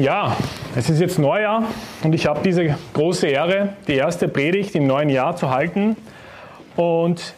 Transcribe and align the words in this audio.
Ja, 0.00 0.34
es 0.74 0.88
ist 0.88 0.98
jetzt 0.98 1.18
Neujahr 1.18 1.62
und 2.02 2.14
ich 2.14 2.26
habe 2.26 2.40
diese 2.42 2.74
große 2.94 3.26
Ehre, 3.26 3.74
die 3.86 3.96
erste 3.96 4.28
Predigt 4.28 4.74
im 4.74 4.86
neuen 4.86 5.10
Jahr 5.10 5.36
zu 5.36 5.50
halten. 5.50 5.94
Und 6.74 7.34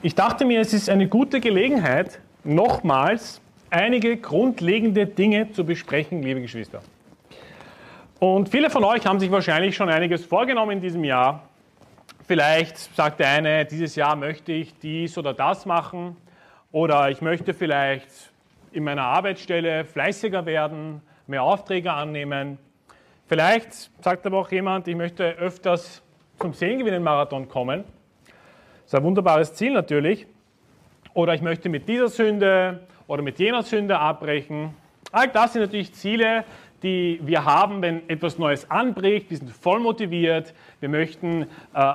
ich 0.00 0.14
dachte 0.14 0.46
mir, 0.46 0.62
es 0.62 0.72
ist 0.72 0.88
eine 0.88 1.06
gute 1.06 1.38
Gelegenheit, 1.38 2.18
nochmals 2.44 3.42
einige 3.68 4.16
grundlegende 4.16 5.04
Dinge 5.04 5.52
zu 5.52 5.66
besprechen, 5.66 6.22
liebe 6.22 6.40
Geschwister. 6.40 6.80
Und 8.20 8.48
viele 8.48 8.70
von 8.70 8.84
euch 8.84 9.04
haben 9.04 9.20
sich 9.20 9.30
wahrscheinlich 9.30 9.76
schon 9.76 9.90
einiges 9.90 10.24
vorgenommen 10.24 10.70
in 10.70 10.80
diesem 10.80 11.04
Jahr. 11.04 11.42
Vielleicht 12.26 12.78
sagt 12.96 13.20
der 13.20 13.28
eine, 13.28 13.66
dieses 13.66 13.96
Jahr 13.96 14.16
möchte 14.16 14.52
ich 14.52 14.78
dies 14.78 15.18
oder 15.18 15.34
das 15.34 15.66
machen. 15.66 16.16
Oder 16.72 17.10
ich 17.10 17.20
möchte 17.20 17.52
vielleicht 17.52 18.08
in 18.72 18.84
meiner 18.84 19.02
Arbeitsstelle 19.02 19.84
fleißiger 19.84 20.46
werden 20.46 21.02
mehr 21.28 21.42
Aufträge 21.42 21.92
annehmen. 21.92 22.58
Vielleicht 23.26 23.90
sagt 24.02 24.26
aber 24.26 24.38
auch 24.38 24.50
jemand, 24.50 24.88
ich 24.88 24.96
möchte 24.96 25.24
öfters 25.24 26.02
zum 26.40 26.54
Sehengewinnen-Marathon 26.54 27.48
kommen. 27.48 27.84
Das 28.82 28.86
ist 28.86 28.94
ein 28.94 29.04
wunderbares 29.04 29.52
Ziel 29.54 29.72
natürlich. 29.72 30.26
Oder 31.12 31.34
ich 31.34 31.42
möchte 31.42 31.68
mit 31.68 31.88
dieser 31.88 32.08
Sünde 32.08 32.80
oder 33.06 33.22
mit 33.22 33.38
jener 33.38 33.62
Sünde 33.62 33.98
abbrechen. 33.98 34.74
All 35.12 35.28
das 35.28 35.52
sind 35.52 35.62
natürlich 35.62 35.92
Ziele, 35.92 36.44
die 36.82 37.20
wir 37.22 37.44
haben, 37.44 37.82
wenn 37.82 38.08
etwas 38.08 38.38
Neues 38.38 38.70
anbricht. 38.70 39.30
Wir 39.30 39.36
sind 39.36 39.50
voll 39.50 39.80
motiviert. 39.80 40.54
Wir 40.80 40.88
möchten 40.88 41.42
äh, 41.74 41.94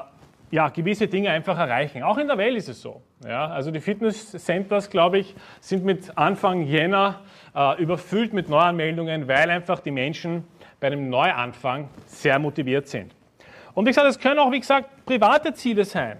ja, 0.51 0.69
gewisse 0.69 1.07
Dinge 1.07 1.31
einfach 1.31 1.57
erreichen. 1.57 2.03
Auch 2.03 2.17
in 2.17 2.27
der 2.27 2.37
Welt 2.37 2.57
ist 2.57 2.69
es 2.69 2.81
so. 2.81 3.01
Ja, 3.27 3.47
also 3.47 3.71
die 3.71 3.79
Fitnesscenters, 3.79 4.89
glaube 4.89 5.19
ich, 5.19 5.35
sind 5.61 5.85
mit 5.85 6.17
Anfang 6.17 6.65
Jänner 6.65 7.21
äh, 7.55 7.81
überfüllt 7.81 8.33
mit 8.33 8.49
Neuanmeldungen, 8.49 9.27
weil 9.27 9.49
einfach 9.49 9.79
die 9.79 9.91
Menschen 9.91 10.45
bei 10.79 10.87
einem 10.87 11.09
Neuanfang 11.09 11.89
sehr 12.05 12.37
motiviert 12.39 12.87
sind. 12.87 13.15
Und 13.73 13.87
ich 13.87 13.95
sage, 13.95 14.09
es 14.09 14.19
können 14.19 14.39
auch, 14.39 14.51
wie 14.51 14.59
gesagt, 14.59 15.05
private 15.05 15.53
Ziele 15.53 15.85
sein, 15.85 16.17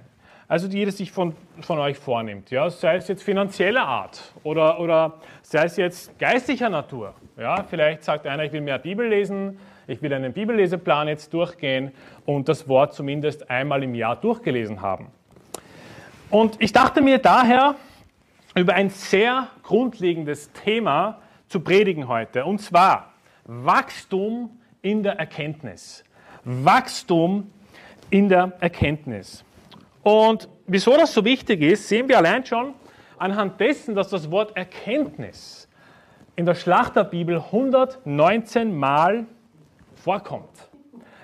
also 0.48 0.68
die 0.68 0.78
jeder 0.78 0.92
sich 0.92 1.12
von, 1.12 1.36
von 1.62 1.80
euch 1.80 1.98
vornimmt, 1.98 2.52
ja, 2.52 2.70
sei 2.70 2.96
es 2.96 3.08
jetzt 3.08 3.24
finanzieller 3.24 3.86
Art 3.86 4.34
oder, 4.44 4.80
oder 4.80 5.14
sei 5.42 5.66
es 5.66 5.78
jetzt 5.78 6.18
geistlicher 6.18 6.70
Natur. 6.70 7.14
Ja, 7.38 7.64
vielleicht 7.64 8.04
sagt 8.04 8.26
einer, 8.26 8.44
ich 8.44 8.52
will 8.54 8.62
mehr 8.62 8.80
Bibel 8.80 9.08
lesen, 9.08 9.60
ich 9.88 10.02
will 10.02 10.14
einen 10.14 10.32
Bibelleseplan 10.32 11.10
jetzt 11.10 11.34
durchgehen 11.34 11.92
und 12.26 12.48
das 12.48 12.68
Wort 12.68 12.94
zumindest 12.94 13.50
einmal 13.50 13.84
im 13.84 13.94
Jahr 13.94 14.16
durchgelesen 14.16 14.82
haben. 14.82 15.12
Und 16.34 16.60
ich 16.60 16.74
dachte 16.74 17.04
mir 17.04 17.20
daher 17.20 17.76
über 18.56 18.74
ein 18.74 18.90
sehr 18.90 19.50
grundlegendes 19.62 20.52
Thema 20.52 21.22
zu 21.48 21.60
predigen 21.60 22.08
heute. 22.08 22.46
Und 22.46 22.60
zwar 22.60 23.14
Wachstum 23.46 24.60
in 24.82 25.04
der 25.04 25.20
Erkenntnis. 25.20 26.04
Wachstum 26.44 27.52
in 28.10 28.30
der 28.30 28.52
Erkenntnis. 28.62 29.46
Und 30.02 30.50
wieso 30.66 30.98
das 30.98 31.14
so 31.14 31.24
wichtig 31.24 31.62
ist, 31.62 31.88
sehen 31.88 32.10
wir 32.10 32.18
allein 32.18 32.44
schon 32.44 32.74
anhand 33.20 33.60
dessen, 33.60 33.94
dass 33.94 34.10
das 34.10 34.32
Wort 34.32 34.58
Erkenntnis 34.58 35.70
in 36.36 36.48
der 36.48 36.56
Schlachterbibel 36.56 37.36
119 37.36 38.76
Mal 38.76 39.28
vorkommt. 39.98 40.50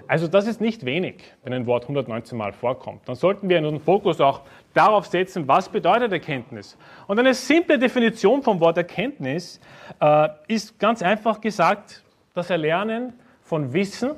Also 0.10 0.28
das 0.28 0.48
ist 0.48 0.60
nicht 0.60 0.86
wenig, 0.86 1.22
wenn 1.44 1.54
ein 1.54 1.68
Wort 1.68 1.84
119 1.84 2.36
Mal 2.36 2.52
vorkommt. 2.52 3.08
Dann 3.08 3.14
sollten 3.14 3.48
wir 3.48 3.60
unseren 3.60 3.80
Fokus 3.80 4.20
auch 4.20 4.42
darauf 4.74 5.06
setzen, 5.06 5.48
was 5.48 5.70
bedeutet 5.70 6.12
Erkenntnis. 6.12 6.80
Und 7.06 7.20
eine 7.20 7.36
simple 7.36 7.78
Definition 7.78 8.42
vom 8.42 8.60
Wort 8.60 8.76
Erkenntnis 8.78 9.60
äh, 10.02 10.30
ist 10.48 10.80
ganz 10.80 11.04
einfach 11.04 11.40
gesagt 11.40 12.04
das 12.34 12.50
Erlernen 12.50 13.14
von 13.44 13.72
Wissen 13.72 14.14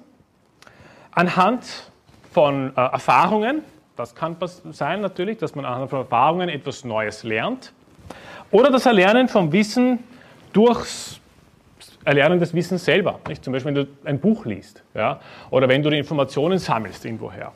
anhand 1.11 1.91
von 2.31 2.71
äh, 2.77 2.79
Erfahrungen. 2.79 3.61
Das 3.97 4.15
kann 4.15 4.37
sein 4.71 5.01
natürlich, 5.01 5.39
dass 5.39 5.55
man 5.55 5.65
anhand 5.65 5.89
von 5.89 5.99
Erfahrungen 5.99 6.47
etwas 6.47 6.85
Neues 6.85 7.23
lernt. 7.23 7.73
Oder 8.49 8.71
das 8.71 8.85
Erlernen 8.85 9.27
von 9.27 9.51
Wissen 9.51 9.99
durchs 10.53 11.19
Erlernen 12.03 12.39
des 12.39 12.53
Wissens 12.53 12.85
selber. 12.85 13.19
Nicht? 13.27 13.43
Zum 13.43 13.53
Beispiel, 13.53 13.75
wenn 13.75 13.85
du 13.85 13.91
ein 14.03 14.19
Buch 14.19 14.45
liest 14.45 14.83
ja? 14.93 15.19
oder 15.49 15.67
wenn 15.69 15.83
du 15.83 15.89
die 15.89 15.97
Informationen 15.97 16.59
sammelst 16.59 17.05
irgendwoher. 17.05 17.51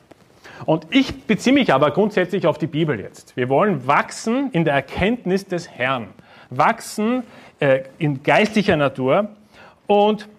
Und 0.65 0.87
ich 0.91 1.25
beziehe 1.25 1.53
mich 1.53 1.73
aber 1.73 1.91
grundsätzlich 1.91 2.47
auf 2.47 2.57
die 2.57 2.67
Bibel 2.67 2.99
jetzt. 2.99 3.35
Wir 3.35 3.49
wollen 3.49 3.87
wachsen 3.87 4.51
in 4.51 4.63
der 4.63 4.73
Erkenntnis 4.73 5.45
des 5.45 5.69
Herrn, 5.69 6.07
wachsen 6.49 7.23
äh, 7.59 7.83
in 7.97 8.23
geistlicher 8.23 8.77
Natur. 8.77 9.29
Und 9.87 10.29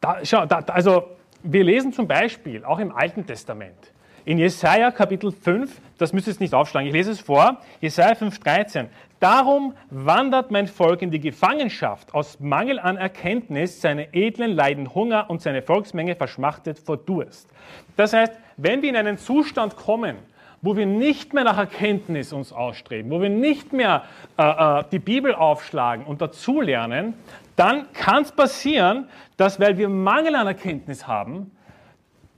da, 0.00 0.18
schau, 0.24 0.46
da, 0.46 0.58
also 0.68 1.04
wir 1.42 1.64
lesen 1.64 1.92
zum 1.92 2.08
Beispiel 2.08 2.64
auch 2.64 2.78
im 2.78 2.94
Alten 2.94 3.26
Testament, 3.26 3.92
in 4.24 4.38
Jesaja 4.38 4.90
Kapitel 4.90 5.32
5, 5.32 5.80
das 5.96 6.12
müsst 6.12 6.26
ihr 6.26 6.32
jetzt 6.32 6.40
nicht 6.40 6.52
aufschlagen, 6.52 6.86
ich 6.86 6.92
lese 6.92 7.12
es 7.12 7.20
vor, 7.20 7.58
Jesaja 7.80 8.14
5, 8.14 8.38
13. 8.40 8.88
Darum 9.20 9.74
wandert 9.90 10.52
mein 10.52 10.68
Volk 10.68 11.02
in 11.02 11.10
die 11.10 11.18
Gefangenschaft 11.18 12.14
aus 12.14 12.38
Mangel 12.38 12.78
an 12.78 12.96
Erkenntnis, 12.96 13.80
seine 13.80 14.14
Edlen 14.14 14.52
leiden 14.52 14.94
Hunger 14.94 15.28
und 15.28 15.42
seine 15.42 15.62
Volksmenge 15.62 16.14
verschmachtet 16.14 16.78
vor 16.78 16.96
Durst. 16.96 17.48
Das 17.96 18.12
heißt, 18.12 18.32
wenn 18.56 18.80
wir 18.82 18.90
in 18.90 18.96
einen 18.96 19.18
Zustand 19.18 19.76
kommen, 19.76 20.16
wo 20.62 20.76
wir 20.76 20.86
nicht 20.86 21.34
mehr 21.34 21.44
nach 21.44 21.58
Erkenntnis 21.58 22.32
uns 22.32 22.52
ausstreben, 22.52 23.10
wo 23.10 23.20
wir 23.20 23.28
nicht 23.28 23.72
mehr 23.72 24.04
äh, 24.36 24.42
äh, 24.80 24.84
die 24.90 24.98
Bibel 24.98 25.34
aufschlagen 25.34 26.04
und 26.04 26.20
dazulernen, 26.20 27.14
dann 27.56 27.92
kann 27.92 28.22
es 28.22 28.32
passieren, 28.32 29.08
dass, 29.36 29.58
weil 29.58 29.76
wir 29.78 29.88
Mangel 29.88 30.36
an 30.36 30.46
Erkenntnis 30.46 31.06
haben, 31.06 31.50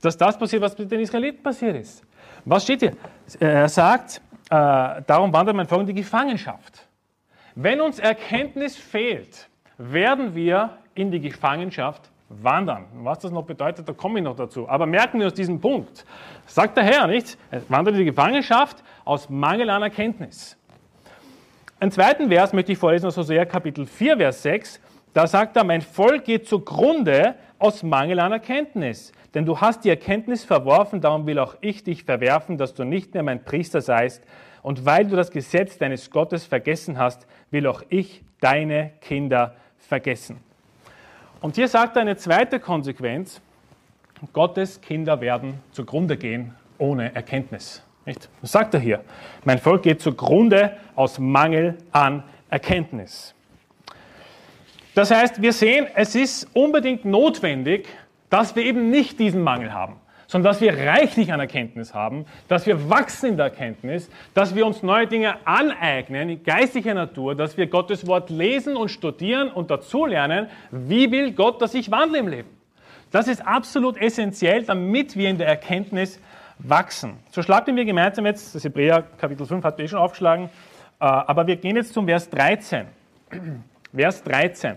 dass 0.01 0.17
das 0.17 0.37
passiert, 0.37 0.63
was 0.63 0.75
mit 0.77 0.91
den 0.91 0.99
Israeliten 0.99 1.43
passiert 1.43 1.75
ist. 1.75 2.03
Was 2.45 2.63
steht 2.63 2.79
hier? 2.79 2.93
Er 3.39 3.69
sagt, 3.69 4.21
darum 4.51 5.33
wandert 5.33 5.55
mein 5.55 5.67
Volk 5.67 5.81
in 5.81 5.87
die 5.87 5.93
Gefangenschaft. 5.93 6.87
Wenn 7.55 7.79
uns 7.81 7.99
Erkenntnis 7.99 8.75
fehlt, 8.75 9.49
werden 9.77 10.35
wir 10.35 10.77
in 10.93 11.09
die 11.09 11.21
Gefangenschaft 11.21 12.09
wandern. 12.27 12.85
Was 12.95 13.19
das 13.19 13.31
noch 13.31 13.43
bedeutet, 13.45 13.87
da 13.87 13.93
komme 13.93 14.19
ich 14.19 14.25
noch 14.25 14.35
dazu. 14.35 14.67
Aber 14.67 14.85
merken 14.85 15.19
wir 15.19 15.27
aus 15.27 15.33
diesem 15.33 15.59
Punkt. 15.59 16.05
Sagt 16.45 16.77
der 16.77 16.83
Herr, 16.83 17.07
nicht? 17.07 17.37
Er 17.49 17.61
wandert 17.69 17.95
in 17.95 17.99
die 17.99 18.05
Gefangenschaft 18.05 18.83
aus 19.05 19.29
Mangel 19.29 19.69
an 19.69 19.83
Erkenntnis. 19.83 20.57
Einen 21.79 21.91
zweiten 21.91 22.29
Vers 22.29 22.53
möchte 22.53 22.73
ich 22.73 22.77
vorlesen 22.77 23.07
aus 23.07 23.17
Hosea 23.17 23.45
Kapitel 23.45 23.85
4, 23.85 24.17
Vers 24.17 24.43
6. 24.43 24.79
Da 25.13 25.27
sagt 25.27 25.57
er, 25.57 25.63
mein 25.63 25.81
Volk 25.81 26.25
geht 26.25 26.47
zugrunde 26.47 27.35
aus 27.61 27.83
Mangel 27.83 28.19
an 28.19 28.31
Erkenntnis. 28.31 29.11
Denn 29.33 29.45
du 29.45 29.61
hast 29.61 29.85
die 29.85 29.89
Erkenntnis 29.89 30.43
verworfen, 30.43 30.99
darum 30.99 31.25
will 31.25 31.39
auch 31.39 31.55
ich 31.61 31.83
dich 31.83 32.03
verwerfen, 32.03 32.57
dass 32.57 32.73
du 32.73 32.83
nicht 32.83 33.13
mehr 33.13 33.23
mein 33.23 33.43
Priester 33.43 33.81
seist. 33.81 34.23
Und 34.61 34.85
weil 34.85 35.05
du 35.05 35.15
das 35.15 35.31
Gesetz 35.31 35.77
deines 35.77 36.09
Gottes 36.11 36.45
vergessen 36.45 36.97
hast, 36.97 37.27
will 37.49 37.67
auch 37.67 37.83
ich 37.89 38.23
deine 38.41 38.91
Kinder 39.01 39.55
vergessen. 39.77 40.39
Und 41.39 41.55
hier 41.55 41.67
sagt 41.67 41.95
er 41.95 42.01
eine 42.01 42.17
zweite 42.17 42.59
Konsequenz, 42.59 43.41
Gottes 44.33 44.81
Kinder 44.81 45.21
werden 45.21 45.59
zugrunde 45.71 46.17
gehen 46.17 46.53
ohne 46.77 47.15
Erkenntnis. 47.15 47.81
Nicht? 48.05 48.29
Was 48.41 48.51
sagt 48.51 48.73
er 48.73 48.79
hier? 48.79 49.03
Mein 49.43 49.59
Volk 49.59 49.83
geht 49.83 50.01
zugrunde 50.01 50.77
aus 50.95 51.19
Mangel 51.19 51.77
an 51.91 52.23
Erkenntnis. 52.49 53.33
Das 54.93 55.09
heißt, 55.09 55.41
wir 55.41 55.53
sehen, 55.53 55.87
es 55.95 56.15
ist 56.15 56.47
unbedingt 56.53 57.05
notwendig, 57.05 57.87
dass 58.29 58.55
wir 58.55 58.63
eben 58.63 58.89
nicht 58.89 59.19
diesen 59.19 59.41
Mangel 59.41 59.73
haben, 59.73 59.95
sondern 60.27 60.51
dass 60.51 60.61
wir 60.61 60.77
reichlich 60.77 61.31
an 61.31 61.39
Erkenntnis 61.39 61.93
haben, 61.93 62.25
dass 62.49 62.65
wir 62.65 62.89
wachsen 62.89 63.29
in 63.31 63.37
der 63.37 63.47
Erkenntnis, 63.47 64.09
dass 64.33 64.53
wir 64.53 64.65
uns 64.65 64.83
neue 64.83 65.07
Dinge 65.07 65.35
aneignen, 65.45 66.29
in 66.29 66.43
geistlicher 66.43 66.93
Natur, 66.93 67.35
dass 67.35 67.55
wir 67.55 67.67
Gottes 67.67 68.05
Wort 68.05 68.29
lesen 68.29 68.75
und 68.75 68.89
studieren 68.89 69.49
und 69.49 69.71
dazulernen, 69.71 70.47
wie 70.71 71.09
will 71.11 71.31
Gott, 71.31 71.61
dass 71.61 71.73
ich 71.73 71.89
wandle 71.89 72.19
im 72.19 72.27
Leben. 72.27 72.49
Das 73.11 73.27
ist 73.27 73.45
absolut 73.45 73.97
essentiell, 73.97 74.63
damit 74.63 75.15
wir 75.15 75.29
in 75.29 75.37
der 75.37 75.47
Erkenntnis 75.47 76.19
wachsen. 76.59 77.15
So 77.31 77.41
schlagen 77.41 77.75
wir 77.75 77.85
gemeinsam 77.85 78.25
jetzt, 78.25 78.55
das 78.55 78.63
Hebräer 78.63 79.03
Kapitel 79.17 79.45
5 79.45 79.63
hat 79.63 79.77
wir 79.77 79.85
eh 79.85 79.87
schon 79.87 79.99
aufgeschlagen, 79.99 80.45
äh, 80.45 81.05
aber 81.05 81.47
wir 81.47 81.55
gehen 81.55 81.75
jetzt 81.75 81.93
zum 81.93 82.07
Vers 82.07 82.29
13. 82.29 82.87
Vers 83.93 84.23
13. 84.23 84.75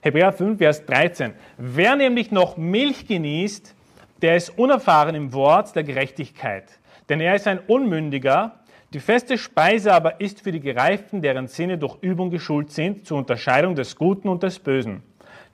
Hebräer 0.00 0.32
5, 0.32 0.58
Vers 0.58 0.84
13. 0.84 1.32
Wer 1.58 1.94
nämlich 1.94 2.32
noch 2.32 2.56
Milch 2.56 3.06
genießt, 3.06 3.74
der 4.20 4.36
ist 4.36 4.58
unerfahren 4.58 5.14
im 5.14 5.32
Wort 5.32 5.76
der 5.76 5.84
Gerechtigkeit. 5.84 6.64
Denn 7.08 7.20
er 7.20 7.36
ist 7.36 7.46
ein 7.46 7.60
Unmündiger. 7.60 8.60
Die 8.92 9.00
feste 9.00 9.38
Speise 9.38 9.92
aber 9.92 10.20
ist 10.20 10.42
für 10.42 10.50
die 10.50 10.60
Gereiften, 10.60 11.22
deren 11.22 11.46
Sinne 11.46 11.78
durch 11.78 11.96
Übung 12.02 12.30
geschult 12.30 12.72
sind, 12.72 13.06
zur 13.06 13.18
Unterscheidung 13.18 13.74
des 13.74 13.96
Guten 13.96 14.28
und 14.28 14.42
des 14.42 14.58
Bösen. 14.58 15.02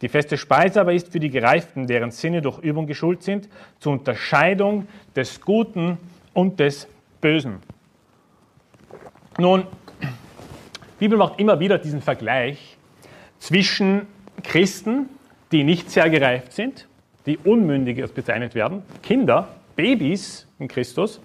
Die 0.01 0.09
feste 0.09 0.37
Speise 0.37 0.81
aber 0.81 0.93
ist 0.93 1.13
für 1.13 1.21
die 1.21 1.31
Gereiften, 1.31 1.87
deren 1.87 2.11
Sinne 2.11 2.41
durch 2.41 2.59
Übung 2.61 2.87
geschult 2.87 3.23
sind, 3.23 3.49
zur 3.81 3.93
Unterscheidung 3.93 4.89
des 5.15 5.41
Guten 5.41 5.99
und 6.33 6.59
des 6.61 6.89
Bösen. 7.21 7.57
Nun, 9.39 9.65
Bibel 10.99 11.17
macht 11.17 11.39
immer 11.39 11.61
wieder 11.61 11.79
diesen 11.79 12.03
Vergleich 12.03 12.77
zwischen 13.39 14.07
Christen, 14.43 15.09
die 15.53 15.65
nicht 15.65 15.91
sehr 15.91 16.11
gereift 16.11 16.53
sind, 16.53 16.87
die 17.27 17.39
unmündig 17.39 18.05
bezeichnet 18.13 18.55
werden, 18.55 18.83
Kinder, 19.03 19.49
Babys 19.77 20.47
in 20.59 20.69
Christus, 20.69 21.21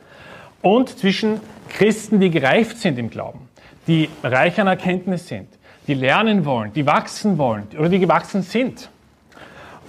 und 0.62 0.90
zwischen 0.98 1.42
Christen, 1.70 2.20
die 2.20 2.30
gereift 2.30 2.78
sind 2.78 2.98
im 2.98 3.10
Glauben, 3.10 3.50
die 3.88 4.10
reich 4.24 4.60
an 4.62 4.68
Erkenntnis 4.68 5.28
sind, 5.28 5.50
die 5.88 5.94
lernen 5.94 6.46
wollen, 6.46 6.72
die 6.74 6.86
wachsen 6.86 7.38
wollen 7.38 7.68
oder 7.78 7.90
die 7.90 8.00
gewachsen 8.00 8.44
sind. 8.44 8.90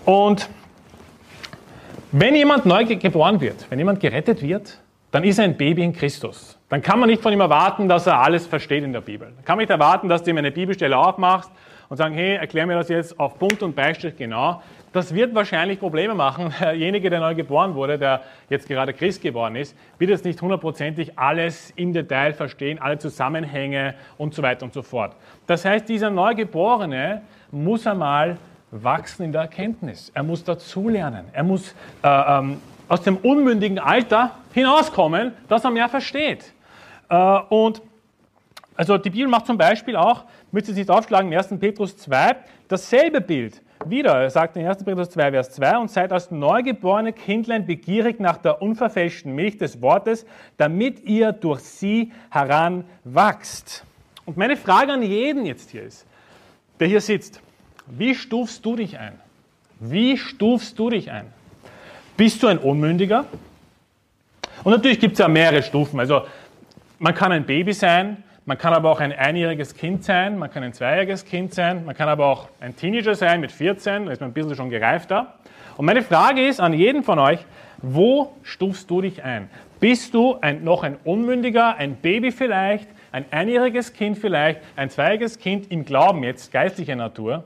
Und 0.05 0.49
wenn 2.11 2.35
jemand 2.35 2.67
neu 2.67 2.85
geboren 2.85 3.41
wird, 3.41 3.67
wenn 3.71 3.79
jemand 3.79 4.01
gerettet 4.01 4.43
wird, 4.43 4.81
dann 5.11 5.25
ist 5.25 5.39
er 5.39 5.45
ein 5.45 5.57
Baby 5.57 5.83
in 5.83 5.93
Christus. 5.93 6.54
Dann 6.69 6.82
kann 6.82 6.99
man 6.99 7.08
nicht 7.08 7.22
von 7.22 7.32
ihm 7.32 7.40
erwarten, 7.40 7.88
dass 7.88 8.06
er 8.06 8.20
alles 8.20 8.46
versteht 8.46 8.84
in 8.84 8.93
der 8.93 9.02
Bibel. 9.02 9.28
Dann 9.34 9.44
kann 9.44 9.56
man 9.56 9.62
nicht 9.62 9.70
erwarten, 9.70 10.08
dass 10.08 10.22
du 10.22 10.31
ihm 10.31 10.38
eine 10.38 10.50
Bibelstelle 10.50 10.96
aufmachst 10.96 11.50
und 11.88 11.99
sagen, 11.99 12.14
hey, 12.14 12.37
erklär 12.37 12.66
mir 12.66 12.75
das 12.75 12.88
jetzt 12.88 13.19
auf 13.20 13.38
Punkt 13.38 13.62
und 13.62 13.76
Beistrich 13.76 14.16
genau. 14.16 14.62
Das 14.93 15.12
wird 15.14 15.34
wahrscheinlich 15.34 15.78
Probleme 15.78 16.14
machen. 16.14 16.55
Derjenige, 16.61 17.11
der 17.11 17.20
neu 17.20 17.34
geboren 17.34 17.75
wurde, 17.75 17.99
der 17.99 18.22
jetzt 18.49 18.66
gerade 18.69 18.94
Christ 18.94 19.20
geworden 19.20 19.56
ist, 19.56 19.76
wird 19.99 20.11
jetzt 20.11 20.25
nicht 20.25 20.40
hundertprozentig 20.40 21.19
alles 21.19 21.72
im 21.76 21.93
Detail 21.93 22.32
verstehen, 22.32 22.81
alle 22.81 22.99
Zusammenhänge 22.99 23.94
und 24.16 24.34
so 24.34 24.43
weiter 24.43 24.64
und 24.64 24.72
so 24.72 24.82
fort. 24.82 25.14
Das 25.46 25.64
heißt, 25.64 25.88
dieser 25.88 26.11
Neugeborene 26.11 27.22
muss 27.50 27.87
einmal 27.87 28.38
wachsen 28.70 29.25
in 29.25 29.32
der 29.32 29.43
Erkenntnis. 29.43 30.11
Er 30.14 30.22
muss 30.22 30.43
dazulernen. 30.43 31.26
Er 31.32 31.44
muss 31.44 31.75
äh, 32.02 32.08
ähm, 32.08 32.61
aus 32.88 33.02
dem 33.02 33.16
unmündigen 33.19 33.78
Alter 33.78 34.32
hinauskommen, 34.52 35.32
dass 35.49 35.64
er 35.64 35.70
mehr 35.70 35.88
versteht. 35.88 36.54
Äh, 37.09 37.39
und 37.49 37.83
also 38.77 38.99
die 38.99 39.11
Bibel 39.11 39.29
macht 39.29 39.47
zum 39.47 39.56
Beispiel 39.56 39.97
auch, 39.97 40.25
müsst 40.51 40.69
ihr 40.69 40.73
es 40.73 40.79
nicht 40.79 40.91
aufschlagen, 40.91 41.33
1. 41.33 41.49
Petrus 41.61 41.97
2, 41.97 42.37
dasselbe 42.69 43.21
Bild. 43.21 43.62
Wieder, 43.87 44.15
er 44.15 44.31
sagt 44.31 44.56
in 44.56 44.67
1. 44.67 44.83
Petrus 44.83 45.11
2, 45.11 45.31
Vers 45.31 45.51
2, 45.53 45.79
und 45.79 45.91
seid 45.91 46.12
als 46.12 46.31
neugeborene 46.31 47.12
Kindlein 47.12 47.67
begierig 47.67 48.19
nach 48.19 48.39
der 48.39 48.62
unverfälschten 48.62 49.35
Milch 49.35 49.59
des 49.59 49.83
Wortes, 49.83 50.27
damit 50.56 51.05
ihr 51.05 51.33
durch 51.33 51.61
sie 51.61 52.12
heranwachst. 52.31 53.85
Und 54.25 54.37
meine 54.37 54.57
Frage 54.57 54.93
an 54.93 55.03
jeden 55.03 55.45
jetzt 55.45 55.71
hier 55.71 55.83
ist, 55.83 56.07
der 56.81 56.89
hier 56.89 57.00
sitzt, 57.00 57.41
wie 57.87 58.15
stufst 58.15 58.65
du 58.65 58.77
dich 58.77 58.99
ein? 58.99 59.19
Wie 59.79 60.17
stufst 60.17 60.79
du 60.79 60.91
dich 60.91 61.11
ein? 61.11 61.27
Bist 62.17 62.43
du 62.43 62.47
ein 62.47 62.59
Unmündiger? 62.59 63.27
Und 64.62 64.73
natürlich 64.73 64.99
gibt 64.99 65.15
es 65.15 65.19
ja 65.19 65.29
mehrere 65.29 65.62
Stufen. 65.62 66.00
Also 66.00 66.23
man 66.99 67.14
kann 67.14 67.32
ein 67.32 67.44
Baby 67.44 67.73
sein, 67.73 68.23
man 68.46 68.58
kann 68.58 68.75
aber 68.75 68.91
auch 68.91 69.00
ein 69.00 69.12
einjähriges 69.12 69.75
Kind 69.75 70.05
sein, 70.05 70.38
man 70.38 70.50
kann 70.50 70.62
ein 70.62 70.73
zweijähriges 70.73 71.25
Kind 71.25 71.55
sein, 71.55 71.85
man 71.85 71.96
kann 71.96 72.08
aber 72.08 72.26
auch 72.26 72.49
ein 72.61 72.76
Teenager 72.76 73.14
sein 73.14 73.41
mit 73.41 73.52
14, 73.52 74.06
da 74.06 74.12
ist 74.12 74.20
man 74.20 74.31
ein 74.31 74.35
bisschen 74.35 74.55
schon 74.55 74.70
gereifter. 74.70 75.35
Und 75.76 75.87
meine 75.87 76.02
Frage 76.02 76.46
ist 76.46 76.61
an 76.61 76.73
jeden 76.73 77.02
von 77.02 77.19
euch, 77.19 77.41
wo 77.82 78.35
stufst 78.43 78.91
du 78.91 79.00
dich 79.00 79.25
ein? 79.25 79.49
Bist 79.81 80.14
du 80.14 80.37
ein, 80.41 80.62
noch 80.62 80.82
ein 80.82 80.96
Unmündiger, 81.05 81.76
ein 81.76 81.96
Baby 81.96 82.32
vielleicht, 82.32 82.88
ein 83.12 83.25
einjähriges 83.31 83.93
Kind 83.93 84.19
vielleicht, 84.19 84.61
ein 84.76 84.90
zweijähriges 84.90 85.38
Kind 85.38 85.70
im 85.70 85.85
Glauben 85.85 86.23
jetzt, 86.23 86.52
geistlicher 86.52 86.97
Natur? 86.97 87.44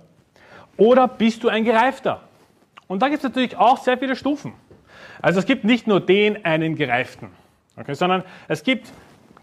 Oder 0.77 1.09
bist 1.09 1.43
du 1.43 1.49
ein 1.49 1.65
Gereifter? 1.65 2.23
Und 2.87 3.03
da 3.03 3.09
gibt 3.09 3.19
es 3.19 3.25
natürlich 3.25 3.57
auch 3.57 3.79
sehr 3.79 3.99
viele 3.99 4.17
Stufen. 4.17 4.53
Also 5.21 5.41
es 5.41 5.47
gibt 5.47 5.65
nicht 5.65 5.87
nur 5.87 6.01
den 6.01 6.45
einen 6.45 6.77
Gereiften, 6.77 7.29
okay, 7.77 7.95
sondern 7.95 8.23
es 8.47 8.63
gibt 8.63 8.89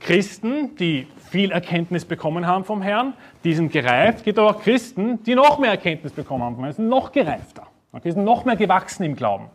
Christen, 0.06 0.76
die 0.76 1.08
viel 1.32 1.52
Erkenntnis 1.52 2.06
bekommen 2.06 2.46
haben 2.46 2.64
vom 2.64 2.84
Herrn, 2.84 3.14
die 3.44 3.56
sind 3.56 3.72
gereift. 3.72 4.20
Es 4.20 4.24
gibt 4.24 4.38
aber 4.38 4.52
auch 4.52 4.62
Christen, 4.62 5.24
die 5.24 5.34
noch 5.34 5.58
mehr 5.58 5.72
Erkenntnis 5.72 6.14
bekommen 6.14 6.44
haben 6.44 6.56
vom 6.56 6.64
Herrn, 6.64 6.76
sind 6.76 6.90
noch 6.90 7.12
gereifter, 7.12 7.64
okay, 7.92 8.12
sind 8.12 8.24
noch 8.24 8.46
mehr 8.46 8.56
gewachsen 8.56 9.04
im 9.04 9.16
Glauben. 9.16 9.50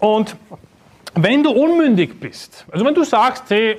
Und 0.00 0.36
wenn 1.14 1.44
du 1.44 1.50
unmündig 1.50 2.18
bist, 2.18 2.66
also 2.72 2.84
wenn 2.84 2.94
du 2.94 3.04
sagst, 3.04 3.44
hey, 3.50 3.76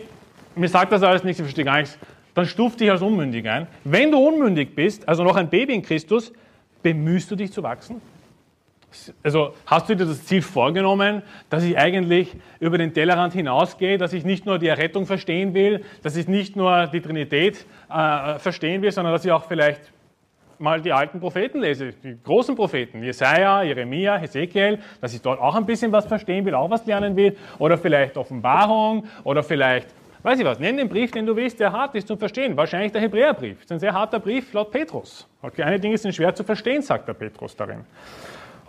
mir 0.55 0.69
sagt 0.69 0.93
das 0.93 1.03
alles 1.03 1.25
nichts, 1.25 1.39
ich 1.39 1.43
verstehe 1.43 1.65
gar 1.65 1.79
nichts, 1.79 1.97
dann 2.33 2.45
stuft 2.45 2.79
dich 2.79 2.89
als 2.89 3.01
unmündig 3.01 3.47
ein. 3.49 3.67
Wenn 3.83 4.09
du 4.09 4.19
unmündig 4.19 4.73
bist, 4.73 5.07
also 5.07 5.25
noch 5.25 5.35
ein 5.35 5.49
Baby 5.49 5.73
in 5.73 5.81
Christus, 5.81 6.31
bemühst 6.81 7.29
du 7.29 7.35
dich 7.35 7.51
zu 7.51 7.61
wachsen? 7.61 7.99
Also 9.21 9.53
hast 9.65 9.89
du 9.89 9.95
dir 9.95 10.05
das 10.05 10.25
Ziel 10.25 10.41
vorgenommen, 10.41 11.21
dass 11.49 11.63
ich 11.63 11.77
eigentlich 11.77 12.35
über 12.59 12.77
den 12.77 12.93
Tellerrand 12.93 13.33
hinausgehe, 13.33 13.97
dass 13.97 14.13
ich 14.13 14.23
nicht 14.23 14.45
nur 14.45 14.59
die 14.59 14.67
Errettung 14.67 15.05
verstehen 15.05 15.53
will, 15.53 15.83
dass 16.03 16.15
ich 16.15 16.27
nicht 16.27 16.55
nur 16.55 16.87
die 16.87 17.01
Trinität 17.01 17.65
äh, 17.89 18.39
verstehen 18.39 18.81
will, 18.81 18.91
sondern 18.91 19.13
dass 19.13 19.25
ich 19.25 19.31
auch 19.31 19.45
vielleicht 19.45 19.91
mal 20.59 20.81
die 20.81 20.91
alten 20.91 21.19
Propheten 21.19 21.59
lese, 21.59 21.93
die 22.03 22.17
großen 22.23 22.55
Propheten, 22.55 23.03
Jesaja, 23.03 23.61
Jeremia, 23.63 24.17
Hesekiel, 24.17 24.79
dass 25.01 25.13
ich 25.13 25.21
dort 25.21 25.39
auch 25.39 25.55
ein 25.55 25.65
bisschen 25.65 25.91
was 25.91 26.05
verstehen 26.05 26.45
will, 26.45 26.55
auch 26.55 26.69
was 26.69 26.85
lernen 26.85 27.15
will, 27.15 27.35
oder 27.59 27.77
vielleicht 27.77 28.17
Offenbarung, 28.17 29.05
oder 29.23 29.43
vielleicht, 29.43 29.87
weiß 30.23 30.39
ich 30.39 30.45
was, 30.45 30.59
nenn 30.59 30.77
den 30.77 30.89
Brief, 30.89 31.11
den 31.11 31.25
du 31.25 31.35
willst, 31.35 31.59
der 31.59 31.71
hart 31.71 31.93
ist 31.95 32.07
zum 32.07 32.17
Verstehen. 32.17 32.57
Wahrscheinlich 32.57 32.91
der 32.91 33.01
Hebräerbrief. 33.01 33.57
Das 33.57 33.65
ist 33.65 33.71
ein 33.71 33.79
sehr 33.79 33.93
harter 33.93 34.19
Brief 34.19 34.51
laut 34.53 34.71
Petrus. 34.71 35.27
Okay, 35.41 35.63
einige 35.63 35.81
Dinge 35.81 35.97
sind 35.97 36.15
schwer 36.15 36.33
zu 36.33 36.43
verstehen, 36.43 36.81
sagt 36.81 37.07
der 37.07 37.13
Petrus 37.13 37.55
darin. 37.55 37.85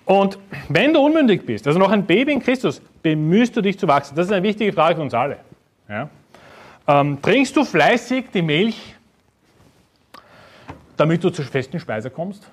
Und 0.09 0.39
wenn 0.71 0.95
du 0.95 1.01
unmündig 1.01 1.45
bist, 1.45 1.67
also 1.67 1.79
noch 1.79 1.91
ein 1.91 2.07
Baby 2.07 2.33
in 2.33 2.41
Christus, 2.41 2.81
bemühst 3.03 3.55
du 3.55 3.61
dich 3.61 3.79
zu 3.79 3.87
wachsen. 3.87 4.17
Das 4.17 4.25
ist 4.25 4.33
eine 4.33 4.43
wichtige 4.43 4.73
Frage 4.73 4.97
für 4.97 5.03
uns 5.03 5.13
alle. 5.13 5.37
Ja? 5.87 6.09
Ähm, 6.87 7.21
trinkst 7.21 7.55
du 7.55 7.63
fleißig 7.63 8.25
die 8.33 8.41
Milch, 8.41 8.95
damit 10.97 11.23
du 11.23 11.29
zur 11.29 11.45
festen 11.45 11.79
Speise 11.79 12.09
kommst? 12.09 12.51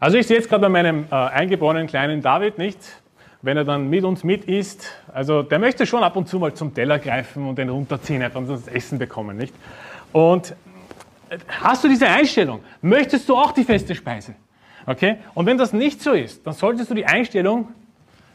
Also 0.00 0.16
ich 0.16 0.26
sehe 0.26 0.38
jetzt 0.38 0.48
gerade 0.48 0.62
bei 0.62 0.70
meinem 0.70 1.04
äh, 1.10 1.14
eingeborenen 1.14 1.88
kleinen 1.88 2.22
David 2.22 2.56
nicht, 2.56 2.78
wenn 3.42 3.58
er 3.58 3.64
dann 3.64 3.90
mit 3.90 4.04
uns 4.04 4.24
mit 4.24 4.46
isst, 4.46 4.88
also 5.12 5.42
der 5.42 5.58
möchte 5.58 5.84
schon 5.84 6.02
ab 6.02 6.16
und 6.16 6.26
zu 6.26 6.38
mal 6.38 6.54
zum 6.54 6.72
Teller 6.72 6.98
greifen 6.98 7.46
und 7.46 7.58
den 7.58 7.68
runterziehen, 7.68 8.22
einfach 8.22 8.40
das 8.48 8.66
Essen 8.68 8.98
bekommen, 8.98 9.36
nicht? 9.36 9.54
Und 10.10 10.52
äh, 11.28 11.36
hast 11.60 11.84
du 11.84 11.88
diese 11.88 12.08
Einstellung? 12.08 12.60
Möchtest 12.80 13.28
du 13.28 13.36
auch 13.36 13.52
die 13.52 13.64
feste 13.64 13.94
Speise? 13.94 14.34
Okay? 14.86 15.16
Und 15.34 15.46
wenn 15.46 15.58
das 15.58 15.72
nicht 15.72 16.02
so 16.02 16.12
ist, 16.12 16.46
dann 16.46 16.54
solltest 16.54 16.90
du 16.90 16.94
die 16.94 17.06
Einstellung 17.06 17.68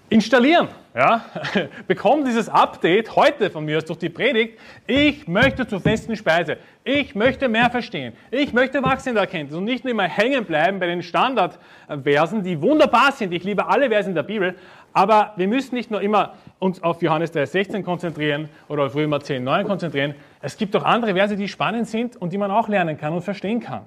installieren. 0.10 0.70
Ja? 0.96 1.26
Bekomm 1.88 2.26
dieses 2.26 2.50
Update 2.50 3.16
heute 3.16 3.50
von 3.50 3.66
mir 3.66 3.78
aus 3.78 3.86
durch 3.86 4.00
die 4.00 4.10
Predigt. 4.10 4.58
Ich 4.86 5.28
möchte 5.28 5.68
zur 5.68 5.80
festen 5.80 6.16
Speise. 6.16 6.58
Ich 6.84 7.16
möchte 7.16 7.50
mehr 7.50 7.70
verstehen. 7.70 8.14
Ich 8.32 8.54
möchte 8.54 8.82
wachsen 8.82 9.10
in 9.10 9.16
der 9.16 9.24
Erkenntnis 9.24 9.58
und 9.58 9.66
nicht 9.66 9.84
nur 9.84 9.92
immer 9.92 10.08
hängen 10.08 10.46
bleiben 10.46 10.80
bei 10.80 10.88
den 10.88 11.04
Standardversen, 11.04 12.44
die 12.44 12.62
wunderbar 12.62 13.12
sind. 13.12 13.34
Ich 13.34 13.44
liebe 13.44 13.68
alle 13.68 13.90
Versen 13.90 14.16
der 14.16 14.24
Bibel. 14.24 14.56
Aber 14.94 15.34
wir 15.36 15.48
müssen 15.48 15.76
nicht 15.76 15.92
nur 15.92 16.02
immer 16.02 16.34
uns 16.60 16.82
auf 16.82 17.02
Johannes 17.02 17.34
3,16 17.34 17.84
konzentrieren 17.84 18.50
oder 18.68 18.86
auf 18.86 18.96
Römer 18.96 19.18
10,9 19.18 19.64
konzentrieren. 19.66 20.16
Es 20.42 20.58
gibt 20.58 20.76
auch 20.76 20.84
andere 20.84 21.14
Verse, 21.14 21.36
die 21.36 21.48
spannend 21.48 21.88
sind 21.88 22.16
und 22.16 22.34
die 22.34 22.38
man 22.38 22.50
auch 22.50 22.68
lernen 22.68 22.98
kann 22.98 23.14
und 23.14 23.22
verstehen 23.22 23.60
kann. 23.60 23.82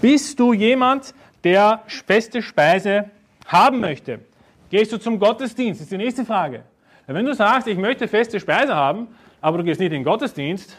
Bist 0.00 0.38
du 0.38 0.52
jemand, 0.52 1.14
der 1.44 1.82
feste 1.86 2.42
Speise 2.42 3.10
haben 3.46 3.80
möchte. 3.80 4.20
Gehst 4.70 4.92
du 4.92 4.98
zum 4.98 5.18
Gottesdienst? 5.18 5.80
Das 5.80 5.84
ist 5.84 5.92
die 5.92 5.98
nächste 5.98 6.24
Frage. 6.24 6.62
Wenn 7.06 7.26
du 7.26 7.34
sagst, 7.34 7.68
ich 7.68 7.76
möchte 7.76 8.08
feste 8.08 8.40
Speise 8.40 8.74
haben, 8.74 9.08
aber 9.40 9.58
du 9.58 9.64
gehst 9.64 9.78
nicht 9.78 9.92
in 9.92 10.00
den 10.00 10.04
Gottesdienst, 10.04 10.76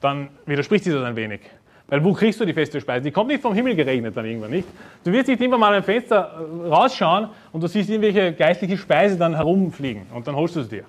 dann 0.00 0.28
widerspricht 0.44 0.84
sich 0.84 0.92
das 0.92 1.02
ein 1.02 1.16
wenig. 1.16 1.40
Weil 1.88 2.04
wo 2.04 2.12
kriegst 2.12 2.38
du 2.38 2.44
die 2.44 2.52
feste 2.52 2.80
Speise? 2.82 3.04
Die 3.04 3.10
kommt 3.10 3.28
nicht 3.28 3.40
vom 3.40 3.54
Himmel 3.54 3.74
geregnet 3.74 4.14
dann 4.14 4.26
irgendwann, 4.26 4.50
nicht? 4.50 4.68
Du 5.02 5.10
wirst 5.10 5.28
nicht 5.28 5.40
immer 5.40 5.56
mal 5.56 5.74
am 5.74 5.82
Fenster 5.82 6.38
äh, 6.38 6.68
rausschauen 6.68 7.30
und 7.50 7.62
du 7.62 7.66
siehst 7.66 7.88
irgendwelche 7.88 8.34
geistliche 8.34 8.76
Speise 8.76 9.16
dann 9.16 9.34
herumfliegen 9.34 10.06
und 10.12 10.26
dann 10.26 10.36
holst 10.36 10.56
du 10.56 10.60
es 10.60 10.68
dir. 10.68 10.84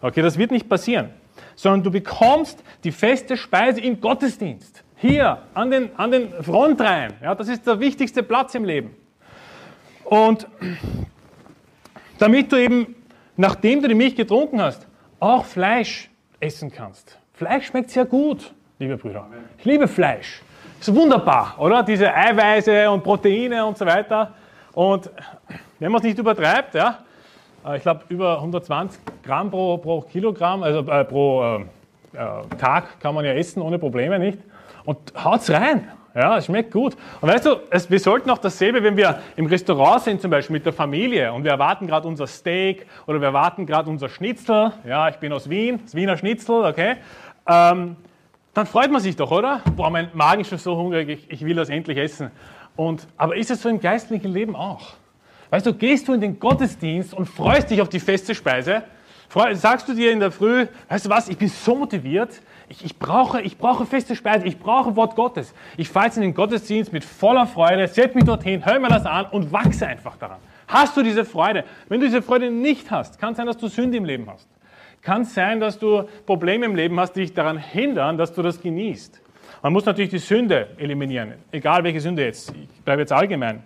Okay, 0.00 0.22
das 0.22 0.38
wird 0.38 0.52
nicht 0.52 0.68
passieren. 0.68 1.10
Sondern 1.56 1.82
du 1.82 1.90
bekommst 1.90 2.62
die 2.84 2.92
feste 2.92 3.36
Speise 3.36 3.80
im 3.80 4.00
Gottesdienst. 4.00 4.83
Hier, 4.96 5.38
an 5.54 5.70
den, 5.70 5.90
an 5.96 6.10
den 6.10 6.32
Frontreihen. 6.42 7.14
Ja, 7.22 7.34
das 7.34 7.48
ist 7.48 7.66
der 7.66 7.78
wichtigste 7.80 8.22
Platz 8.22 8.54
im 8.54 8.64
Leben. 8.64 8.94
Und 10.04 10.46
damit 12.18 12.52
du 12.52 12.56
eben, 12.56 12.94
nachdem 13.36 13.82
du 13.82 13.88
die 13.88 13.94
Milch 13.94 14.14
getrunken 14.14 14.60
hast, 14.60 14.86
auch 15.18 15.44
Fleisch 15.44 16.10
essen 16.40 16.70
kannst. 16.70 17.18
Fleisch 17.32 17.66
schmeckt 17.66 17.90
sehr 17.90 18.04
gut, 18.04 18.52
liebe 18.78 18.96
Brüder. 18.96 19.26
Ich 19.58 19.64
liebe 19.64 19.88
Fleisch. 19.88 20.42
Ist 20.78 20.94
wunderbar, 20.94 21.54
oder? 21.58 21.82
Diese 21.82 22.14
Eiweiße 22.14 22.90
und 22.90 23.02
Proteine 23.02 23.64
und 23.64 23.76
so 23.78 23.86
weiter. 23.86 24.34
Und 24.74 25.10
wenn 25.78 25.90
man 25.90 26.00
es 26.00 26.04
nicht 26.04 26.18
übertreibt, 26.18 26.74
ja, 26.74 26.98
äh, 27.66 27.76
ich 27.76 27.82
glaube 27.82 28.02
über 28.08 28.36
120 28.36 29.00
Gramm 29.22 29.50
pro, 29.50 29.78
pro 29.78 30.02
Kilogramm, 30.02 30.62
also 30.62 30.80
äh, 30.80 31.04
pro 31.04 31.42
äh, 31.42 32.18
äh, 32.18 32.56
Tag 32.58 33.00
kann 33.00 33.14
man 33.14 33.24
ja 33.24 33.32
essen 33.32 33.62
ohne 33.62 33.78
Probleme, 33.78 34.18
nicht? 34.18 34.38
Und 34.84 34.98
haut's 35.22 35.50
rein. 35.50 35.88
Ja, 36.14 36.38
es 36.38 36.46
schmeckt 36.46 36.70
gut. 36.70 36.96
Und 37.20 37.28
weißt 37.28 37.44
du, 37.44 37.56
es, 37.70 37.90
wir 37.90 37.98
sollten 37.98 38.30
auch 38.30 38.38
dasselbe, 38.38 38.82
wenn 38.84 38.96
wir 38.96 39.18
im 39.34 39.46
Restaurant 39.46 40.02
sind, 40.02 40.20
zum 40.20 40.30
Beispiel 40.30 40.54
mit 40.54 40.64
der 40.64 40.72
Familie 40.72 41.32
und 41.32 41.42
wir 41.42 41.50
erwarten 41.50 41.88
gerade 41.88 42.06
unser 42.06 42.28
Steak 42.28 42.86
oder 43.08 43.20
wir 43.20 43.28
erwarten 43.28 43.66
gerade 43.66 43.90
unser 43.90 44.08
Schnitzel. 44.08 44.72
Ja, 44.86 45.08
ich 45.08 45.16
bin 45.16 45.32
aus 45.32 45.50
Wien, 45.50 45.80
das 45.82 45.96
Wiener 45.96 46.16
Schnitzel, 46.16 46.64
okay. 46.64 46.96
Ähm, 47.48 47.96
dann 48.52 48.66
freut 48.66 48.92
man 48.92 49.00
sich 49.00 49.16
doch, 49.16 49.32
oder? 49.32 49.60
Boah, 49.74 49.90
mein 49.90 50.10
Magen 50.14 50.42
ist 50.42 50.50
schon 50.50 50.58
so 50.58 50.76
hungrig, 50.76 51.08
ich, 51.08 51.30
ich 51.30 51.44
will 51.44 51.56
das 51.56 51.68
endlich 51.68 51.98
essen. 51.98 52.30
Und, 52.76 53.08
aber 53.16 53.36
ist 53.36 53.50
es 53.50 53.62
so 53.62 53.68
im 53.68 53.80
geistlichen 53.80 54.32
Leben 54.32 54.54
auch? 54.54 54.94
Weißt 55.50 55.66
du, 55.66 55.74
gehst 55.74 56.06
du 56.06 56.12
in 56.12 56.20
den 56.20 56.38
Gottesdienst 56.38 57.12
und 57.12 57.26
freust 57.26 57.70
dich 57.70 57.82
auf 57.82 57.88
die 57.88 58.00
feste 58.00 58.36
Speise? 58.36 58.84
Sagst 59.54 59.88
du 59.88 59.94
dir 59.94 60.12
in 60.12 60.20
der 60.20 60.30
Früh, 60.30 60.66
weißt 60.88 61.06
du 61.06 61.10
was, 61.10 61.28
ich 61.28 61.36
bin 61.36 61.48
so 61.48 61.74
motiviert, 61.74 62.40
ich, 62.68 62.84
ich, 62.84 62.98
brauche, 62.98 63.40
ich 63.42 63.58
brauche 63.58 63.84
feste 63.86 64.16
Speise, 64.16 64.46
ich 64.46 64.58
brauche 64.58 64.96
Wort 64.96 65.16
Gottes. 65.16 65.54
Ich 65.76 65.88
fahre 65.88 66.06
jetzt 66.06 66.16
in 66.16 66.22
den 66.22 66.34
Gottesdienst 66.34 66.92
mit 66.92 67.04
voller 67.04 67.46
Freude, 67.46 67.86
setze 67.88 68.14
mich 68.14 68.24
dorthin, 68.24 68.64
hör 68.64 68.78
mir 68.78 68.88
das 68.88 69.04
an 69.04 69.26
und 69.26 69.52
wachse 69.52 69.86
einfach 69.86 70.16
daran. 70.16 70.38
Hast 70.66 70.96
du 70.96 71.02
diese 71.02 71.24
Freude? 71.24 71.64
Wenn 71.88 72.00
du 72.00 72.06
diese 72.06 72.22
Freude 72.22 72.50
nicht 72.50 72.90
hast, 72.90 73.18
kann 73.18 73.32
es 73.32 73.36
sein, 73.36 73.46
dass 73.46 73.58
du 73.58 73.68
Sünde 73.68 73.98
im 73.98 74.04
Leben 74.04 74.28
hast. 74.30 74.48
Kann 75.02 75.22
es 75.22 75.34
sein, 75.34 75.60
dass 75.60 75.78
du 75.78 76.04
Probleme 76.24 76.64
im 76.64 76.74
Leben 76.74 76.98
hast, 76.98 77.12
die 77.12 77.20
dich 77.20 77.34
daran 77.34 77.58
hindern, 77.58 78.16
dass 78.16 78.32
du 78.32 78.40
das 78.40 78.60
genießt. 78.60 79.20
Man 79.62 79.72
muss 79.72 79.84
natürlich 79.84 80.10
die 80.10 80.18
Sünde 80.18 80.68
eliminieren, 80.78 81.34
egal 81.52 81.84
welche 81.84 82.00
Sünde 82.00 82.24
jetzt. 82.24 82.50
Ich 82.50 82.82
bleibe 82.82 83.02
jetzt 83.02 83.12
allgemein. 83.12 83.62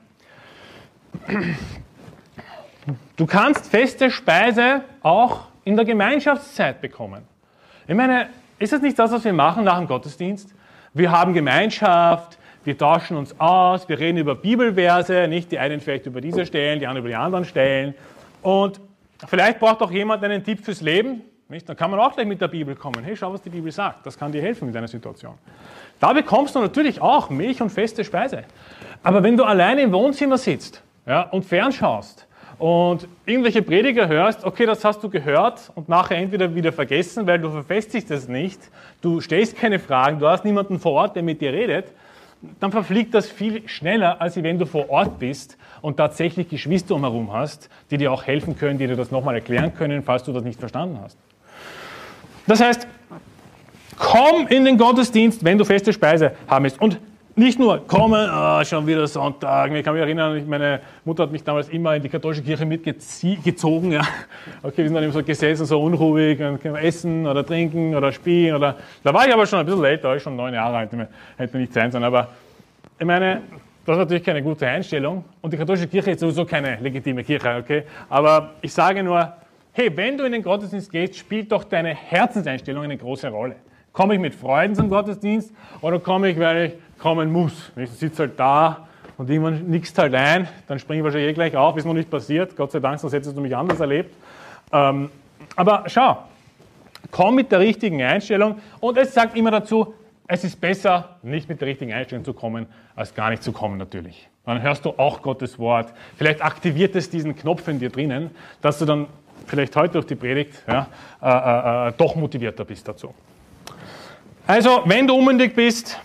Du 3.17 3.27
kannst 3.27 3.71
feste 3.71 4.11
Speise 4.11 4.83
auch 5.03 5.49
in 5.65 5.77
der 5.77 5.85
Gemeinschaftszeit 5.85 6.81
bekommen. 6.81 7.23
Ich 7.87 7.95
meine, 7.95 8.29
ist 8.59 8.73
das 8.73 8.81
nicht 8.81 8.99
das, 8.99 9.13
was 9.13 9.25
wir 9.25 9.33
machen 9.33 9.65
nach 9.65 9.79
dem 9.79 9.87
Gottesdienst? 9.87 10.55
Wir 10.95 11.11
haben 11.11 11.33
Gemeinschaft, 11.35 12.39
wir 12.65 12.77
tauschen 12.77 13.17
uns 13.17 13.39
aus, 13.41 13.89
wir 13.89 13.99
reden 13.99 14.19
über 14.19 14.35
Bibelverse, 14.35 15.27
nicht 15.29 15.53
die 15.53 15.59
einen 15.59 15.81
vielleicht 15.81 16.07
über 16.07 16.21
diese 16.21 16.45
Stellen, 16.45 16.81
die 16.81 16.87
anderen 16.87 17.05
über 17.05 17.09
die 17.09 17.17
anderen 17.17 17.45
Stellen. 17.45 17.95
Und 18.43 18.81
vielleicht 19.27 19.59
braucht 19.59 19.81
auch 19.81 19.91
jemand 19.91 20.23
einen 20.23 20.45
Tipp 20.45 20.65
fürs 20.65 20.81
Leben. 20.81 21.23
Nicht? 21.49 21.67
Dann 21.69 21.77
kann 21.77 21.91
man 21.91 21.99
auch 21.99 22.15
gleich 22.15 22.27
mit 22.27 22.41
der 22.41 22.49
Bibel 22.49 22.77
kommen. 22.77 23.03
Hey, 23.03 23.17
schau, 23.17 23.33
was 23.33 23.41
die 23.41 23.49
Bibel 23.49 23.73
sagt. 23.73 24.05
Das 24.05 24.19
kann 24.19 24.33
dir 24.33 24.43
helfen 24.43 24.69
in 24.69 24.75
deiner 24.75 24.89
Situation. 24.89 25.35
Da 25.99 26.13
bekommst 26.13 26.55
du 26.55 26.61
natürlich 26.61 27.01
auch 27.01 27.31
Milch 27.31 27.63
und 27.63 27.71
feste 27.71 28.05
Speise. 28.05 28.45
Aber 29.03 29.23
wenn 29.23 29.37
du 29.37 29.45
alleine 29.45 29.83
im 29.83 29.93
Wohnzimmer 29.93 30.37
sitzt 30.37 30.83
ja, 31.07 31.23
und 31.23 31.47
fernschaust, 31.47 32.28
und 32.59 33.07
irgendwelche 33.25 33.63
Prediger 33.63 34.09
hörst, 34.09 34.45
okay, 34.45 34.67
das 34.67 34.85
hast 34.85 35.03
du 35.03 35.09
gehört 35.09 35.71
und 35.75 35.89
nachher 35.89 36.17
entweder 36.17 36.55
wieder 36.55 36.73
vergessen, 36.73 37.27
weil 37.27 37.39
du 37.39 37.51
verfestigst 37.51 38.11
es 38.11 38.27
nicht, 38.29 38.61
du 39.01 39.21
stellst 39.21 39.57
keine 39.57 39.79
Fragen, 39.79 40.19
du 40.19 40.27
hast 40.27 40.45
niemanden 40.45 40.81
vor 40.81 40.93
Ort, 40.93 41.15
der 41.15 41.23
mit 41.23 41.41
dir 41.41 41.53
redet, 41.53 41.93
dann 42.61 42.73
verfliegt 42.73 43.15
das 43.15 43.29
viel 43.29 43.69
schneller, 43.69 44.21
als 44.21 44.41
wenn 44.43 44.59
du 44.59 44.67
vor 44.67 44.91
Ort 44.91 45.19
bist 45.19 45.57
und 45.83 45.97
tatsächlich 45.97 46.49
Geschwister 46.49 46.95
umherum 46.95 47.33
hast, 47.33 47.69
die 47.91 47.97
dir 47.97 48.13
auch 48.13 48.25
helfen 48.25 48.57
können, 48.57 48.79
die 48.79 48.87
dir 48.87 48.97
das 48.97 49.11
nochmal 49.11 49.35
erklären 49.35 49.75
können, 49.75 50.03
falls 50.03 50.25
du 50.25 50.33
das 50.33 50.45
nicht 50.45 50.59
verstanden 50.59 50.99
hast. 51.03 51.19
Das 52.47 52.61
heißt, 52.61 52.87
komm 53.97 54.47
in 54.49 54.65
den 54.65 54.79
Gottesdienst, 54.79 55.45
wenn 55.45 55.59
du 55.59 55.65
feste 55.65 55.93
Speise 55.93 56.33
haben 56.49 56.65
willst. 56.65 56.81
Und 56.81 56.99
nicht 57.39 57.59
nur 57.59 57.87
kommen, 57.87 58.29
oh, 58.31 58.65
schon 58.65 58.87
wieder 58.87 59.07
Sonntag. 59.07 59.73
Ich 59.73 59.85
kann 59.85 59.95
mich 59.95 60.03
erinnern, 60.03 60.43
meine 60.49 60.81
Mutter 61.05 61.23
hat 61.23 61.31
mich 61.31 61.45
damals 61.45 61.69
immer 61.69 61.95
in 61.95 62.03
die 62.03 62.09
katholische 62.09 62.43
Kirche 62.43 62.67
mitgezogen. 62.67 63.93
Ja. 63.93 64.03
Okay, 64.63 64.79
wir 64.79 64.85
sind 64.87 64.95
dann 64.95 65.05
eben 65.05 65.13
so 65.13 65.23
gesessen, 65.23 65.65
so 65.65 65.81
unruhig, 65.81 66.41
und 66.41 66.65
essen 66.65 67.27
oder 67.27 67.47
trinken 67.47 67.95
oder 67.95 68.11
spielen. 68.11 68.57
Oder, 68.57 68.77
da 69.05 69.15
war 69.15 69.27
ich 69.27 69.33
aber 69.33 69.47
schon 69.47 69.61
ein 69.61 69.67
bisschen 69.67 69.85
älter, 69.85 70.17
ich 70.17 70.23
schon 70.23 70.35
neun 70.35 70.53
Jahre 70.53 70.79
alt, 70.79 70.91
hätte 71.37 71.59
nicht 71.59 71.73
sein 71.73 71.93
sollen. 71.93 72.05
Aber 72.05 72.29
ich 72.99 73.07
meine, 73.07 73.43
das 73.87 73.95
ist 73.95 74.01
natürlich 74.01 74.25
keine 74.25 74.43
gute 74.43 74.67
Einstellung. 74.67 75.25
Und 75.41 75.53
die 75.53 75.57
katholische 75.57 75.87
Kirche 75.87 76.11
ist 76.11 76.21
sowieso 76.21 76.45
keine 76.45 76.77
legitime 76.81 77.23
Kirche, 77.23 77.57
okay? 77.57 77.85
Aber 78.09 78.51
ich 78.61 78.73
sage 78.73 79.03
nur, 79.03 79.33
hey, 79.73 79.97
wenn 79.97 80.19
du 80.19 80.25
in 80.25 80.33
den 80.33 80.43
Gottesdienst 80.43 80.91
gehst, 80.91 81.17
spielt 81.17 81.53
doch 81.53 81.63
deine 81.63 81.95
Herzenseinstellung 81.95 82.83
eine 82.83 82.97
große 82.97 83.29
Rolle. 83.29 83.55
Komme 83.93 84.15
ich 84.15 84.21
mit 84.21 84.35
Freuden 84.35 84.75
zum 84.75 84.89
Gottesdienst 84.89 85.53
oder 85.81 85.99
komme 85.99 86.31
ich, 86.31 86.39
weil 86.39 86.67
ich 86.67 86.73
kommen 86.99 87.33
muss? 87.33 87.71
Ich 87.77 87.91
sitze 87.91 88.25
halt 88.25 88.39
da 88.39 88.89
und 89.17 89.31
irgendwann 89.31 89.65
nickst 89.69 89.99
halt 89.99 90.15
ein, 90.15 90.49
dann 90.67 90.79
springe 90.79 91.01
ich 91.01 91.05
wahrscheinlich 91.05 91.31
eh 91.31 91.35
gleich 91.35 91.57
auf, 91.57 91.77
ist 91.77 91.85
noch 91.85 91.95
nicht 91.95 92.11
passiert, 92.11 92.57
Gott 92.57 92.73
sei 92.73 92.81
Dank, 92.81 93.01
sonst 93.01 93.13
hättest 93.13 93.37
du 93.37 93.41
mich 93.41 93.57
anders 93.57 93.81
erlebt. 93.81 94.15
Ähm, 94.73 95.11
aber 95.57 95.85
schau, 95.87 96.19
komm 97.11 97.37
mit 97.37 97.51
der 97.51 97.61
richtigen 97.61 98.03
Einstellung 98.03 98.61
und 98.81 98.97
es 98.97 99.15
sagt 99.15 99.37
immer 99.37 99.51
dazu, 99.51 99.95
es 100.27 100.45
ist 100.45 100.61
besser, 100.61 101.17
nicht 101.23 101.49
mit 101.49 101.61
der 101.61 101.69
richtigen 101.69 101.93
Einstellung 101.93 102.25
zu 102.25 102.35
kommen, 102.35 102.67
als 102.95 103.15
gar 103.15 103.31
nicht 103.31 103.43
zu 103.43 103.51
kommen 103.51 103.79
natürlich. 103.79 104.29
Dann 104.45 104.61
hörst 104.61 104.85
du 104.85 104.91
auch 104.91 105.23
Gottes 105.23 105.59
Wort. 105.59 105.93
Vielleicht 106.17 106.43
aktiviert 106.43 106.95
es 106.97 107.09
diesen 107.09 107.35
Knopf 107.35 107.67
in 107.69 107.79
dir 107.79 107.91
drinnen, 107.91 108.31
dass 108.61 108.79
du 108.79 108.85
dann 108.85 109.07
vielleicht 109.47 109.75
heute 109.75 109.95
durch 109.95 110.07
die 110.07 110.15
Predigt 110.15 110.63
ja, 110.69 110.87
äh, 111.23 111.87
äh, 111.87 111.89
äh 111.89 111.93
doch 111.97 112.15
motivierter 112.15 112.65
bist 112.65 112.87
dazu. 112.87 113.15
Also, 114.47 114.83
wenn 114.85 115.07
du 115.07 115.15
unmündig 115.15 115.55
bist, 115.55 115.99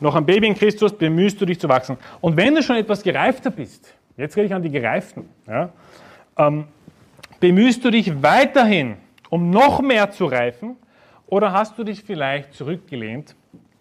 noch 0.00 0.14
ein 0.14 0.26
Baby 0.26 0.48
in 0.48 0.54
Christus, 0.54 0.92
bemühst 0.92 1.40
du 1.40 1.46
dich 1.46 1.60
zu 1.60 1.68
wachsen. 1.68 1.96
Und 2.20 2.36
wenn 2.36 2.54
du 2.54 2.62
schon 2.62 2.76
etwas 2.76 3.02
gereifter 3.02 3.50
bist, 3.50 3.94
jetzt 4.16 4.36
rede 4.36 4.46
ich 4.46 4.54
an 4.54 4.62
die 4.62 4.70
Gereiften, 4.70 5.28
ja, 5.46 5.70
ähm, 6.36 6.66
bemühst 7.40 7.84
du 7.84 7.90
dich 7.90 8.22
weiterhin, 8.22 8.96
um 9.30 9.50
noch 9.50 9.80
mehr 9.80 10.10
zu 10.10 10.26
reifen, 10.26 10.76
oder 11.26 11.52
hast 11.52 11.78
du 11.78 11.84
dich 11.84 12.02
vielleicht 12.02 12.54
zurückgelehnt 12.54 13.34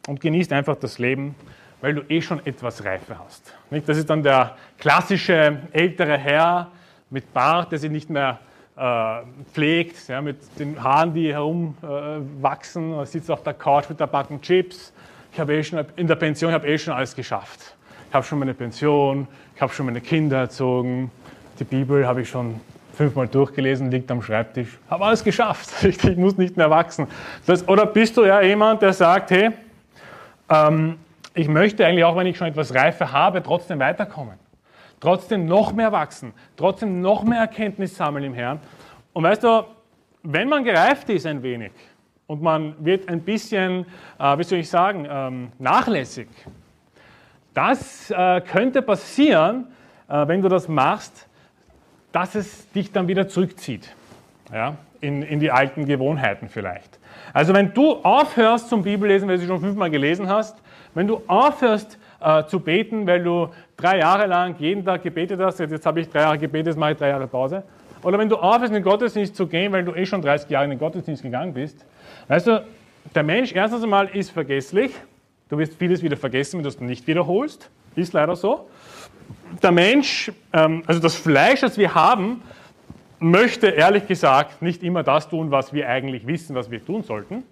und 0.07 0.21
genießt 0.21 0.53
einfach 0.53 0.75
das 0.75 0.97
Leben, 0.97 1.35
weil 1.81 1.93
du 1.93 2.01
eh 2.09 2.21
schon 2.21 2.45
etwas 2.45 2.83
Reife 2.85 3.19
hast? 3.19 3.53
Nicht? 3.69 3.87
Das 3.87 3.97
ist 3.97 4.09
dann 4.09 4.23
der 4.23 4.55
klassische 4.77 5.59
ältere 5.71 6.17
Herr 6.17 6.71
mit 7.09 7.33
Bart, 7.33 7.71
der 7.71 7.79
sich 7.79 7.91
nicht 7.91 8.09
mehr 8.09 8.39
äh, 8.75 9.21
pflegt, 9.51 10.07
ja, 10.07 10.21
mit 10.21 10.37
den 10.57 10.81
Haaren, 10.81 11.13
die 11.13 11.31
herumwachsen, 11.31 12.99
äh, 12.99 13.05
sitzt 13.05 13.29
auf 13.29 13.43
der 13.43 13.53
Couch 13.53 13.89
mit 13.89 13.99
der 13.99 14.07
Backen 14.07 14.41
Chips. 14.41 14.92
Ich 15.33 15.39
habe 15.39 15.55
eh 15.55 15.63
schon 15.63 15.83
in 15.95 16.05
der 16.05 16.15
Pension, 16.15 16.51
ich 16.51 16.53
habe 16.53 16.67
eh 16.67 16.77
schon 16.77 16.93
alles 16.93 17.15
geschafft. 17.15 17.75
Ich 18.07 18.13
habe 18.13 18.23
schon 18.23 18.37
meine 18.37 18.53
Pension, 18.53 19.27
ich 19.55 19.61
habe 19.61 19.73
schon 19.73 19.87
meine 19.87 19.99
Kinder 19.99 20.37
erzogen, 20.37 21.09
die 21.59 21.63
Bibel 21.63 22.05
habe 22.05 22.21
ich 22.21 22.29
schon 22.29 22.61
fünfmal 22.95 23.27
durchgelesen, 23.27 23.89
liegt 23.89 24.11
am 24.11 24.21
Schreibtisch, 24.21 24.77
habe 24.89 25.05
alles 25.05 25.23
geschafft. 25.23 25.71
Ich 25.83 26.17
muss 26.17 26.37
nicht 26.37 26.55
mehr 26.55 26.69
wachsen. 26.69 27.07
Das, 27.47 27.67
oder 27.67 27.87
bist 27.87 28.15
du 28.15 28.25
ja 28.25 28.41
jemand, 28.41 28.83
der 28.83 28.93
sagt, 28.93 29.31
hey, 29.31 29.49
ähm, 30.49 30.99
ich 31.33 31.47
möchte 31.47 31.83
eigentlich 31.83 32.03
auch, 32.03 32.15
wenn 32.15 32.27
ich 32.27 32.37
schon 32.37 32.47
etwas 32.47 32.73
Reife 32.75 33.11
habe, 33.11 33.41
trotzdem 33.41 33.79
weiterkommen 33.79 34.37
trotzdem 35.03 35.45
noch 35.47 35.73
mehr 35.73 35.91
wachsen, 35.91 36.33
trotzdem 36.55 37.01
noch 37.01 37.23
mehr 37.23 37.39
Erkenntnis 37.39 37.97
sammeln 37.97 38.23
im 38.23 38.33
Herrn. 38.33 38.61
Und 39.11 39.23
weißt 39.23 39.43
du, 39.43 39.65
wenn 40.23 40.47
man 40.47 40.63
gereift 40.63 41.09
ist 41.09 41.25
ein 41.25 41.43
wenig 41.43 41.73
und 42.27 42.41
man 42.41 42.75
wird 42.83 43.09
ein 43.09 43.21
bisschen, 43.21 43.85
äh, 44.19 44.37
wie 44.37 44.43
soll 44.43 44.59
ich 44.59 44.69
sagen, 44.69 45.07
ähm, 45.09 45.51
nachlässig, 45.59 46.27
das 47.53 48.09
äh, 48.11 48.41
könnte 48.41 48.81
passieren, 48.81 49.67
äh, 50.07 50.27
wenn 50.27 50.41
du 50.41 50.49
das 50.49 50.67
machst, 50.67 51.27
dass 52.11 52.35
es 52.35 52.69
dich 52.71 52.91
dann 52.91 53.07
wieder 53.07 53.27
zurückzieht. 53.27 53.93
Ja? 54.51 54.75
In, 55.01 55.21
in 55.21 55.39
die 55.39 55.51
alten 55.51 55.85
Gewohnheiten 55.85 56.47
vielleicht. 56.47 56.99
Also 57.33 57.53
wenn 57.53 57.73
du 57.73 57.95
aufhörst 57.97 58.69
zum 58.69 58.83
Bibellesen, 58.83 59.27
weil 59.27 59.35
du 59.35 59.41
sie 59.41 59.47
schon 59.47 59.59
fünfmal 59.59 59.89
gelesen 59.89 60.29
hast, 60.29 60.61
wenn 60.93 61.07
du 61.07 61.21
aufhörst 61.27 61.97
äh, 62.21 62.45
zu 62.45 62.59
beten, 62.59 63.05
weil 63.05 63.23
du 63.23 63.49
drei 63.75 63.99
Jahre 63.99 64.27
lang 64.27 64.55
jeden 64.59 64.85
Tag 64.85 65.03
gebetet 65.03 65.39
hast, 65.41 65.59
jetzt 65.59 65.85
habe 65.85 65.99
ich 65.99 66.09
drei 66.09 66.21
Jahre 66.21 66.37
gebetet, 66.37 66.67
jetzt 66.67 66.77
mache 66.77 66.91
ich 66.93 66.97
drei 66.97 67.09
Jahre 67.09 67.27
Pause. 67.27 67.63
Oder 68.03 68.19
wenn 68.19 68.29
du 68.29 68.37
aufhörst, 68.37 68.69
in 68.69 68.75
den 68.75 68.83
Gottesdienst 68.83 69.35
zu 69.35 69.47
gehen, 69.47 69.71
weil 69.71 69.83
du 69.83 69.93
eh 69.93 70.05
schon 70.05 70.21
30 70.21 70.49
Jahre 70.49 70.65
in 70.65 70.71
den 70.71 70.79
Gottesdienst 70.79 71.23
gegangen 71.23 71.53
bist. 71.53 71.85
Du, 72.41 72.65
der 73.13 73.21
Mensch 73.21 73.53
erstens 73.53 73.83
einmal 73.83 74.07
ist 74.07 74.31
vergesslich. 74.31 74.91
Du 75.49 75.57
wirst 75.59 75.75
vieles 75.75 76.01
wieder 76.01 76.17
vergessen, 76.17 76.57
wenn 76.57 76.63
du 76.63 76.69
es 76.69 76.79
nicht 76.79 77.05
wiederholst. 77.05 77.69
Ist 77.95 78.13
leider 78.13 78.35
so. 78.35 78.67
Der 79.61 79.71
Mensch, 79.71 80.31
ähm, 80.51 80.81
also 80.87 80.99
das 80.99 81.15
Fleisch, 81.15 81.61
das 81.61 81.77
wir 81.77 81.93
haben, 81.93 82.41
möchte 83.19 83.67
ehrlich 83.67 84.07
gesagt 84.07 84.63
nicht 84.63 84.81
immer 84.81 85.03
das 85.03 85.29
tun, 85.29 85.51
was 85.51 85.73
wir 85.73 85.87
eigentlich 85.87 86.25
wissen, 86.25 86.55
was 86.55 86.71
wir 86.71 86.83
tun 86.83 87.03
sollten. 87.03 87.43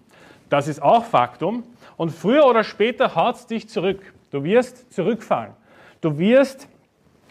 Das 0.50 0.68
ist 0.68 0.82
auch 0.82 1.06
Faktum. 1.06 1.64
Und 1.96 2.10
früher 2.10 2.48
oder 2.48 2.64
später 2.64 3.14
haut 3.14 3.36
es 3.36 3.46
dich 3.46 3.70
zurück. 3.70 4.02
Du 4.32 4.44
wirst 4.44 4.92
zurückfallen. 4.92 5.54
Du 6.02 6.18
wirst 6.18 6.68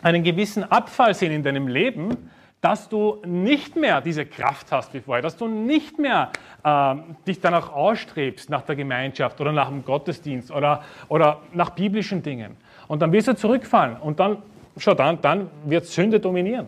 einen 0.02 0.22
gewissen 0.22 0.62
Abfall 0.62 1.14
sehen 1.14 1.32
in 1.32 1.42
deinem 1.42 1.66
Leben, 1.66 2.29
dass 2.60 2.88
du 2.88 3.18
nicht 3.24 3.76
mehr 3.76 4.00
diese 4.00 4.26
Kraft 4.26 4.70
hast 4.70 4.92
wie 4.92 5.00
vorher, 5.00 5.22
dass 5.22 5.36
du 5.36 5.48
nicht 5.48 5.98
mehr 5.98 6.30
äh, 6.62 6.94
dich 7.26 7.40
danach 7.40 7.72
ausstrebst, 7.72 8.50
nach 8.50 8.62
der 8.62 8.76
Gemeinschaft 8.76 9.40
oder 9.40 9.52
nach 9.52 9.68
dem 9.68 9.84
Gottesdienst 9.84 10.50
oder, 10.50 10.82
oder 11.08 11.40
nach 11.52 11.70
biblischen 11.70 12.22
Dingen. 12.22 12.56
Und 12.86 13.00
dann 13.00 13.12
wirst 13.12 13.28
du 13.28 13.34
zurückfallen 13.34 13.96
und 13.96 14.20
dann, 14.20 14.38
schau, 14.76 14.94
dann, 14.94 15.20
dann 15.22 15.50
wird 15.64 15.86
Sünde 15.86 16.20
dominieren. 16.20 16.66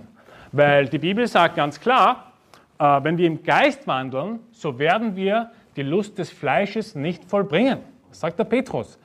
Weil 0.53 0.89
die 0.89 0.99
Bibel 0.99 1.27
sagt 1.27 1.57
ganz 1.57 1.79
klar, 1.79 2.33
äh, 2.79 2.85
wenn 3.03 3.19
wir 3.19 3.27
im 3.27 3.43
Geist 3.43 3.87
wandeln, 3.87 4.41
so 4.51 4.79
werden 4.79 5.15
wir 5.15 5.51
die 5.77 5.83
Lust 5.83 6.19
des 6.19 6.31
Fleisches 6.31 6.95
nicht 6.95 7.25
vollbringen. 7.25 7.81
Das 8.09 8.21
sagt 8.21 8.39
der 8.39 8.45
Petrus. 8.45 8.99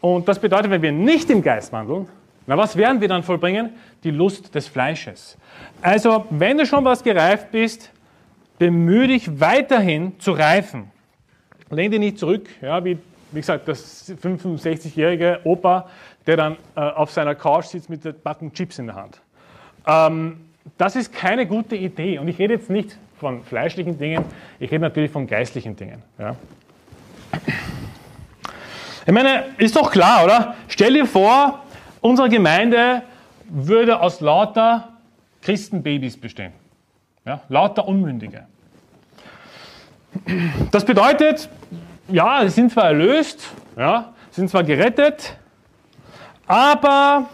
Und 0.00 0.26
das 0.26 0.38
bedeutet, 0.40 0.70
wenn 0.70 0.82
wir 0.82 0.92
nicht 0.92 1.30
im 1.30 1.42
Geist 1.42 1.72
wandeln, 1.72 2.08
na, 2.46 2.56
was 2.56 2.76
werden 2.76 3.00
wir 3.00 3.08
dann 3.08 3.22
vollbringen? 3.22 3.70
Die 4.02 4.10
Lust 4.10 4.54
des 4.54 4.66
Fleisches. 4.66 5.38
Also, 5.80 6.26
wenn 6.30 6.58
du 6.58 6.66
schon 6.66 6.84
was 6.84 7.02
gereift 7.02 7.52
bist, 7.52 7.92
bemühe 8.58 9.08
dich 9.08 9.40
weiterhin 9.40 10.18
zu 10.18 10.32
reifen. 10.32 10.90
Lehn 11.70 11.90
dich 11.90 12.00
nicht 12.00 12.18
zurück, 12.18 12.48
ja, 12.60 12.84
wie, 12.84 12.98
wie 13.30 13.40
gesagt, 13.40 13.66
das 13.66 14.12
65-jährige 14.22 15.40
Opa, 15.44 15.88
der 16.26 16.36
dann 16.36 16.56
äh, 16.76 16.80
auf 16.80 17.10
seiner 17.10 17.34
Couch 17.34 17.66
sitzt 17.66 17.88
mit 17.88 18.04
der 18.04 18.12
Backen 18.12 18.52
Chips 18.52 18.78
in 18.78 18.86
der 18.86 18.96
Hand. 18.96 19.20
Ähm, 19.86 20.40
das 20.76 20.96
ist 20.96 21.12
keine 21.12 21.46
gute 21.46 21.76
Idee. 21.76 22.18
Und 22.18 22.28
ich 22.28 22.38
rede 22.38 22.54
jetzt 22.54 22.70
nicht 22.70 22.96
von 23.18 23.42
fleischlichen 23.44 23.98
Dingen, 23.98 24.24
ich 24.58 24.70
rede 24.70 24.82
natürlich 24.82 25.10
von 25.10 25.26
geistlichen 25.26 25.76
Dingen. 25.76 26.02
Ja. 26.18 26.36
Ich 29.06 29.12
meine, 29.12 29.44
ist 29.58 29.74
doch 29.74 29.90
klar, 29.90 30.24
oder? 30.24 30.54
Stell 30.68 30.92
dir 30.92 31.06
vor, 31.06 31.62
unsere 32.02 32.28
Gemeinde 32.28 33.02
würde 33.48 34.00
aus 34.00 34.20
lauter 34.20 34.90
Christenbabys 35.40 36.18
bestehen. 36.18 36.52
Ja, 37.24 37.40
lauter 37.48 37.88
Unmündige. 37.88 38.46
Das 40.70 40.84
bedeutet, 40.84 41.48
ja, 42.08 42.42
sie 42.42 42.50
sind 42.50 42.72
zwar 42.72 42.86
erlöst, 42.86 43.48
ja, 43.76 44.12
sind 44.30 44.50
zwar 44.50 44.64
gerettet, 44.64 45.36
aber 46.46 47.26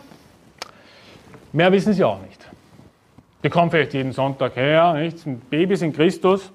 mehr 1.53 1.73
wissen 1.73 1.93
sie 1.93 2.05
auch 2.05 2.21
nicht. 2.23 2.47
Die 3.43 3.49
kommen 3.49 3.71
vielleicht 3.71 3.95
jeden 3.95 4.13
Sonntag 4.13 4.57
her, 4.57 4.95
nicht? 4.95 5.19
sind 5.19 5.49
Babys 5.51 5.83
in 5.83 5.93
Christus 5.93 6.53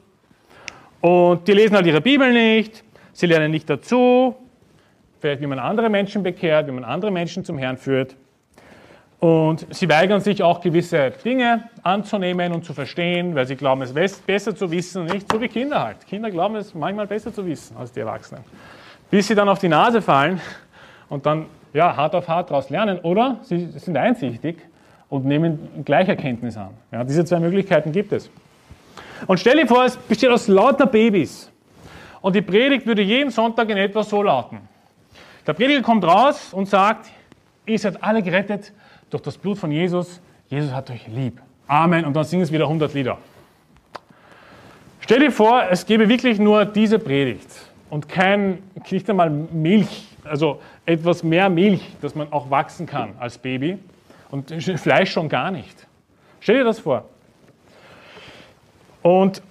und 1.02 1.48
die 1.48 1.54
lesen 1.54 1.76
halt 1.76 1.86
ihre 1.86 2.02
Bibel 2.02 2.32
nicht, 2.32 2.84
sie 3.14 3.26
lernen 3.26 3.52
nicht 3.52 3.70
dazu, 3.70 4.36
vielleicht 5.24 5.42
wie 5.42 5.48
man 5.48 5.58
andere 5.58 5.90
Menschen 5.90 6.22
bekehrt, 6.22 6.68
wie 6.68 6.72
man 6.72 6.84
andere 6.84 7.10
Menschen 7.10 7.46
zum 7.46 7.58
Herrn 7.58 7.78
führt. 7.78 8.18
Und 9.22 9.66
sie 9.74 9.88
weigern 9.88 10.20
sich 10.20 10.44
auch 10.44 10.60
gewisse 10.60 11.12
Dinge 11.24 11.70
anzunehmen 11.82 12.52
und 12.52 12.66
zu 12.66 12.74
verstehen, 12.74 13.34
weil 13.34 13.48
sie 13.48 13.56
glauben, 13.56 13.82
es 13.84 13.94
besser 13.94 14.54
zu 14.54 14.70
wissen, 14.70 15.06
nicht 15.06 15.32
so 15.32 15.40
wie 15.40 15.48
Kinder 15.48 15.82
halt. 15.82 16.06
Kinder 16.08 16.30
glauben 16.30 16.58
es 16.58 16.76
manchmal 16.76 17.08
besser 17.08 17.34
zu 17.34 17.46
wissen 17.46 17.78
als 17.78 17.94
die 17.94 18.02
Erwachsenen. 18.02 18.44
Bis 19.10 19.30
sie 19.30 19.34
dann 19.34 19.48
auf 19.48 19.60
die 19.60 19.70
Nase 19.70 20.02
fallen 20.02 20.42
und 21.08 21.26
dann 21.26 21.46
ja, 21.74 21.96
hart 21.96 22.16
auf 22.16 22.28
hart 22.28 22.50
daraus 22.50 22.70
lernen 22.70 23.00
oder 23.00 23.40
sie 23.44 23.68
sind 23.78 23.96
einsichtig 23.96 24.58
und 25.08 25.24
nehmen 25.24 25.86
Gleicherkenntnis 25.86 26.58
an. 26.58 26.72
Ja, 26.92 27.06
diese 27.06 27.24
zwei 27.24 27.40
Möglichkeiten 27.40 27.94
gibt 27.94 28.12
es. 28.12 28.30
Und 29.26 29.40
stell 29.40 29.56
dir 29.56 29.68
vor, 29.68 29.86
es 29.86 29.96
besteht 29.96 30.32
aus 30.32 30.50
lauter 30.50 30.86
Babys. 30.86 31.50
Und 32.20 32.36
die 32.36 32.42
Predigt 32.42 32.86
würde 32.86 33.02
jeden 33.02 33.30
Sonntag 33.30 33.70
in 33.70 33.78
etwa 33.78 34.04
so 34.04 34.22
lauten. 34.22 34.73
Der 35.46 35.54
Prediger 35.54 35.82
kommt 35.82 36.06
raus 36.06 36.54
und 36.54 36.70
sagt, 36.70 37.10
ihr 37.66 37.78
seid 37.78 38.02
alle 38.02 38.24
gerettet 38.24 38.72
durch 39.10 39.24
das 39.24 39.38
Blut 39.38 39.58
von 39.58 39.72
Jesus. 39.72 40.22
Jesus 40.48 40.72
hat 40.72 40.90
euch 40.90 41.08
lieb. 41.08 41.42
Amen. 41.68 42.06
Und 42.06 42.14
dann 42.14 42.24
singen 42.24 42.44
es 42.44 42.52
wieder 42.52 42.66
100 42.66 42.94
Lieder. 42.94 43.18
Stell 45.02 45.20
dir 45.20 45.32
vor, 45.32 45.64
es 45.70 45.86
gäbe 45.86 46.08
wirklich 46.08 46.40
nur 46.40 46.64
diese 46.64 46.98
Predigt 46.98 47.50
und 47.90 48.08
kein, 48.08 48.60
nicht 48.90 49.10
einmal 49.10 49.30
Milch, 49.30 50.08
also 50.24 50.62
etwas 50.86 51.24
mehr 51.24 51.50
Milch, 51.50 51.82
dass 52.02 52.16
man 52.16 52.32
auch 52.32 52.50
wachsen 52.50 52.86
kann 52.86 53.14
als 53.20 53.38
Baby 53.38 53.80
und 54.32 54.50
Fleisch 54.80 55.12
schon 55.12 55.28
gar 55.28 55.52
nicht. 55.52 55.88
Stell 56.40 56.58
dir 56.58 56.64
das 56.64 56.80
vor. 56.80 57.04
Und 59.02 59.42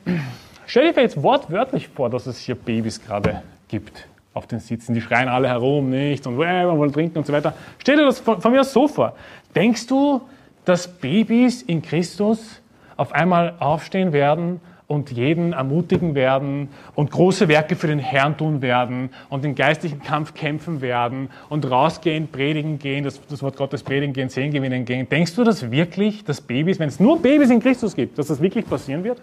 stell 0.66 0.90
dir 0.90 1.02
jetzt 1.02 1.22
wortwörtlich 1.22 1.88
vor, 1.88 2.08
dass 2.08 2.26
es 2.26 2.38
hier 2.38 2.54
Babys 2.54 3.04
gerade 3.04 3.42
gibt 3.68 4.06
auf 4.34 4.46
den 4.46 4.60
Sitzen. 4.60 4.94
Die 4.94 5.00
schreien 5.00 5.28
alle 5.28 5.48
herum, 5.48 5.90
nicht? 5.90 6.26
Und 6.26 6.34
äh, 6.34 6.66
wir 6.66 6.76
wollen 6.76 6.92
trinken 6.92 7.18
und 7.18 7.26
so 7.26 7.32
weiter. 7.32 7.54
Stell 7.78 7.96
dir 7.96 8.04
das 8.04 8.20
von, 8.20 8.40
von 8.40 8.52
mir 8.52 8.64
so 8.64 8.88
vor. 8.88 9.14
Denkst 9.54 9.86
du, 9.86 10.22
dass 10.64 10.88
Babys 10.88 11.62
in 11.62 11.82
Christus 11.82 12.60
auf 12.96 13.12
einmal 13.12 13.54
aufstehen 13.58 14.12
werden 14.12 14.60
und 14.86 15.10
jeden 15.10 15.54
ermutigen 15.54 16.14
werden 16.14 16.68
und 16.94 17.10
große 17.10 17.48
Werke 17.48 17.76
für 17.76 17.86
den 17.86 17.98
Herrn 17.98 18.36
tun 18.36 18.60
werden 18.62 19.10
und 19.30 19.42
den 19.42 19.54
geistlichen 19.54 20.02
Kampf 20.02 20.34
kämpfen 20.34 20.80
werden 20.82 21.30
und 21.48 21.68
rausgehen, 21.70 22.28
predigen 22.28 22.78
gehen, 22.78 23.02
das, 23.04 23.20
das 23.26 23.42
Wort 23.42 23.56
Gottes 23.56 23.82
predigen 23.82 24.12
gehen, 24.12 24.28
Sehen 24.28 24.52
gewinnen 24.52 24.84
gehen. 24.84 25.08
Denkst 25.08 25.34
du 25.34 25.44
das 25.44 25.70
wirklich, 25.70 26.24
dass 26.24 26.40
Babys, 26.40 26.78
wenn 26.78 26.88
es 26.88 27.00
nur 27.00 27.20
Babys 27.20 27.50
in 27.50 27.60
Christus 27.60 27.94
gibt, 27.94 28.18
dass 28.18 28.26
das 28.26 28.40
wirklich 28.40 28.68
passieren 28.68 29.02
wird? 29.02 29.20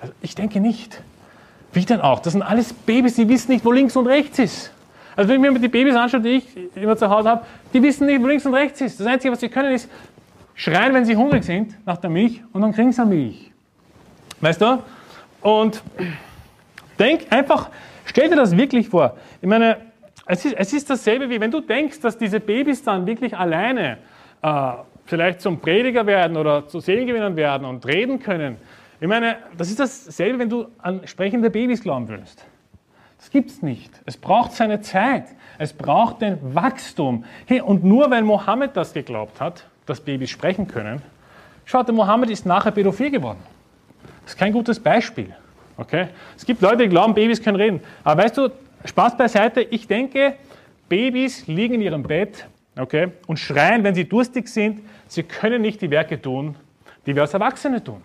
Also 0.00 0.14
ich 0.22 0.34
denke 0.34 0.60
nicht. 0.60 1.02
Wie 1.74 1.84
denn 1.84 2.00
auch? 2.00 2.20
Das 2.20 2.32
sind 2.32 2.42
alles 2.42 2.72
Babys, 2.72 3.16
die 3.16 3.28
wissen 3.28 3.50
nicht, 3.50 3.64
wo 3.64 3.72
links 3.72 3.96
und 3.96 4.06
rechts 4.06 4.38
ist. 4.38 4.72
Also 5.16 5.28
wenn 5.28 5.44
ich 5.44 5.50
mir 5.50 5.58
die 5.58 5.68
Babys 5.68 5.94
anschaue, 5.94 6.20
die 6.20 6.28
ich 6.36 6.76
immer 6.76 6.96
zu 6.96 7.08
Hause 7.10 7.28
habe, 7.28 7.46
die 7.72 7.82
wissen 7.82 8.06
nicht, 8.06 8.22
wo 8.22 8.26
links 8.26 8.46
und 8.46 8.54
rechts 8.54 8.80
ist. 8.80 8.98
Das 8.98 9.06
Einzige, 9.06 9.32
was 9.32 9.40
sie 9.40 9.48
können, 9.48 9.72
ist 9.72 9.88
schreien, 10.54 10.94
wenn 10.94 11.04
sie 11.04 11.16
hungrig 11.16 11.44
sind 11.44 11.74
nach 11.84 11.96
der 11.96 12.10
Milch 12.10 12.40
und 12.52 12.62
dann 12.62 12.72
kriegen 12.72 12.92
sie 12.92 13.04
Milch. 13.04 13.50
Weißt 14.40 14.60
du? 14.60 14.82
Und 15.40 15.82
denk 16.98 17.26
einfach, 17.30 17.70
stell 18.04 18.28
dir 18.28 18.36
das 18.36 18.56
wirklich 18.56 18.88
vor. 18.88 19.16
Ich 19.42 19.48
meine, 19.48 19.76
es 20.26 20.44
ist, 20.44 20.54
es 20.56 20.72
ist 20.72 20.90
dasselbe, 20.90 21.28
wie 21.28 21.40
wenn 21.40 21.50
du 21.50 21.60
denkst, 21.60 22.00
dass 22.00 22.16
diese 22.16 22.40
Babys 22.40 22.82
dann 22.82 23.06
wirklich 23.06 23.36
alleine 23.36 23.98
äh, 24.42 24.72
vielleicht 25.06 25.40
zum 25.40 25.60
Prediger 25.60 26.06
werden 26.06 26.36
oder 26.36 26.66
zu 26.66 26.80
Seelengewinnern 26.80 27.36
werden 27.36 27.66
und 27.66 27.84
reden 27.86 28.20
können. 28.20 28.56
Ich 29.00 29.08
meine, 29.08 29.36
das 29.56 29.70
ist 29.70 29.80
dasselbe, 29.80 30.38
wenn 30.38 30.48
du 30.48 30.66
an 30.78 31.06
sprechende 31.06 31.50
Babys 31.50 31.82
glauben 31.82 32.08
würdest. 32.08 32.44
Das 33.18 33.30
gibt 33.30 33.50
es 33.50 33.62
nicht. 33.62 33.90
Es 34.04 34.16
braucht 34.16 34.52
seine 34.52 34.80
Zeit. 34.80 35.24
Es 35.58 35.72
braucht 35.72 36.20
den 36.22 36.38
Wachstum. 36.54 37.24
Hey, 37.46 37.60
und 37.60 37.84
nur 37.84 38.10
weil 38.10 38.22
Mohammed 38.22 38.76
das 38.76 38.92
geglaubt 38.92 39.40
hat, 39.40 39.66
dass 39.86 40.00
Babys 40.00 40.30
sprechen 40.30 40.68
können, 40.68 41.02
schaut, 41.64 41.88
der 41.88 41.94
Mohammed 41.94 42.30
ist 42.30 42.46
nachher 42.46 42.70
pädophil 42.70 43.10
geworden. 43.10 43.38
Das 44.24 44.34
ist 44.34 44.38
kein 44.38 44.52
gutes 44.52 44.78
Beispiel. 44.78 45.34
Okay? 45.76 46.08
Es 46.36 46.44
gibt 46.44 46.60
Leute, 46.60 46.84
die 46.84 46.88
glauben, 46.88 47.14
Babys 47.14 47.42
können 47.42 47.56
reden. 47.56 47.80
Aber 48.04 48.22
weißt 48.22 48.36
du, 48.36 48.50
Spaß 48.84 49.16
beiseite, 49.16 49.62
ich 49.62 49.86
denke, 49.86 50.34
Babys 50.88 51.46
liegen 51.46 51.74
in 51.74 51.80
ihrem 51.80 52.02
Bett 52.02 52.46
okay, 52.76 53.12
und 53.26 53.38
schreien, 53.38 53.82
wenn 53.84 53.94
sie 53.94 54.08
durstig 54.08 54.48
sind, 54.48 54.82
sie 55.06 55.22
können 55.22 55.62
nicht 55.62 55.80
die 55.80 55.90
Werke 55.90 56.20
tun, 56.20 56.56
die 57.06 57.14
wir 57.14 57.22
als 57.22 57.34
Erwachsene 57.34 57.82
tun. 57.82 58.02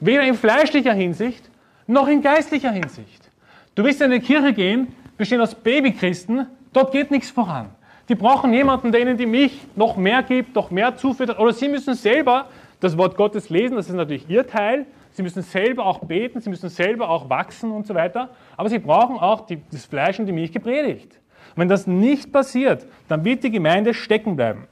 Weder 0.00 0.22
in 0.24 0.34
fleischlicher 0.34 0.92
Hinsicht 0.92 1.50
noch 1.86 2.08
in 2.08 2.22
geistlicher 2.22 2.72
Hinsicht. 2.72 3.30
Du 3.74 3.84
willst 3.84 4.00
in 4.00 4.06
eine 4.06 4.20
Kirche 4.20 4.52
gehen, 4.52 4.88
bestehen 5.16 5.40
aus 5.40 5.54
Babychristen, 5.54 6.46
dort 6.72 6.92
geht 6.92 7.10
nichts 7.10 7.30
voran. 7.30 7.70
Die 8.08 8.14
brauchen 8.14 8.52
jemanden, 8.52 8.92
der 8.92 9.00
ihnen 9.00 9.16
die 9.16 9.26
Milch 9.26 9.60
noch 9.74 9.96
mehr 9.96 10.22
gibt, 10.22 10.54
noch 10.54 10.70
mehr 10.70 10.96
zufüttert. 10.96 11.38
Oder 11.38 11.52
sie 11.52 11.68
müssen 11.68 11.94
selber 11.94 12.46
das 12.80 12.96
Wort 12.96 13.16
Gottes 13.16 13.50
lesen, 13.50 13.76
das 13.76 13.88
ist 13.88 13.94
natürlich 13.94 14.28
ihr 14.28 14.46
Teil. 14.46 14.86
Sie 15.12 15.22
müssen 15.22 15.42
selber 15.42 15.86
auch 15.86 16.00
beten, 16.00 16.40
sie 16.40 16.50
müssen 16.50 16.68
selber 16.68 17.08
auch 17.08 17.30
wachsen 17.30 17.70
und 17.70 17.86
so 17.86 17.94
weiter. 17.94 18.30
Aber 18.56 18.68
sie 18.68 18.78
brauchen 18.78 19.16
auch 19.18 19.46
die, 19.46 19.60
das 19.72 19.86
Fleisch 19.86 20.18
und 20.18 20.26
die 20.26 20.32
Milch 20.32 20.52
gepredigt. 20.52 21.18
Wenn 21.56 21.68
das 21.68 21.86
nicht 21.86 22.32
passiert, 22.32 22.86
dann 23.08 23.24
wird 23.24 23.42
die 23.42 23.50
Gemeinde 23.50 23.94
stecken 23.94 24.36
bleiben. 24.36 24.66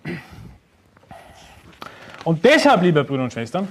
Und 2.25 2.45
deshalb, 2.45 2.83
liebe 2.83 3.03
Brüder 3.05 3.25
und 3.25 3.33
Schwestern, 3.33 3.69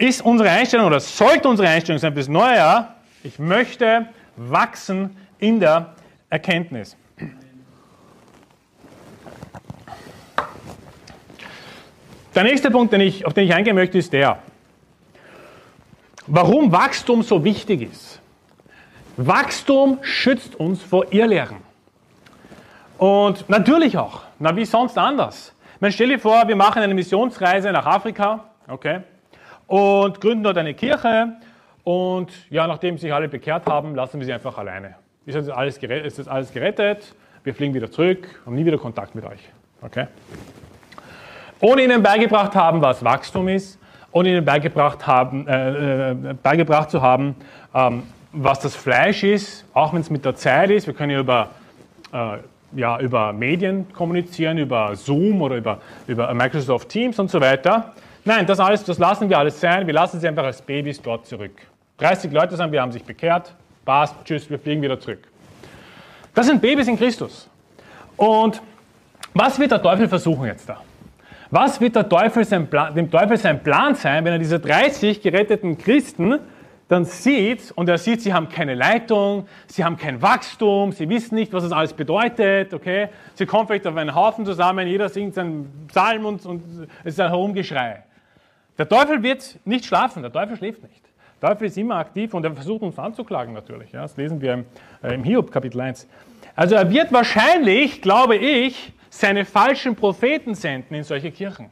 ist 0.00 0.22
unsere 0.22 0.48
Einstellung 0.48 0.86
oder 0.86 0.98
sollte 0.98 1.48
unsere 1.48 1.68
Einstellung 1.68 1.98
sein 1.98 2.14
fürs 2.14 2.28
neue 2.28 2.56
Jahr, 2.56 2.96
ich 3.22 3.38
möchte 3.38 4.08
wachsen 4.36 5.14
in 5.38 5.60
der 5.60 5.94
Erkenntnis. 6.30 6.96
Der 12.34 12.44
nächste 12.44 12.70
Punkt, 12.70 12.92
den 12.92 13.02
ich, 13.02 13.26
auf 13.26 13.34
den 13.34 13.44
ich 13.44 13.52
eingehen 13.52 13.74
möchte, 13.74 13.98
ist 13.98 14.12
der, 14.12 14.38
warum 16.26 16.72
Wachstum 16.72 17.22
so 17.22 17.44
wichtig 17.44 17.82
ist. 17.82 18.20
Wachstum 19.18 19.98
schützt 20.00 20.54
uns 20.54 20.82
vor 20.82 21.12
Irrlehren. 21.12 21.58
Und 22.96 23.46
natürlich 23.50 23.98
auch, 23.98 24.22
na 24.38 24.56
wie 24.56 24.64
sonst 24.64 24.96
anders. 24.96 25.54
Man 25.78 25.92
stell 25.92 26.08
dir 26.08 26.18
vor, 26.18 26.48
wir 26.48 26.56
machen 26.56 26.82
eine 26.82 26.94
Missionsreise 26.94 27.70
nach 27.72 27.84
Afrika, 27.84 28.44
okay, 28.68 29.00
und 29.70 30.20
gründen 30.20 30.44
dort 30.44 30.58
eine 30.58 30.74
Kirche 30.74 31.32
und 31.84 32.28
ja, 32.50 32.66
nachdem 32.66 32.98
sich 32.98 33.12
alle 33.12 33.28
bekehrt 33.28 33.66
haben, 33.66 33.94
lassen 33.94 34.20
wir 34.20 34.26
sie 34.26 34.32
einfach 34.32 34.58
alleine. 34.58 34.96
Ist 35.26 35.34
jetzt 35.34 35.50
alles 35.50 35.78
gerettet, 35.78 36.06
ist 36.06 36.18
jetzt 36.18 36.28
alles 36.28 36.52
gerettet 36.52 37.14
wir 37.44 37.54
fliegen 37.54 37.74
wieder 37.74 37.90
zurück, 37.90 38.40
haben 38.44 38.54
nie 38.54 38.64
wieder 38.64 38.78
Kontakt 38.78 39.14
mit 39.14 39.24
euch. 39.24 39.40
Okay? 39.82 40.06
Ohne 41.60 41.84
ihnen 41.84 42.02
beigebracht 42.02 42.54
haben, 42.54 42.80
was 42.82 43.04
Wachstum 43.04 43.48
ist, 43.48 43.78
ohne 44.12 44.30
ihnen 44.30 44.44
beigebracht, 44.44 45.06
haben, 45.06 45.46
äh, 45.46 46.10
äh, 46.10 46.14
beigebracht 46.42 46.90
zu 46.90 47.00
haben, 47.00 47.34
ähm, 47.74 48.02
was 48.32 48.60
das 48.60 48.76
Fleisch 48.76 49.24
ist, 49.24 49.64
auch 49.74 49.92
wenn 49.92 50.00
es 50.00 50.10
mit 50.10 50.24
der 50.24 50.34
Zeit 50.34 50.70
ist. 50.70 50.86
Wir 50.86 50.94
können 50.94 51.12
ja 51.12 51.20
über, 51.20 51.50
äh, 52.12 52.38
ja 52.78 52.98
über 53.00 53.32
Medien 53.32 53.92
kommunizieren, 53.92 54.58
über 54.58 54.94
Zoom 54.96 55.42
oder 55.42 55.56
über, 55.56 55.80
über 56.06 56.32
Microsoft 56.34 56.88
Teams 56.88 57.18
und 57.18 57.30
so 57.30 57.40
weiter. 57.40 57.92
Nein, 58.24 58.46
das 58.46 58.60
alles, 58.60 58.84
das 58.84 58.98
lassen 58.98 59.28
wir 59.28 59.38
alles 59.38 59.58
sein. 59.60 59.86
Wir 59.86 59.94
lassen 59.94 60.20
sie 60.20 60.28
einfach 60.28 60.44
als 60.44 60.60
Babys 60.60 61.00
dort 61.00 61.26
zurück. 61.26 61.52
30 61.98 62.32
Leute 62.32 62.56
sagen, 62.56 62.72
wir 62.72 62.82
haben 62.82 62.92
sich 62.92 63.04
bekehrt. 63.04 63.54
Passt, 63.84 64.14
tschüss, 64.24 64.48
wir 64.50 64.58
fliegen 64.58 64.82
wieder 64.82 65.00
zurück. 65.00 65.26
Das 66.34 66.46
sind 66.46 66.60
Babys 66.60 66.86
in 66.86 66.98
Christus. 66.98 67.48
Und 68.16 68.60
was 69.32 69.58
wird 69.58 69.70
der 69.70 69.82
Teufel 69.82 70.08
versuchen 70.08 70.46
jetzt 70.46 70.68
da? 70.68 70.82
Was 71.50 71.80
wird 71.80 71.96
der 71.96 72.08
Teufel 72.08 72.44
sein 72.44 72.68
Plan, 72.68 72.94
dem 72.94 73.10
Teufel 73.10 73.36
sein 73.36 73.62
Plan 73.62 73.94
sein, 73.94 74.24
wenn 74.24 74.34
er 74.34 74.38
diese 74.38 74.60
30 74.60 75.20
geretteten 75.20 75.78
Christen 75.78 76.38
dann 76.88 77.04
sieht 77.04 77.72
und 77.72 77.88
er 77.88 77.98
sieht, 77.98 78.20
sie 78.22 78.34
haben 78.34 78.48
keine 78.48 78.74
Leitung, 78.74 79.46
sie 79.66 79.84
haben 79.84 79.96
kein 79.96 80.20
Wachstum, 80.22 80.92
sie 80.92 81.08
wissen 81.08 81.36
nicht, 81.36 81.52
was 81.52 81.64
das 81.64 81.72
alles 81.72 81.92
bedeutet, 81.92 82.74
okay? 82.74 83.08
Sie 83.34 83.46
kommen 83.46 83.66
vielleicht 83.66 83.86
auf 83.86 83.96
einen 83.96 84.14
Haufen 84.14 84.44
zusammen, 84.44 84.86
jeder 84.86 85.08
singt 85.08 85.34
seinen 85.34 85.86
Psalm 85.88 86.24
und, 86.26 86.44
und 86.46 86.62
es 87.04 87.14
ist 87.14 87.20
ein 87.20 87.28
Herumgeschrei. 87.28 88.02
Der 88.80 88.88
Teufel 88.88 89.22
wird 89.22 89.58
nicht 89.66 89.84
schlafen, 89.84 90.22
der 90.22 90.32
Teufel 90.32 90.56
schläft 90.56 90.82
nicht. 90.82 91.02
Der 91.42 91.50
Teufel 91.50 91.66
ist 91.66 91.76
immer 91.76 91.96
aktiv 91.96 92.32
und 92.32 92.42
er 92.44 92.54
versucht 92.54 92.80
uns 92.80 92.98
anzuklagen 92.98 93.52
natürlich. 93.52 93.92
Ja? 93.92 94.00
Das 94.00 94.16
lesen 94.16 94.40
wir 94.40 94.54
im, 94.54 94.64
äh, 95.02 95.12
im 95.12 95.22
Hiob 95.22 95.52
Kapitel 95.52 95.78
1. 95.82 96.08
Also 96.56 96.76
er 96.76 96.88
wird 96.88 97.12
wahrscheinlich, 97.12 98.00
glaube 98.00 98.36
ich, 98.36 98.94
seine 99.10 99.44
falschen 99.44 99.96
Propheten 99.96 100.54
senden 100.54 100.94
in 100.94 101.04
solche 101.04 101.30
Kirchen. 101.30 101.68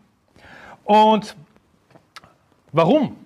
Und 0.85 1.35
warum? 2.73 3.17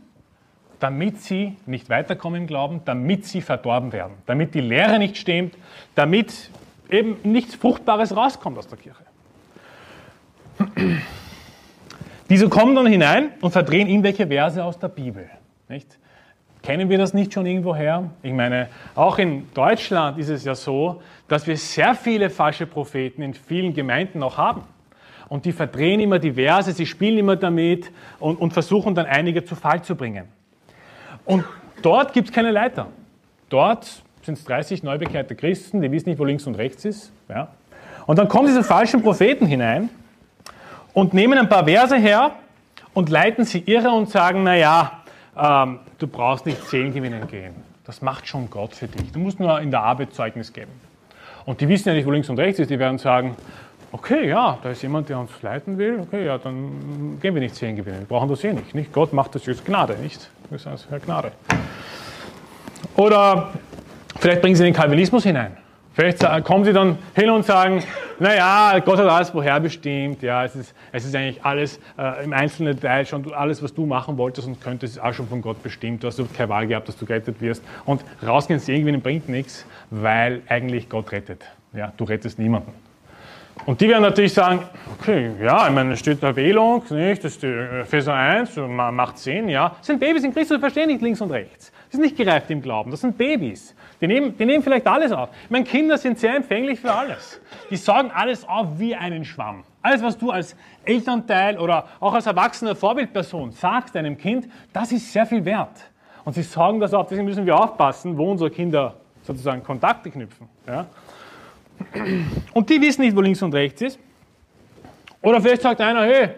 Damit 0.78 1.20
sie 1.20 1.56
nicht 1.66 1.90
weiterkommen 1.90 2.42
im 2.42 2.46
Glauben, 2.46 2.82
damit 2.84 3.26
sie 3.26 3.40
verdorben 3.40 3.92
werden, 3.92 4.14
damit 4.26 4.54
die 4.54 4.60
Lehre 4.60 5.00
nicht 5.00 5.16
stimmt, 5.16 5.56
damit 5.96 6.50
eben 6.88 7.16
nichts 7.24 7.56
Fruchtbares 7.56 8.14
rauskommt 8.14 8.58
aus 8.58 8.68
der 8.68 8.78
Kirche. 8.78 9.02
Diese 12.32 12.48
kommen 12.48 12.74
dann 12.74 12.86
hinein 12.86 13.28
und 13.42 13.50
verdrehen 13.50 13.86
irgendwelche 13.88 14.26
Verse 14.26 14.64
aus 14.64 14.78
der 14.78 14.88
Bibel. 14.88 15.28
Nicht? 15.68 15.98
Kennen 16.62 16.88
wir 16.88 16.96
das 16.96 17.12
nicht 17.12 17.34
schon 17.34 17.44
irgendwoher? 17.44 18.08
Ich 18.22 18.32
meine, 18.32 18.68
auch 18.94 19.18
in 19.18 19.52
Deutschland 19.52 20.16
ist 20.16 20.30
es 20.30 20.42
ja 20.42 20.54
so, 20.54 21.02
dass 21.28 21.46
wir 21.46 21.58
sehr 21.58 21.94
viele 21.94 22.30
falsche 22.30 22.64
Propheten 22.64 23.20
in 23.20 23.34
vielen 23.34 23.74
Gemeinden 23.74 24.18
noch 24.18 24.38
haben. 24.38 24.62
Und 25.28 25.44
die 25.44 25.52
verdrehen 25.52 26.00
immer 26.00 26.18
die 26.18 26.32
Verse, 26.32 26.72
sie 26.72 26.86
spielen 26.86 27.18
immer 27.18 27.36
damit 27.36 27.92
und, 28.18 28.40
und 28.40 28.54
versuchen 28.54 28.94
dann 28.94 29.04
einige 29.04 29.44
zu 29.44 29.54
Fall 29.54 29.82
zu 29.82 29.94
bringen. 29.94 30.24
Und 31.26 31.44
dort 31.82 32.14
gibt 32.14 32.30
es 32.30 32.34
keine 32.34 32.50
Leiter. 32.50 32.86
Dort 33.50 34.02
sind 34.22 34.38
es 34.38 34.44
30 34.44 34.82
neubekehrte 34.82 35.34
Christen, 35.34 35.82
die 35.82 35.92
wissen 35.92 36.08
nicht, 36.08 36.18
wo 36.18 36.24
links 36.24 36.46
und 36.46 36.54
rechts 36.54 36.86
ist. 36.86 37.12
Ja. 37.28 37.48
Und 38.06 38.18
dann 38.18 38.28
kommen 38.28 38.46
diese 38.46 38.64
falschen 38.64 39.02
Propheten 39.02 39.44
hinein 39.44 39.90
und 40.92 41.14
nehmen 41.14 41.38
ein 41.38 41.48
paar 41.48 41.64
Verse 41.64 41.96
her 41.96 42.32
und 42.94 43.08
leiten 43.08 43.44
sie 43.44 43.62
irre 43.66 43.90
und 43.90 44.10
sagen, 44.10 44.42
naja, 44.42 45.02
ähm, 45.36 45.80
du 45.98 46.06
brauchst 46.06 46.46
nicht 46.46 46.66
zehn 46.68 46.92
gewinnen 46.92 47.26
gehen. 47.26 47.54
Das 47.84 48.02
macht 48.02 48.28
schon 48.28 48.48
Gott 48.50 48.74
für 48.74 48.86
dich. 48.86 49.10
Du 49.12 49.18
musst 49.18 49.40
nur 49.40 49.60
in 49.60 49.70
der 49.70 49.82
Arbeit 49.82 50.14
Zeugnis 50.14 50.52
geben. 50.52 50.72
Und 51.44 51.60
die 51.60 51.68
wissen 51.68 51.88
ja 51.88 51.94
nicht, 51.94 52.06
wo 52.06 52.10
links 52.10 52.28
und 52.28 52.38
rechts 52.38 52.60
ist. 52.60 52.70
Die 52.70 52.78
werden 52.78 52.98
sagen, 52.98 53.36
okay, 53.90 54.28
ja, 54.28 54.58
da 54.62 54.70
ist 54.70 54.82
jemand, 54.82 55.08
der 55.08 55.18
uns 55.18 55.30
leiten 55.42 55.78
will. 55.78 56.00
Okay, 56.00 56.24
ja, 56.26 56.38
dann 56.38 57.18
gehen 57.20 57.34
wir 57.34 57.42
nicht 57.42 57.54
zehn 57.56 57.74
gewinnen. 57.74 58.00
Wir 58.00 58.06
brauchen 58.06 58.28
das 58.28 58.44
eh 58.44 58.52
nicht. 58.52 58.74
nicht? 58.74 58.92
Gott 58.92 59.12
macht 59.12 59.34
das 59.34 59.46
jetzt 59.46 59.64
Gnade, 59.64 59.96
nicht? 59.98 60.30
Das 60.50 60.66
heißt, 60.66 60.86
Herr 60.90 61.00
Gnade. 61.00 61.32
Oder 62.96 63.52
vielleicht 64.20 64.42
bringen 64.42 64.54
sie 64.54 64.64
den 64.64 64.74
Calvinismus 64.74 65.24
hinein. 65.24 65.56
Vielleicht 65.94 66.20
kommen 66.44 66.64
sie 66.64 66.72
dann 66.72 66.96
hin 67.14 67.28
und 67.28 67.44
sagen, 67.44 67.82
naja, 68.18 68.78
Gott 68.78 68.98
hat 68.98 69.06
alles 69.06 69.30
vorherbestimmt, 69.30 70.22
ja, 70.22 70.44
es 70.44 70.56
ist, 70.56 70.74
es 70.90 71.04
ist 71.04 71.14
eigentlich 71.14 71.44
alles 71.44 71.78
äh, 71.98 72.24
im 72.24 72.32
einzelnen 72.32 72.80
Teil 72.80 73.04
schon, 73.04 73.32
alles, 73.34 73.62
was 73.62 73.74
du 73.74 73.84
machen 73.84 74.16
wolltest 74.16 74.46
und 74.46 74.60
könntest, 74.60 74.96
ist 74.96 75.02
auch 75.02 75.12
schon 75.12 75.28
von 75.28 75.42
Gott 75.42 75.62
bestimmt, 75.62 76.02
du 76.02 76.06
hast 76.06 76.20
keine 76.34 76.48
Wahl 76.48 76.66
gehabt, 76.66 76.88
dass 76.88 76.96
du 76.96 77.04
gerettet 77.04 77.40
wirst. 77.40 77.62
Und 77.84 78.02
rausgehen 78.26 78.58
sie 78.58 78.74
irgendwie 78.74 78.96
bringt 78.96 79.28
nichts, 79.28 79.66
weil 79.90 80.42
eigentlich 80.48 80.88
Gott 80.88 81.12
rettet. 81.12 81.44
Ja, 81.74 81.92
du 81.96 82.04
rettest 82.04 82.38
niemanden. 82.38 82.72
Und 83.66 83.80
die 83.80 83.88
werden 83.88 84.02
natürlich 84.02 84.32
sagen, 84.32 84.60
okay, 84.98 85.30
ja, 85.42 85.68
ich 85.68 85.74
meine, 85.74 85.92
es 85.92 86.00
steht 86.00 86.22
da 86.22 86.34
Wählung, 86.34 86.82
nicht, 86.90 87.22
das 87.22 87.32
ist 87.32 87.42
die 87.42 87.46
Epheser 87.46 88.14
1, 88.14 88.56
macht 88.56 89.18
Sinn, 89.18 89.48
ja. 89.48 89.74
Das 89.78 89.86
sind 89.86 90.00
Babys 90.00 90.24
in 90.24 90.32
Christus, 90.32 90.58
verstehen 90.58 90.88
nicht 90.88 91.02
links 91.02 91.20
und 91.20 91.30
rechts. 91.30 91.70
Sie 91.90 91.96
sind 91.96 92.02
nicht 92.02 92.16
gereift 92.16 92.50
im 92.50 92.62
Glauben, 92.62 92.90
das 92.90 93.02
sind 93.02 93.16
Babys. 93.16 93.74
Die 94.02 94.08
nehmen, 94.08 94.36
die 94.36 94.44
nehmen 94.44 94.64
vielleicht 94.64 94.86
alles 94.88 95.12
auf. 95.12 95.28
Meine 95.48 95.64
Kinder 95.64 95.96
sind 95.96 96.18
sehr 96.18 96.34
empfänglich 96.34 96.80
für 96.80 96.92
alles. 96.92 97.40
Die 97.70 97.76
saugen 97.76 98.10
alles 98.10 98.46
auf 98.46 98.66
wie 98.80 98.96
einen 98.96 99.24
Schwamm. 99.24 99.62
Alles, 99.80 100.02
was 100.02 100.18
du 100.18 100.32
als 100.32 100.56
Elternteil 100.84 101.56
oder 101.56 101.86
auch 102.00 102.12
als 102.12 102.26
erwachsener 102.26 102.74
Vorbildperson 102.74 103.52
sagst 103.52 103.94
deinem 103.94 104.18
Kind, 104.18 104.48
das 104.72 104.90
ist 104.90 105.12
sehr 105.12 105.24
viel 105.24 105.44
wert. 105.44 105.88
Und 106.24 106.34
sie 106.34 106.42
saugen 106.42 106.80
das 106.80 106.92
auf. 106.92 107.06
Deswegen 107.08 107.26
müssen 107.26 107.46
wir 107.46 107.56
aufpassen, 107.56 108.18
wo 108.18 108.28
unsere 108.28 108.50
Kinder 108.50 108.96
sozusagen 109.22 109.62
Kontakte 109.62 110.10
knüpfen. 110.10 110.48
Ja? 110.66 110.86
Und 112.54 112.70
die 112.70 112.80
wissen 112.80 113.02
nicht, 113.02 113.16
wo 113.16 113.20
links 113.20 113.40
und 113.40 113.54
rechts 113.54 113.82
ist. 113.82 114.00
Oder 115.20 115.40
vielleicht 115.40 115.62
sagt 115.62 115.80
einer, 115.80 116.02
hey, 116.02 116.30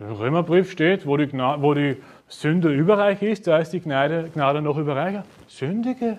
Römerbrief 0.00 0.72
steht, 0.72 1.06
wo 1.06 1.16
die, 1.16 1.32
wo 1.32 1.74
die 1.74 1.96
Sünde 2.26 2.72
überreich 2.72 3.22
ist, 3.22 3.46
da 3.46 3.58
ist 3.58 3.70
die 3.70 3.80
Gnade, 3.80 4.30
Gnade 4.34 4.60
noch 4.60 4.76
überreicher. 4.76 5.24
Sündige 5.46 6.18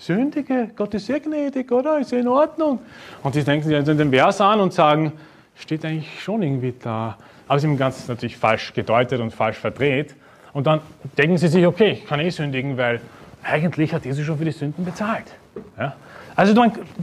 Sündige, 0.00 0.70
Gott 0.74 0.94
ist 0.94 1.06
sehr 1.06 1.20
gnädig, 1.20 1.70
oder? 1.70 1.98
Ist 1.98 2.10
ja 2.10 2.18
in 2.18 2.28
Ordnung. 2.28 2.78
Und 3.22 3.34
sie 3.34 3.44
denken 3.44 3.68
sich 3.68 3.76
also 3.76 3.92
den 3.92 4.10
Vers 4.10 4.40
an 4.40 4.58
und 4.60 4.72
sagen, 4.72 5.12
steht 5.54 5.84
eigentlich 5.84 6.22
schon 6.22 6.42
irgendwie 6.42 6.72
da. 6.82 7.18
Aber 7.46 7.58
sie 7.58 7.66
haben 7.66 7.76
ganz 7.76 8.08
natürlich 8.08 8.38
falsch 8.38 8.72
gedeutet 8.72 9.20
und 9.20 9.30
falsch 9.30 9.58
verdreht. 9.58 10.14
Und 10.54 10.66
dann 10.66 10.80
denken 11.18 11.36
sie 11.36 11.48
sich, 11.48 11.66
okay, 11.66 11.90
ich 11.90 12.06
kann 12.06 12.18
eh 12.18 12.30
sündigen, 12.30 12.78
weil 12.78 13.02
eigentlich 13.42 13.92
hat 13.92 14.06
Jesus 14.06 14.24
schon 14.24 14.38
für 14.38 14.46
die 14.46 14.52
Sünden 14.52 14.86
bezahlt. 14.86 15.26
Ja? 15.78 15.94
Also 16.34 16.54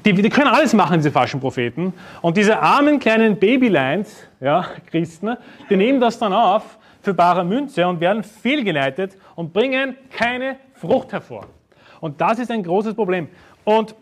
die, 0.04 0.14
die, 0.14 0.30
können 0.30 0.48
alles 0.48 0.74
machen, 0.74 0.98
diese 0.98 1.12
falschen 1.12 1.40
Propheten. 1.40 1.94
Und 2.24 2.36
diese 2.36 2.60
armen 2.60 3.00
kleinen 3.00 3.38
Babylines, 3.38 4.24
ja, 4.40 4.66
Christen, 4.90 5.38
die 5.70 5.78
nehmen 5.78 6.02
das 6.02 6.18
dann 6.18 6.34
auf 6.34 6.80
für 7.04 7.14
bare 7.14 7.46
Münze 7.46 7.88
und 7.88 8.00
werden 8.00 8.24
fehlgeleitet 8.24 9.16
und 9.36 9.54
bringen 9.54 9.96
keine 10.10 10.56
Frucht 10.74 11.14
hervor. 11.14 11.46
Und 12.00 12.22
das 12.22 12.40
ist 12.40 12.52
ein 12.52 12.64
großes 12.64 12.94
Problem. 12.94 13.28
Und 13.64 13.96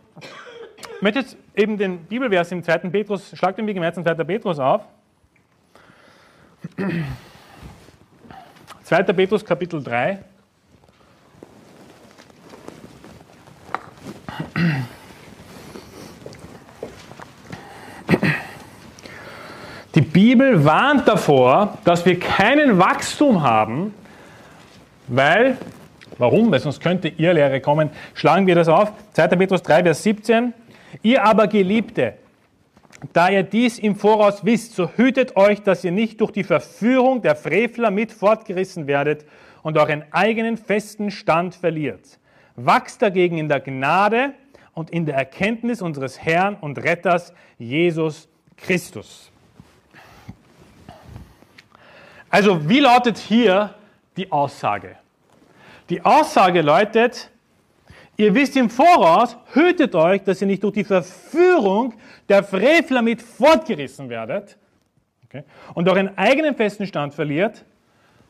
ich 0.95 1.01
möchte 1.01 1.19
jetzt 1.19 1.37
eben 1.55 1.77
den 1.77 1.99
Bibelvers 2.05 2.51
im 2.51 2.63
2. 2.63 2.77
Petrus, 2.89 3.31
schlagt 3.35 3.57
den 3.57 3.67
wie 3.67 3.73
gemeint 3.73 3.95
2. 3.95 4.03
Petrus 4.15 4.59
auf. 4.59 4.83
2. 8.83 9.03
Petrus 9.03 9.43
Kapitel 9.43 9.83
3. 9.83 10.19
Die 19.95 20.01
Bibel 20.01 20.65
warnt 20.65 21.07
davor, 21.07 21.77
dass 21.85 22.05
wir 22.05 22.19
keinen 22.19 22.77
Wachstum 22.77 23.41
haben, 23.43 23.93
weil 25.07 25.57
Warum? 26.17 26.51
Weil 26.51 26.59
sonst 26.59 26.81
könnte 26.81 27.09
ihr 27.09 27.33
Lehre 27.33 27.59
kommen. 27.61 27.89
Schlagen 28.13 28.47
wir 28.47 28.55
das 28.55 28.67
auf. 28.67 28.93
2. 29.13 29.27
Petrus 29.29 29.63
3, 29.63 29.83
Vers 29.83 30.03
17. 30.03 30.53
Ihr 31.01 31.23
aber 31.23 31.47
Geliebte, 31.47 32.13
da 33.13 33.29
ihr 33.29 33.43
dies 33.43 33.79
im 33.79 33.95
Voraus 33.95 34.45
wisst, 34.45 34.75
so 34.75 34.89
hütet 34.95 35.35
euch, 35.35 35.61
dass 35.61 35.83
ihr 35.83 35.91
nicht 35.91 36.21
durch 36.21 36.31
die 36.31 36.43
Verführung 36.43 37.21
der 37.21 37.35
Frevler 37.35 37.91
mit 37.91 38.11
fortgerissen 38.11 38.87
werdet 38.87 39.25
und 39.61 39.77
euren 39.77 40.05
eigenen 40.11 40.57
festen 40.57 41.11
Stand 41.11 41.55
verliert. 41.55 42.19
Wachst 42.55 43.01
dagegen 43.01 43.37
in 43.37 43.49
der 43.49 43.59
Gnade 43.59 44.33
und 44.73 44.89
in 44.89 45.05
der 45.05 45.15
Erkenntnis 45.15 45.81
unseres 45.81 46.19
Herrn 46.19 46.55
und 46.55 46.77
Retters 46.77 47.33
Jesus 47.57 48.29
Christus. 48.55 49.31
Also 52.29 52.69
wie 52.69 52.79
lautet 52.79 53.17
hier 53.17 53.75
die 54.17 54.31
Aussage? 54.31 54.97
Die 55.89 56.03
Aussage 56.03 56.61
lautet, 56.61 57.29
ihr 58.17 58.33
wisst 58.33 58.55
im 58.57 58.69
Voraus, 58.69 59.37
hütet 59.53 59.93
euch, 59.93 60.23
dass 60.23 60.41
ihr 60.41 60.47
nicht 60.47 60.63
durch 60.63 60.73
die 60.73 60.83
Verführung 60.83 61.93
der 62.27 62.43
Frevler 62.43 63.01
mit 63.01 63.21
fortgerissen 63.21 64.09
werdet 64.09 64.57
okay, 65.25 65.43
und 65.75 65.87
euren 65.87 66.17
eigenen 66.17 66.55
festen 66.55 66.87
Stand 66.87 67.13
verliert. 67.13 67.65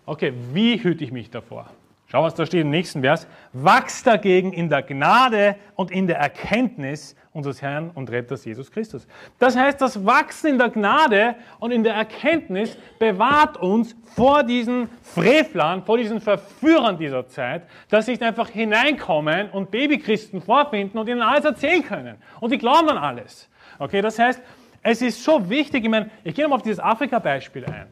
Okay, 0.05 0.33
wie 0.53 0.81
hüte 0.83 1.03
ich 1.03 1.11
mich 1.11 1.29
davor? 1.29 1.69
Schau, 2.15 2.23
was 2.23 2.33
da 2.33 2.45
steht 2.45 2.61
im 2.61 2.69
nächsten 2.69 3.01
Vers. 3.01 3.27
Wachst 3.51 4.07
dagegen 4.07 4.53
in 4.53 4.69
der 4.69 4.83
Gnade 4.83 5.57
und 5.75 5.91
in 5.91 6.07
der 6.07 6.17
Erkenntnis 6.17 7.13
unseres 7.33 7.61
Herrn 7.61 7.91
und 7.93 8.09
Retters 8.09 8.45
Jesus 8.45 8.71
Christus. 8.71 9.05
Das 9.37 9.57
heißt, 9.57 9.81
das 9.81 10.05
Wachsen 10.05 10.51
in 10.51 10.57
der 10.57 10.69
Gnade 10.69 11.35
und 11.59 11.71
in 11.71 11.83
der 11.83 11.93
Erkenntnis 11.93 12.77
bewahrt 12.99 13.57
uns 13.57 13.97
vor 14.15 14.43
diesen 14.43 14.87
Frevlern, 15.01 15.83
vor 15.83 15.97
diesen 15.97 16.21
Verführern 16.21 16.97
dieser 16.97 17.27
Zeit, 17.27 17.63
dass 17.89 18.05
sie 18.05 18.11
nicht 18.11 18.23
einfach 18.23 18.47
hineinkommen 18.47 19.49
und 19.49 19.69
Babychristen 19.69 20.41
vorfinden 20.41 20.97
und 20.97 21.09
ihnen 21.09 21.21
alles 21.21 21.43
erzählen 21.43 21.83
können. 21.83 22.15
Und 22.39 22.53
die 22.53 22.57
glauben 22.57 22.87
dann 22.87 22.97
alles. 22.97 23.49
Okay, 23.77 24.01
das 24.01 24.17
heißt, 24.17 24.41
es 24.83 25.01
ist 25.01 25.21
so 25.21 25.49
wichtig, 25.49 25.83
ich 25.83 25.89
meine, 25.89 26.11
ich 26.23 26.33
gehe 26.33 26.45
nochmal 26.45 26.59
auf 26.59 26.63
dieses 26.63 26.79
Afrika-Beispiel 26.79 27.65
ein. 27.65 27.87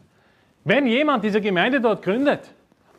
Wenn 0.64 0.88
jemand 0.88 1.26
diese 1.26 1.42
Gemeinde 1.42 1.82
dort 1.82 2.02
gründet 2.02 2.54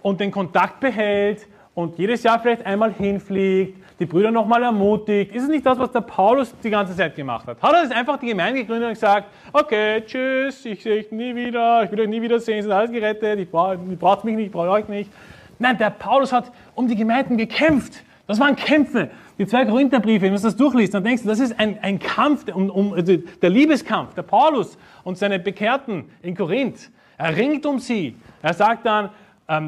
und 0.04 0.20
den 0.20 0.30
Kontakt 0.30 0.80
behält 0.80 1.46
und 1.74 1.98
jedes 1.98 2.22
Jahr 2.22 2.38
vielleicht 2.38 2.66
einmal 2.66 2.92
hinfliegt, 2.92 3.82
die 3.98 4.04
Brüder 4.04 4.30
nochmal 4.30 4.62
ermutigt. 4.62 5.34
Ist 5.34 5.44
es 5.44 5.48
nicht 5.48 5.64
das, 5.64 5.78
was 5.78 5.90
der 5.92 6.02
Paulus 6.02 6.54
die 6.62 6.68
ganze 6.68 6.94
Zeit 6.94 7.16
gemacht 7.16 7.46
hat? 7.46 7.62
Hat 7.62 7.72
er 7.72 7.82
das 7.84 7.90
einfach 7.90 8.18
die 8.18 8.26
Gemeinde 8.26 8.60
gegründet 8.60 8.88
und 8.88 8.94
gesagt, 8.94 9.28
okay, 9.50 10.02
tschüss, 10.04 10.66
ich 10.66 10.82
sehe 10.82 10.98
euch 10.98 11.10
nie 11.10 11.34
wieder, 11.34 11.84
ich 11.84 11.90
will 11.90 12.02
euch 12.02 12.08
nie 12.08 12.20
wieder 12.20 12.38
sehen, 12.38 12.56
ihr 12.56 12.64
seid 12.64 12.72
alles 12.72 12.90
gerettet, 12.92 13.38
ich 13.38 13.50
brauche 13.50 13.78
braucht 13.78 14.24
mich 14.24 14.36
nicht, 14.36 14.46
ich 14.46 14.52
brauche 14.52 14.68
euch 14.68 14.88
nicht. 14.88 15.10
Nein, 15.58 15.78
der 15.78 15.88
Paulus 15.88 16.34
hat 16.34 16.52
um 16.74 16.86
die 16.86 16.96
Gemeinden 16.96 17.38
gekämpft. 17.38 18.04
Das 18.26 18.38
waren 18.38 18.56
Kämpfe. 18.56 19.10
Die 19.38 19.46
zwei 19.46 19.64
Korintherbriefe, 19.64 20.26
wenn 20.26 20.34
du 20.34 20.40
das 20.40 20.56
durchliest, 20.56 20.92
dann 20.92 21.04
denkst 21.04 21.22
du, 21.22 21.28
das 21.28 21.40
ist 21.40 21.58
ein, 21.58 21.78
ein 21.80 21.98
Kampf, 21.98 22.54
um, 22.54 22.68
um, 22.68 22.92
also 22.92 23.16
der 23.16 23.50
Liebeskampf, 23.50 24.12
der 24.12 24.22
Paulus 24.22 24.76
und 25.02 25.16
seine 25.16 25.38
Bekehrten 25.38 26.10
in 26.20 26.36
Korinth. 26.36 26.90
Er 27.16 27.34
ringt 27.34 27.64
um 27.64 27.78
sie. 27.78 28.16
Er 28.42 28.52
sagt 28.52 28.84
dann, 28.84 29.08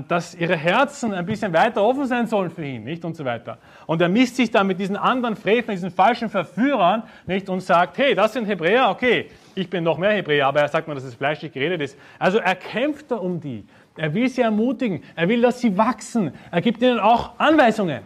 dass 0.09 0.35
ihre 0.35 0.57
Herzen 0.57 1.13
ein 1.13 1.27
bisschen 1.27 1.53
weiter 1.53 1.83
offen 1.83 2.07
sein 2.07 2.27
sollen 2.27 2.51
für 2.51 2.65
ihn, 2.65 2.85
nicht? 2.85 3.05
Und 3.05 3.15
so 3.15 3.25
weiter. 3.27 3.59
Und 3.87 4.01
er 4.01 4.09
misst 4.09 4.37
sich 4.37 4.51
dann 4.51 4.67
mit 4.67 4.81
diesen 4.81 4.97
anderen 4.97 5.37
Frevlern, 5.37 5.77
diesen 5.77 5.91
falschen 5.91 6.31
Verführern, 6.31 7.03
nicht? 7.27 7.49
Und 7.51 7.61
sagt, 7.61 7.99
hey, 7.99 8.15
das 8.15 8.33
sind 8.33 8.47
Hebräer, 8.47 8.89
okay, 8.89 9.31
ich 9.55 9.69
bin 9.69 9.85
noch 9.85 9.99
mehr 9.99 10.13
Hebräer, 10.13 10.47
aber 10.47 10.61
er 10.61 10.69
sagt 10.69 10.89
mir, 10.89 10.95
dass 10.95 11.05
es 11.05 11.15
fleischlich 11.15 11.53
geredet 11.53 11.83
ist. 11.83 11.99
Also 12.19 12.39
er 12.39 12.55
kämpft 12.55 13.11
da 13.11 13.17
um 13.17 13.41
die. 13.41 13.65
Er 13.97 14.13
will 14.15 14.29
sie 14.29 14.43
ermutigen. 14.43 15.03
Er 15.15 15.29
will, 15.29 15.43
dass 15.43 15.61
sie 15.61 15.77
wachsen. 15.77 16.33
Er 16.51 16.61
gibt 16.61 16.81
ihnen 16.81 16.99
auch 16.99 17.39
Anweisungen. 17.39 18.01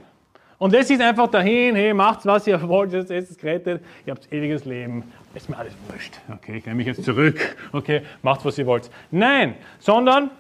Und 0.59 0.74
das 0.74 0.90
ist 0.90 1.00
einfach 1.00 1.28
dahin, 1.28 1.74
hey, 1.74 1.94
macht's, 1.94 2.26
was 2.26 2.46
ihr 2.46 2.61
wollt, 2.68 2.92
jetzt 2.92 3.11
ist 3.11 3.30
es 3.30 3.38
gerettet, 3.38 3.83
ihr 4.04 4.11
habt 4.11 4.30
ewiges 4.30 4.66
Leben, 4.66 5.04
ist 5.35 5.48
mir 5.48 5.56
alles 5.56 5.72
wurscht. 5.88 6.20
Okay, 6.30 6.59
ich 6.59 6.66
nehme 6.66 6.76
mich 6.76 6.87
jetzt 6.87 7.02
zurück. 7.02 7.56
Okay, 7.72 8.02
macht, 8.22 8.44
was 8.44 8.59
ihr 8.59 8.66
wollt. 8.66 8.90
Nein, 9.11 9.54
sondern 9.78 10.30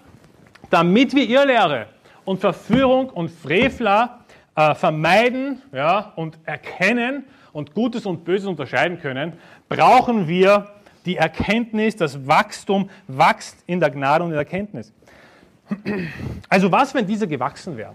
damit 0.70 1.14
wir 1.14 1.28
Irrlehre 1.28 1.86
und 2.24 2.40
Verführung 2.40 3.10
und 3.10 3.30
Frevler 3.30 4.20
äh, 4.54 4.74
vermeiden 4.74 5.62
ja, 5.72 6.12
und 6.16 6.38
erkennen 6.44 7.24
und 7.52 7.74
Gutes 7.74 8.06
und 8.06 8.24
Böses 8.24 8.46
unterscheiden 8.46 9.00
können, 9.00 9.34
brauchen 9.68 10.28
wir 10.28 10.68
die 11.04 11.16
Erkenntnis, 11.16 11.96
das 11.96 12.26
Wachstum 12.26 12.90
wächst 13.08 13.62
in 13.66 13.80
der 13.80 13.90
Gnade 13.90 14.22
und 14.24 14.30
in 14.30 14.34
der 14.34 14.40
Erkenntnis. 14.40 14.92
Also 16.48 16.70
was, 16.72 16.94
wenn 16.94 17.06
diese 17.06 17.28
gewachsen 17.28 17.76
wären? 17.76 17.94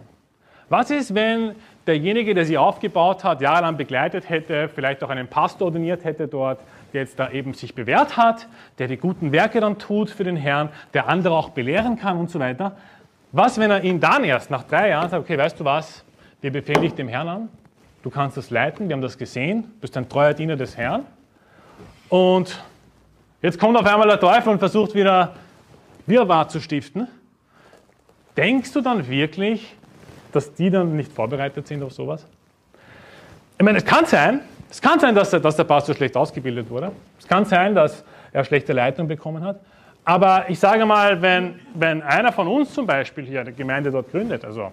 Was 0.70 0.90
ist, 0.90 1.14
wenn 1.14 1.56
derjenige, 1.86 2.34
der 2.34 2.46
sie 2.46 2.58
aufgebaut 2.58 3.24
hat, 3.24 3.42
jahrelang 3.42 3.78
begleitet 3.78 4.30
hätte, 4.30 4.70
vielleicht 4.70 5.04
auch 5.04 5.10
einen 5.10 5.28
Pastor 5.28 5.68
ordiniert 5.68 6.04
hätte 6.04 6.28
dort, 6.28 6.60
der 6.96 7.02
jetzt 7.02 7.20
da 7.20 7.30
eben 7.30 7.54
sich 7.54 7.76
bewährt 7.76 8.16
hat, 8.16 8.48
der 8.80 8.88
die 8.88 8.96
guten 8.96 9.34
Werke 9.34 9.60
dann 9.60 9.78
tut 9.78 10.10
für 10.10 10.24
den 10.24 10.38
Herrn, 10.38 10.70
der 10.94 11.10
andere 11.10 11.36
auch 11.36 11.50
belehren 11.50 12.00
kann 12.00 12.18
und 12.18 12.32
so 12.32 12.40
weiter. 12.40 12.78
Was, 13.34 13.60
wenn 13.60 13.70
er 13.70 13.84
ihn 13.84 14.00
dann 14.00 14.24
erst 14.24 14.50
nach 14.50 14.64
drei 14.64 14.90
Jahren 14.90 15.10
sagt, 15.10 15.24
okay, 15.24 15.38
weißt 15.38 15.60
du 15.60 15.66
was, 15.66 16.06
wir 16.40 16.52
befehlen 16.52 16.82
dich 16.82 16.94
dem 16.94 17.10
Herrn 17.10 17.28
an, 17.28 17.50
du 18.02 18.10
kannst 18.10 18.38
das 18.38 18.50
leiten, 18.50 18.88
wir 18.88 18.94
haben 18.94 19.02
das 19.02 19.18
gesehen, 19.18 19.74
bist 19.82 19.98
ein 19.98 20.08
treuer 20.08 20.34
Diener 20.34 20.56
des 20.56 20.78
Herrn. 20.78 21.06
Und 22.08 22.64
jetzt 23.42 23.60
kommt 23.60 23.78
auf 23.78 23.86
einmal 23.86 24.08
der 24.08 24.20
Teufel 24.20 24.54
und 24.54 24.60
versucht 24.60 24.96
wieder 24.96 25.34
Wirrwarr 26.08 26.48
zu 26.48 26.62
stiften. 26.62 27.10
Denkst 28.38 28.72
du 28.72 28.80
dann 28.80 29.06
wirklich, 29.10 29.76
dass 30.32 30.54
die 30.54 30.70
dann 30.70 30.96
nicht 30.96 31.12
vorbereitet 31.12 31.68
sind 31.68 31.84
auf 31.84 31.92
sowas? 31.92 32.26
Ich 33.58 33.66
meine, 33.66 33.80
es 33.80 33.86
kann 33.86 34.06
sein, 34.06 34.40
es 34.70 34.82
kann 34.82 35.00
sein, 35.00 35.16
dass 35.16 35.30
der, 35.30 35.40
dass 35.40 35.56
der 35.56 35.64
Pastor 35.64 35.96
schlecht 35.96 36.18
ausgebildet 36.18 36.70
wurde. 36.70 36.92
Es 37.20 37.28
kann 37.28 37.46
sein, 37.46 37.76
dass 37.76 38.04
er 38.34 38.44
schlechte 38.44 38.74
Leitung 38.74 39.08
bekommen 39.08 39.44
hat. 39.44 39.60
Aber 40.04 40.46
ich 40.50 40.60
sage 40.60 40.86
mal, 40.86 41.22
wenn, 41.22 41.60
wenn 41.74 42.02
einer 42.04 42.32
von 42.32 42.48
uns 42.48 42.74
zum 42.74 42.86
Beispiel 42.86 43.26
hier 43.26 43.42
eine 43.42 43.54
Gemeinde 43.54 43.90
dort 43.92 44.12
gründet, 44.12 44.46
also 44.46 44.72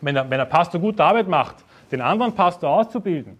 wenn 0.00 0.14
der, 0.14 0.28
wenn 0.28 0.38
der 0.38 0.46
Pastor 0.46 0.80
gute 0.80 1.04
Arbeit 1.04 1.28
macht, 1.28 1.56
den 1.92 2.00
anderen 2.00 2.34
Pastor 2.34 2.70
auszubilden, 2.70 3.38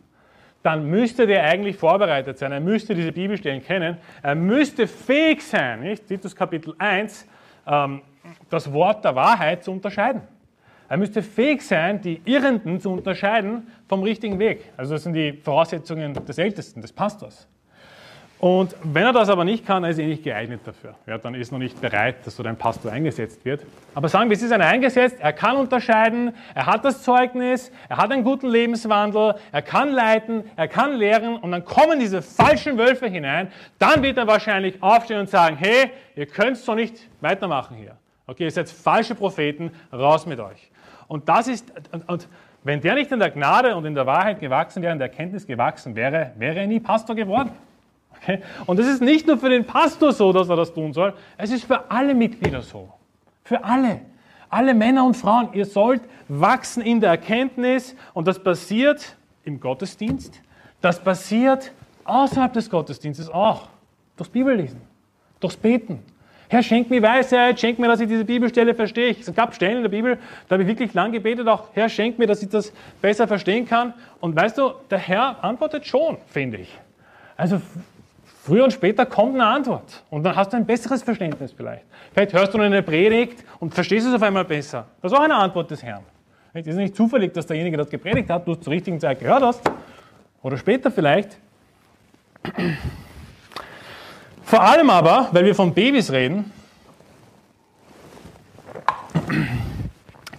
dann 0.62 0.84
müsste 0.88 1.26
der 1.26 1.44
eigentlich 1.44 1.76
vorbereitet 1.76 2.38
sein. 2.38 2.52
Er 2.52 2.60
müsste 2.60 2.94
diese 2.94 3.12
Bibelstellen 3.12 3.62
kennen. 3.62 3.96
Er 4.22 4.34
müsste 4.34 4.86
fähig 4.86 5.42
sein, 5.42 5.80
nicht? 5.80 6.06
Titus 6.06 6.36
Kapitel 6.36 6.74
1, 6.78 7.26
ähm, 7.66 8.02
das 8.50 8.70
Wort 8.72 9.04
der 9.04 9.14
Wahrheit 9.14 9.64
zu 9.64 9.72
unterscheiden. 9.72 10.20
Er 10.90 10.96
müsste 10.96 11.22
fähig 11.22 11.62
sein, 11.62 12.02
die 12.02 12.20
Irrenden 12.24 12.80
zu 12.80 12.90
unterscheiden 12.90 13.68
vom 13.88 14.02
richtigen 14.02 14.40
Weg. 14.40 14.64
Also 14.76 14.94
das 14.94 15.04
sind 15.04 15.12
die 15.12 15.32
Voraussetzungen 15.32 16.12
des 16.26 16.36
Ältesten, 16.36 16.82
des 16.82 16.92
Pastors. 16.92 17.46
Und 18.40 18.74
wenn 18.82 19.04
er 19.04 19.12
das 19.12 19.28
aber 19.28 19.44
nicht 19.44 19.64
kann, 19.64 19.82
dann 19.82 19.92
ist 19.92 19.98
er 19.98 20.06
nicht 20.08 20.24
geeignet 20.24 20.62
dafür. 20.64 20.96
Ja, 21.06 21.16
dann 21.16 21.36
ist 21.36 21.52
er 21.52 21.58
noch 21.58 21.58
nicht 21.60 21.80
bereit, 21.80 22.26
dass 22.26 22.34
so 22.34 22.42
ein 22.42 22.56
Pastor 22.56 22.90
eingesetzt 22.90 23.44
wird. 23.44 23.64
Aber 23.94 24.08
sagen 24.08 24.30
wir, 24.30 24.36
es 24.36 24.42
ist 24.42 24.50
einer 24.50 24.66
eingesetzt, 24.66 25.18
er 25.20 25.32
kann 25.32 25.58
unterscheiden, 25.58 26.34
er 26.56 26.66
hat 26.66 26.84
das 26.84 27.04
Zeugnis, 27.04 27.70
er 27.88 27.98
hat 27.98 28.10
einen 28.10 28.24
guten 28.24 28.48
Lebenswandel, 28.48 29.36
er 29.52 29.62
kann 29.62 29.92
leiten, 29.92 30.42
er 30.56 30.66
kann 30.66 30.96
lehren 30.96 31.36
und 31.36 31.52
dann 31.52 31.64
kommen 31.64 32.00
diese 32.00 32.20
falschen 32.20 32.78
Wölfe 32.78 33.06
hinein, 33.06 33.52
dann 33.78 34.02
wird 34.02 34.18
er 34.18 34.26
wahrscheinlich 34.26 34.82
aufstehen 34.82 35.20
und 35.20 35.30
sagen, 35.30 35.56
hey, 35.56 35.90
ihr 36.16 36.26
könnt 36.26 36.56
so 36.56 36.74
nicht 36.74 37.08
weitermachen 37.20 37.76
hier. 37.76 37.96
Okay, 38.26 38.44
ihr 38.44 38.50
seid 38.50 38.68
falsche 38.70 39.14
Propheten, 39.14 39.70
raus 39.92 40.24
mit 40.24 40.40
euch. 40.40 40.69
Und 41.10 41.28
das 41.28 41.48
ist, 41.48 41.72
und, 41.90 42.08
und 42.08 42.28
wenn 42.62 42.80
der 42.80 42.94
nicht 42.94 43.10
in 43.10 43.18
der 43.18 43.32
Gnade 43.32 43.74
und 43.74 43.84
in 43.84 43.96
der 43.96 44.06
Wahrheit 44.06 44.38
gewachsen 44.38 44.80
wäre, 44.80 44.92
in 44.92 45.00
der 45.00 45.08
Erkenntnis 45.08 45.44
gewachsen 45.44 45.96
wäre, 45.96 46.30
wäre 46.36 46.60
er 46.60 46.68
nie 46.68 46.78
Pastor 46.78 47.16
geworden. 47.16 47.50
Okay? 48.14 48.40
Und 48.64 48.78
es 48.78 48.86
ist 48.86 49.02
nicht 49.02 49.26
nur 49.26 49.36
für 49.36 49.48
den 49.48 49.64
Pastor 49.64 50.12
so, 50.12 50.32
dass 50.32 50.48
er 50.48 50.54
das 50.54 50.72
tun 50.72 50.92
soll, 50.92 51.12
es 51.36 51.50
ist 51.50 51.64
für 51.64 51.90
alle 51.90 52.14
Mitglieder 52.14 52.62
so. 52.62 52.92
Für 53.42 53.64
alle. 53.64 54.02
Alle 54.48 54.72
Männer 54.72 55.04
und 55.04 55.16
Frauen, 55.16 55.48
ihr 55.52 55.66
sollt 55.66 56.02
wachsen 56.28 56.80
in 56.80 57.00
der 57.00 57.10
Erkenntnis 57.10 57.96
und 58.14 58.28
das 58.28 58.40
passiert 58.40 59.16
im 59.42 59.58
Gottesdienst, 59.58 60.40
das 60.80 61.02
passiert 61.02 61.72
außerhalb 62.04 62.52
des 62.52 62.70
Gottesdienstes 62.70 63.28
auch. 63.28 63.66
Durchs 64.16 64.30
Bibellesen, 64.30 64.80
durchs 65.40 65.56
Beten, 65.56 66.04
Herr, 66.52 66.64
schenk 66.64 66.90
mir 66.90 67.00
Weisheit, 67.00 67.60
schenk 67.60 67.78
mir, 67.78 67.86
dass 67.86 68.00
ich 68.00 68.08
diese 68.08 68.24
Bibelstelle 68.24 68.74
verstehe. 68.74 69.14
Es 69.18 69.32
gab 69.32 69.54
Stellen 69.54 69.76
in 69.76 69.82
der 69.82 69.88
Bibel, 69.88 70.18
da 70.48 70.54
habe 70.54 70.64
ich 70.64 70.68
wirklich 70.68 70.92
lang 70.94 71.12
gebetet, 71.12 71.46
auch 71.46 71.68
Herr, 71.74 71.88
schenk 71.88 72.18
mir, 72.18 72.26
dass 72.26 72.42
ich 72.42 72.48
das 72.48 72.72
besser 73.00 73.28
verstehen 73.28 73.68
kann. 73.68 73.94
Und 74.18 74.34
weißt 74.34 74.58
du, 74.58 74.72
der 74.90 74.98
Herr 74.98 75.44
antwortet 75.44 75.86
schon, 75.86 76.18
finde 76.26 76.56
ich. 76.56 76.76
Also 77.36 77.60
früher 78.42 78.64
und 78.64 78.72
später 78.72 79.06
kommt 79.06 79.36
eine 79.36 79.46
Antwort 79.46 80.02
und 80.10 80.24
dann 80.24 80.34
hast 80.34 80.52
du 80.52 80.56
ein 80.56 80.66
besseres 80.66 81.04
Verständnis 81.04 81.52
vielleicht. 81.52 81.84
Vielleicht 82.12 82.32
hörst 82.32 82.52
du 82.52 82.58
eine 82.58 82.82
Predigt 82.82 83.44
und 83.60 83.72
verstehst 83.72 84.08
es 84.08 84.12
auf 84.12 84.22
einmal 84.22 84.44
besser. 84.44 84.88
Das 85.00 85.12
ist 85.12 85.18
auch 85.18 85.22
eine 85.22 85.36
Antwort 85.36 85.70
des 85.70 85.84
Herrn. 85.84 86.02
Es 86.52 86.66
ist 86.66 86.74
nicht 86.74 86.96
zufällig, 86.96 87.32
dass 87.32 87.46
derjenige 87.46 87.76
das 87.76 87.88
gepredigt 87.88 88.28
hat, 88.28 88.48
du 88.48 88.54
es 88.54 88.60
zur 88.60 88.72
richtigen 88.72 88.98
Zeit 88.98 89.20
gehört 89.20 89.44
hast. 89.44 89.62
Oder 90.42 90.56
später 90.56 90.90
vielleicht. 90.90 91.38
Vor 94.50 94.62
allem 94.62 94.90
aber, 94.90 95.28
weil 95.30 95.44
wir 95.44 95.54
von 95.54 95.72
Babys 95.72 96.10
reden, 96.10 96.50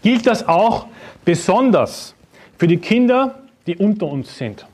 gilt 0.02 0.28
das 0.28 0.45
auch 0.45 0.88
besonders 1.24 2.13
für 2.58 2.67
die 2.67 2.76
Kinder, 2.76 3.39
die 3.65 3.78
unter 3.78 4.08
uns 4.08 4.38
sind. 4.38 4.67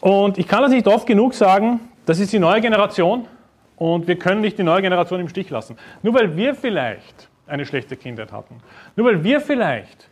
Und 0.00 0.36
ich 0.36 0.48
kann 0.48 0.62
das 0.62 0.72
nicht 0.72 0.88
oft 0.88 1.06
genug 1.06 1.32
sagen, 1.32 1.78
das 2.06 2.18
ist 2.18 2.32
die 2.32 2.40
neue 2.40 2.60
Generation 2.60 3.28
und 3.76 4.08
wir 4.08 4.18
können 4.18 4.40
nicht 4.40 4.58
die 4.58 4.64
neue 4.64 4.82
Generation 4.82 5.20
im 5.20 5.28
Stich 5.28 5.48
lassen. 5.50 5.76
Nur 6.02 6.14
weil 6.14 6.36
wir 6.36 6.56
vielleicht 6.56 7.28
eine 7.46 7.64
schlechte 7.66 7.96
Kindheit 7.96 8.32
hatten, 8.32 8.56
nur 8.96 9.06
weil 9.06 9.22
wir 9.22 9.40
vielleicht 9.40 10.08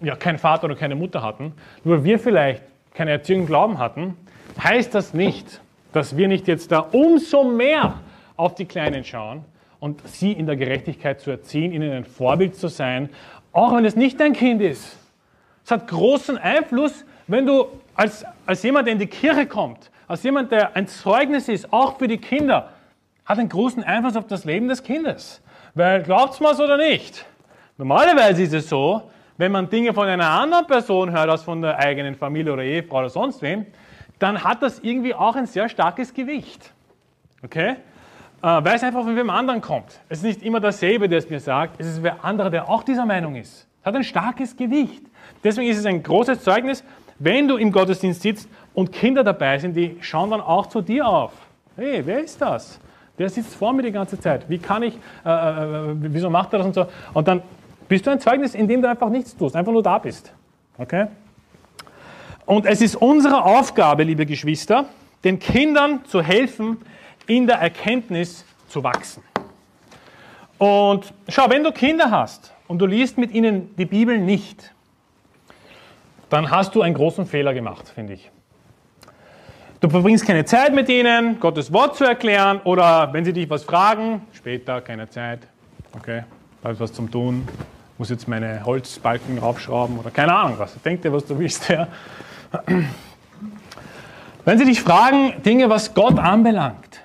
ja, 0.00 0.14
keinen 0.14 0.38
Vater 0.38 0.66
oder 0.66 0.76
keine 0.76 0.94
Mutter 0.94 1.20
hatten, 1.20 1.52
nur 1.82 1.96
weil 1.96 2.04
wir 2.04 2.20
vielleicht 2.20 2.62
keine 2.94 3.10
Erziehung 3.10 3.40
im 3.40 3.46
Glauben 3.46 3.78
hatten, 3.78 4.16
heißt 4.62 4.94
das 4.94 5.14
nicht, 5.14 5.60
dass 5.94 6.16
wir 6.16 6.26
nicht 6.26 6.48
jetzt 6.48 6.72
da 6.72 6.80
umso 6.80 7.44
mehr 7.44 8.00
auf 8.36 8.56
die 8.56 8.64
Kleinen 8.64 9.04
schauen 9.04 9.44
und 9.78 10.06
sie 10.08 10.32
in 10.32 10.44
der 10.44 10.56
Gerechtigkeit 10.56 11.20
zu 11.20 11.30
erziehen, 11.30 11.72
ihnen 11.72 11.92
ein 11.92 12.04
Vorbild 12.04 12.56
zu 12.56 12.66
sein, 12.66 13.08
auch 13.52 13.76
wenn 13.76 13.84
es 13.84 13.94
nicht 13.94 14.18
dein 14.18 14.32
Kind 14.32 14.60
ist. 14.60 14.98
Es 15.64 15.70
hat 15.70 15.86
großen 15.86 16.36
Einfluss, 16.36 17.04
wenn 17.28 17.46
du 17.46 17.66
als, 17.94 18.24
als 18.44 18.64
jemand, 18.64 18.88
der 18.88 18.94
in 18.94 18.98
die 18.98 19.06
Kirche 19.06 19.46
kommt, 19.46 19.92
als 20.08 20.24
jemand, 20.24 20.50
der 20.50 20.74
ein 20.74 20.88
Zeugnis 20.88 21.48
ist, 21.48 21.72
auch 21.72 21.96
für 21.96 22.08
die 22.08 22.18
Kinder, 22.18 22.70
hat 23.24 23.38
einen 23.38 23.48
großen 23.48 23.84
Einfluss 23.84 24.16
auf 24.16 24.26
das 24.26 24.44
Leben 24.44 24.66
des 24.66 24.82
Kindes. 24.82 25.40
Weil 25.74 26.02
glaubt's 26.02 26.40
mal 26.40 26.56
oder 26.56 26.76
nicht? 26.76 27.24
Normalerweise 27.78 28.42
ist 28.42 28.52
es 28.52 28.68
so, 28.68 29.02
wenn 29.36 29.52
man 29.52 29.70
Dinge 29.70 29.94
von 29.94 30.08
einer 30.08 30.28
anderen 30.28 30.66
Person 30.66 31.12
hört, 31.12 31.30
als 31.30 31.44
von 31.44 31.62
der 31.62 31.78
eigenen 31.78 32.16
Familie 32.16 32.52
oder 32.52 32.64
Ehefrau 32.64 32.98
oder 32.98 33.10
sonst 33.10 33.40
wem, 33.42 33.66
dann 34.18 34.44
hat 34.44 34.62
das 34.62 34.78
irgendwie 34.80 35.14
auch 35.14 35.36
ein 35.36 35.46
sehr 35.46 35.68
starkes 35.68 36.14
Gewicht. 36.14 36.72
Okay? 37.42 37.70
Äh, 37.70 37.76
weil 38.42 38.76
es 38.76 38.82
einfach 38.82 39.02
von 39.02 39.16
wem 39.16 39.30
anderen 39.30 39.60
kommt. 39.60 40.00
Es 40.08 40.18
ist 40.18 40.24
nicht 40.24 40.42
immer 40.42 40.60
derselbe, 40.60 41.08
der 41.08 41.18
es 41.18 41.30
mir 41.30 41.40
sagt, 41.40 41.80
es 41.80 41.86
ist 41.86 42.02
wer 42.02 42.24
anderer, 42.24 42.50
der 42.50 42.68
auch 42.68 42.82
dieser 42.82 43.06
Meinung 43.06 43.36
ist. 43.36 43.66
Es 43.80 43.86
hat 43.86 43.94
ein 43.96 44.04
starkes 44.04 44.56
Gewicht. 44.56 45.02
Deswegen 45.42 45.68
ist 45.68 45.78
es 45.78 45.86
ein 45.86 46.02
großes 46.02 46.42
Zeugnis, 46.42 46.84
wenn 47.18 47.48
du 47.48 47.56
im 47.56 47.72
Gottesdienst 47.72 48.22
sitzt 48.22 48.48
und 48.74 48.92
Kinder 48.92 49.24
dabei 49.24 49.58
sind, 49.58 49.74
die 49.74 49.96
schauen 50.00 50.30
dann 50.30 50.40
auch 50.40 50.66
zu 50.66 50.80
dir 50.80 51.06
auf. 51.06 51.32
Hey, 51.76 52.02
wer 52.04 52.22
ist 52.22 52.40
das? 52.40 52.80
Der 53.18 53.28
sitzt 53.28 53.54
vor 53.54 53.72
mir 53.72 53.82
die 53.82 53.92
ganze 53.92 54.18
Zeit. 54.18 54.48
Wie 54.48 54.58
kann 54.58 54.82
ich, 54.82 54.94
äh, 55.24 55.28
äh, 55.28 55.90
äh 55.90 55.94
wieso 55.98 56.30
macht 56.30 56.52
er 56.52 56.58
das 56.58 56.66
und 56.66 56.74
so? 56.74 56.86
Und 57.12 57.28
dann 57.28 57.42
bist 57.88 58.06
du 58.06 58.10
ein 58.10 58.20
Zeugnis, 58.20 58.54
in 58.54 58.66
dem 58.66 58.82
du 58.82 58.88
einfach 58.88 59.08
nichts 59.08 59.36
tust, 59.36 59.54
einfach 59.54 59.72
nur 59.72 59.82
da 59.82 59.98
bist. 59.98 60.32
Okay? 60.76 61.06
Und 62.46 62.66
es 62.66 62.80
ist 62.80 62.96
unsere 62.96 63.44
Aufgabe, 63.44 64.02
liebe 64.02 64.26
Geschwister, 64.26 64.86
den 65.24 65.38
Kindern 65.38 66.04
zu 66.04 66.22
helfen, 66.22 66.78
in 67.26 67.46
der 67.46 67.56
Erkenntnis 67.56 68.44
zu 68.68 68.84
wachsen. 68.84 69.22
Und 70.58 71.12
schau, 71.28 71.48
wenn 71.48 71.64
du 71.64 71.72
Kinder 71.72 72.10
hast 72.10 72.52
und 72.68 72.78
du 72.78 72.86
liest 72.86 73.16
mit 73.16 73.32
ihnen 73.32 73.74
die 73.76 73.86
Bibel 73.86 74.18
nicht, 74.18 74.74
dann 76.28 76.50
hast 76.50 76.74
du 76.74 76.82
einen 76.82 76.94
großen 76.94 77.26
Fehler 77.26 77.54
gemacht, 77.54 77.88
finde 77.94 78.14
ich. 78.14 78.30
Du 79.80 79.88
verbringst 79.88 80.26
keine 80.26 80.44
Zeit 80.44 80.74
mit 80.74 80.88
ihnen, 80.88 81.38
Gottes 81.40 81.72
Wort 81.72 81.96
zu 81.96 82.04
erklären 82.04 82.60
oder 82.64 83.12
wenn 83.12 83.24
sie 83.24 83.32
dich 83.32 83.48
was 83.50 83.64
fragen, 83.64 84.22
später 84.32 84.80
keine 84.80 85.08
Zeit, 85.08 85.46
okay, 85.94 86.24
da 86.62 86.70
ist 86.70 86.80
was 86.80 86.92
zum 86.92 87.10
Tun, 87.10 87.46
muss 87.98 88.10
jetzt 88.10 88.26
meine 88.26 88.64
Holzbalken 88.64 89.38
raufschrauben 89.38 89.98
oder 89.98 90.10
keine 90.10 90.34
Ahnung 90.34 90.58
was. 90.58 90.74
Denk 90.82 91.02
dir, 91.02 91.12
was 91.12 91.26
du 91.26 91.38
willst. 91.38 91.68
Ja. 91.68 91.88
Wenn 94.44 94.58
sie 94.58 94.64
dich 94.64 94.80
fragen, 94.80 95.42
Dinge, 95.42 95.70
was 95.70 95.94
Gott 95.94 96.18
anbelangt, 96.18 97.00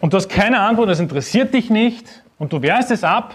und 0.00 0.12
du 0.12 0.18
hast 0.18 0.28
keine 0.28 0.60
Antwort, 0.60 0.88
das 0.88 1.00
interessiert 1.00 1.54
dich 1.54 1.70
nicht 1.70 2.22
und 2.38 2.52
du 2.52 2.62
wehrst 2.62 2.90
es 2.90 3.02
ab, 3.02 3.34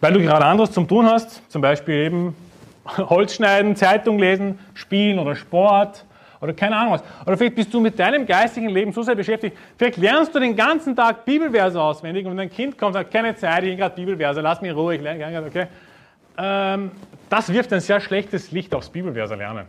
weil 0.00 0.12
du 0.12 0.20
gerade 0.20 0.44
anderes 0.44 0.72
zum 0.72 0.86
tun 0.88 1.06
hast, 1.06 1.50
zum 1.50 1.62
Beispiel 1.62 1.94
eben 1.94 2.36
Holz 2.98 3.34
schneiden, 3.34 3.76
Zeitung 3.76 4.18
lesen, 4.18 4.58
Spielen 4.74 5.18
oder 5.18 5.34
Sport 5.34 6.04
oder 6.40 6.52
keine 6.52 6.76
Ahnung 6.76 6.94
was. 6.94 7.02
Oder 7.24 7.36
vielleicht 7.36 7.54
bist 7.54 7.72
du 7.72 7.80
mit 7.80 7.98
deinem 7.98 8.26
geistigen 8.26 8.68
Leben 8.68 8.92
so 8.92 9.02
sehr 9.02 9.14
beschäftigt, 9.14 9.56
vielleicht 9.78 9.96
lernst 9.96 10.34
du 10.34 10.40
den 10.40 10.54
ganzen 10.54 10.94
Tag 10.94 11.24
Bibelverse 11.24 11.80
auswendig 11.80 12.26
und 12.26 12.36
dein 12.36 12.50
Kind 12.50 12.76
kommt 12.76 12.88
und 12.88 12.94
sagt, 12.94 13.12
keine 13.12 13.34
Zeit, 13.36 13.64
ich 13.64 13.78
gerade 13.78 13.94
Bibelverse, 13.94 14.40
lass 14.40 14.60
mich 14.60 14.70
in 14.70 14.76
Ruhe, 14.76 14.96
ich 14.96 15.00
lerne 15.00 15.44
okay. 15.46 15.68
Ähm, 16.38 16.90
das 17.28 17.52
wirft 17.52 17.72
ein 17.72 17.80
sehr 17.80 18.00
schlechtes 18.00 18.52
Licht 18.52 18.74
aufs 18.74 18.88
Bibelverse 18.88 19.34
lernen. 19.34 19.66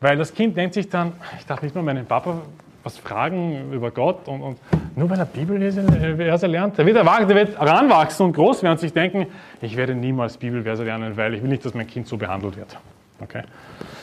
Weil 0.00 0.16
das 0.16 0.32
Kind 0.32 0.56
denkt 0.56 0.74
sich 0.74 0.88
dann, 0.88 1.12
ich 1.38 1.46
darf 1.46 1.62
nicht 1.62 1.74
mal 1.74 1.82
meinen 1.82 2.06
Papa 2.06 2.42
was 2.84 2.98
fragen 2.98 3.72
über 3.72 3.90
Gott 3.90 4.28
und, 4.28 4.42
und 4.42 4.58
nur 4.94 5.08
weil 5.08 5.18
er 5.18 5.24
Bibelverse 5.24 6.46
lernt, 6.46 6.76
der 6.76 6.84
wird, 6.84 6.98
erwachsen, 6.98 7.28
der 7.28 7.36
wird 7.36 7.58
heranwachsen 7.58 8.26
und 8.26 8.34
groß 8.34 8.62
werden 8.62 8.72
und 8.72 8.80
sich 8.80 8.92
denken, 8.92 9.26
ich 9.62 9.74
werde 9.74 9.94
niemals 9.94 10.36
Bibelverse 10.36 10.84
lernen, 10.84 11.16
weil 11.16 11.32
ich 11.32 11.42
will 11.42 11.48
nicht, 11.48 11.64
dass 11.64 11.72
mein 11.72 11.86
Kind 11.86 12.06
so 12.06 12.18
behandelt 12.18 12.58
wird. 12.58 12.76
Okay? 13.20 13.42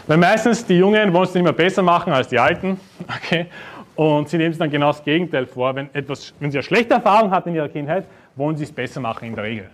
Weil 0.08 0.18
meistens 0.18 0.66
die 0.66 0.80
Jungen 0.80 1.14
wollen 1.14 1.26
es 1.26 1.34
nicht 1.34 1.44
mehr 1.44 1.54
besser 1.54 1.84
machen 1.84 2.12
als 2.12 2.28
die 2.28 2.40
Alten. 2.40 2.80
Okay? 3.24 3.46
Und 3.94 4.30
sie 4.30 4.38
nehmen 4.38 4.52
sich 4.52 4.58
dann 4.58 4.72
genau 4.72 4.88
das 4.88 5.04
Gegenteil 5.04 5.46
vor. 5.46 5.76
Wenn, 5.76 5.94
etwas, 5.94 6.34
wenn 6.40 6.50
sie 6.50 6.58
eine 6.58 6.64
schlechte 6.64 6.96
Erfahrung 6.96 7.30
hatten 7.30 7.50
in 7.50 7.56
ihrer 7.56 7.70
Kindheit, 7.70 8.06
wollen 8.36 8.56
sie 8.56 8.64
es 8.64 8.72
besser 8.72 9.00
machen 9.00 9.28
in 9.28 9.36
der 9.36 9.44
Regel. 9.44 9.70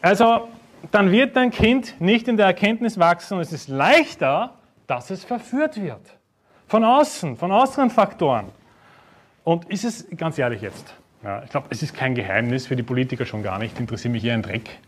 Also, 0.00 0.48
dann 0.90 1.10
wird 1.10 1.36
dein 1.36 1.50
Kind 1.50 2.00
nicht 2.00 2.28
in 2.28 2.36
der 2.36 2.46
Erkenntnis 2.46 2.98
wachsen 2.98 3.34
und 3.34 3.40
es 3.40 3.52
ist 3.52 3.68
leichter, 3.68 4.54
dass 4.86 5.10
es 5.10 5.24
verführt 5.24 5.80
wird. 5.80 6.00
Von 6.66 6.84
außen, 6.84 7.36
von 7.36 7.52
äußeren 7.52 7.90
Faktoren. 7.90 8.46
Und 9.44 9.68
ist 9.70 9.84
es, 9.84 10.06
ganz 10.16 10.38
ehrlich 10.38 10.62
jetzt, 10.62 10.94
ja, 11.22 11.42
ich 11.42 11.50
glaube, 11.50 11.66
es 11.70 11.82
ist 11.82 11.94
kein 11.94 12.14
Geheimnis 12.14 12.66
für 12.66 12.76
die 12.76 12.82
Politiker 12.82 13.26
schon 13.26 13.42
gar 13.42 13.58
nicht, 13.58 13.78
interessiert 13.78 14.12
mich 14.12 14.24
eher 14.24 14.34
ein 14.34 14.42
Dreck. 14.42 14.78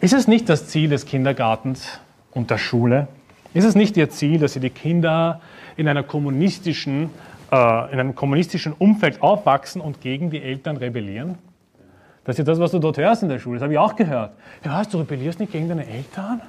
Ist 0.00 0.14
es 0.14 0.28
nicht 0.28 0.48
das 0.48 0.68
Ziel 0.68 0.88
des 0.88 1.04
Kindergartens 1.04 2.00
und 2.30 2.50
der 2.50 2.58
Schule? 2.58 3.08
Ist 3.52 3.64
es 3.64 3.74
nicht 3.74 3.96
ihr 3.96 4.10
Ziel, 4.10 4.38
dass 4.38 4.54
sie 4.54 4.60
die 4.60 4.70
Kinder 4.70 5.40
in, 5.76 5.88
einer 5.88 6.02
kommunistischen, 6.02 7.10
äh, 7.52 7.92
in 7.92 8.00
einem 8.00 8.14
kommunistischen 8.14 8.72
Umfeld 8.72 9.22
aufwachsen 9.22 9.80
und 9.80 10.00
gegen 10.00 10.30
die 10.30 10.40
Eltern 10.42 10.76
rebellieren? 10.76 11.36
Das 12.30 12.38
ist 12.38 12.46
das, 12.46 12.60
was 12.60 12.70
du 12.70 12.78
dort 12.78 12.96
hörst 12.96 13.24
in 13.24 13.28
der 13.28 13.40
Schule. 13.40 13.56
Das 13.56 13.64
habe 13.64 13.72
ich 13.72 13.78
auch 13.80 13.96
gehört. 13.96 14.30
Ja, 14.64 14.80
du 14.84 14.98
rebellierst 14.98 15.40
nicht 15.40 15.50
gegen 15.50 15.68
deine 15.68 15.84
Eltern? 15.84 16.40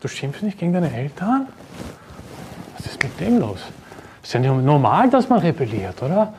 Du 0.00 0.08
schimpfst 0.08 0.42
nicht 0.42 0.58
gegen 0.58 0.72
deine 0.72 0.90
Eltern? 0.90 1.46
Was 2.78 2.86
ist 2.86 3.02
mit 3.02 3.20
dem 3.20 3.38
los? 3.38 3.60
Ist 4.22 4.32
ja 4.32 4.40
nicht 4.40 4.64
normal, 4.64 5.10
dass 5.10 5.28
man 5.28 5.40
rebelliert, 5.40 6.02
oder? 6.02 6.32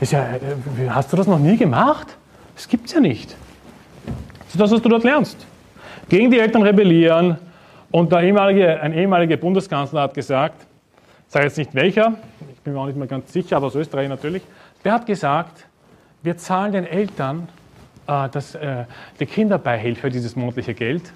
Ist 0.00 0.10
ja, 0.10 0.24
äh, 0.24 0.88
hast 0.88 1.12
du 1.12 1.16
das 1.16 1.28
noch 1.28 1.38
nie 1.38 1.56
gemacht? 1.56 2.16
Das 2.56 2.66
gibt 2.66 2.86
es 2.86 2.94
ja 2.94 2.98
nicht. 2.98 3.36
Das 4.38 4.48
ist 4.48 4.60
das, 4.60 4.72
was 4.72 4.82
du 4.82 4.88
dort 4.88 5.04
lernst. 5.04 5.46
Gegen 6.08 6.28
die 6.32 6.40
Eltern 6.40 6.62
rebellieren. 6.62 7.38
Und 7.92 8.12
ehemalige, 8.12 8.80
ein 8.80 8.94
ehemaliger 8.94 9.36
Bundeskanzler 9.36 10.00
hat 10.00 10.14
gesagt, 10.14 10.66
ich 11.28 11.32
sage 11.32 11.44
jetzt 11.44 11.56
nicht 11.56 11.72
welcher, 11.72 12.14
ich 12.52 12.60
bin 12.62 12.72
mir 12.72 12.80
auch 12.80 12.86
nicht 12.86 12.98
mehr 12.98 13.06
ganz 13.06 13.32
sicher, 13.32 13.58
aber 13.58 13.68
aus 13.68 13.76
Österreich 13.76 14.08
natürlich, 14.08 14.42
der 14.84 14.94
hat 14.94 15.06
gesagt, 15.06 15.66
wir 16.24 16.36
zahlen 16.36 16.72
den 16.72 16.84
Eltern 16.84 17.46
das, 18.06 18.54
äh, 18.54 18.84
die 19.18 19.26
Kinderbeihilfe, 19.26 20.10
dieses 20.10 20.36
monatliche 20.36 20.74
Geld, 20.74 21.12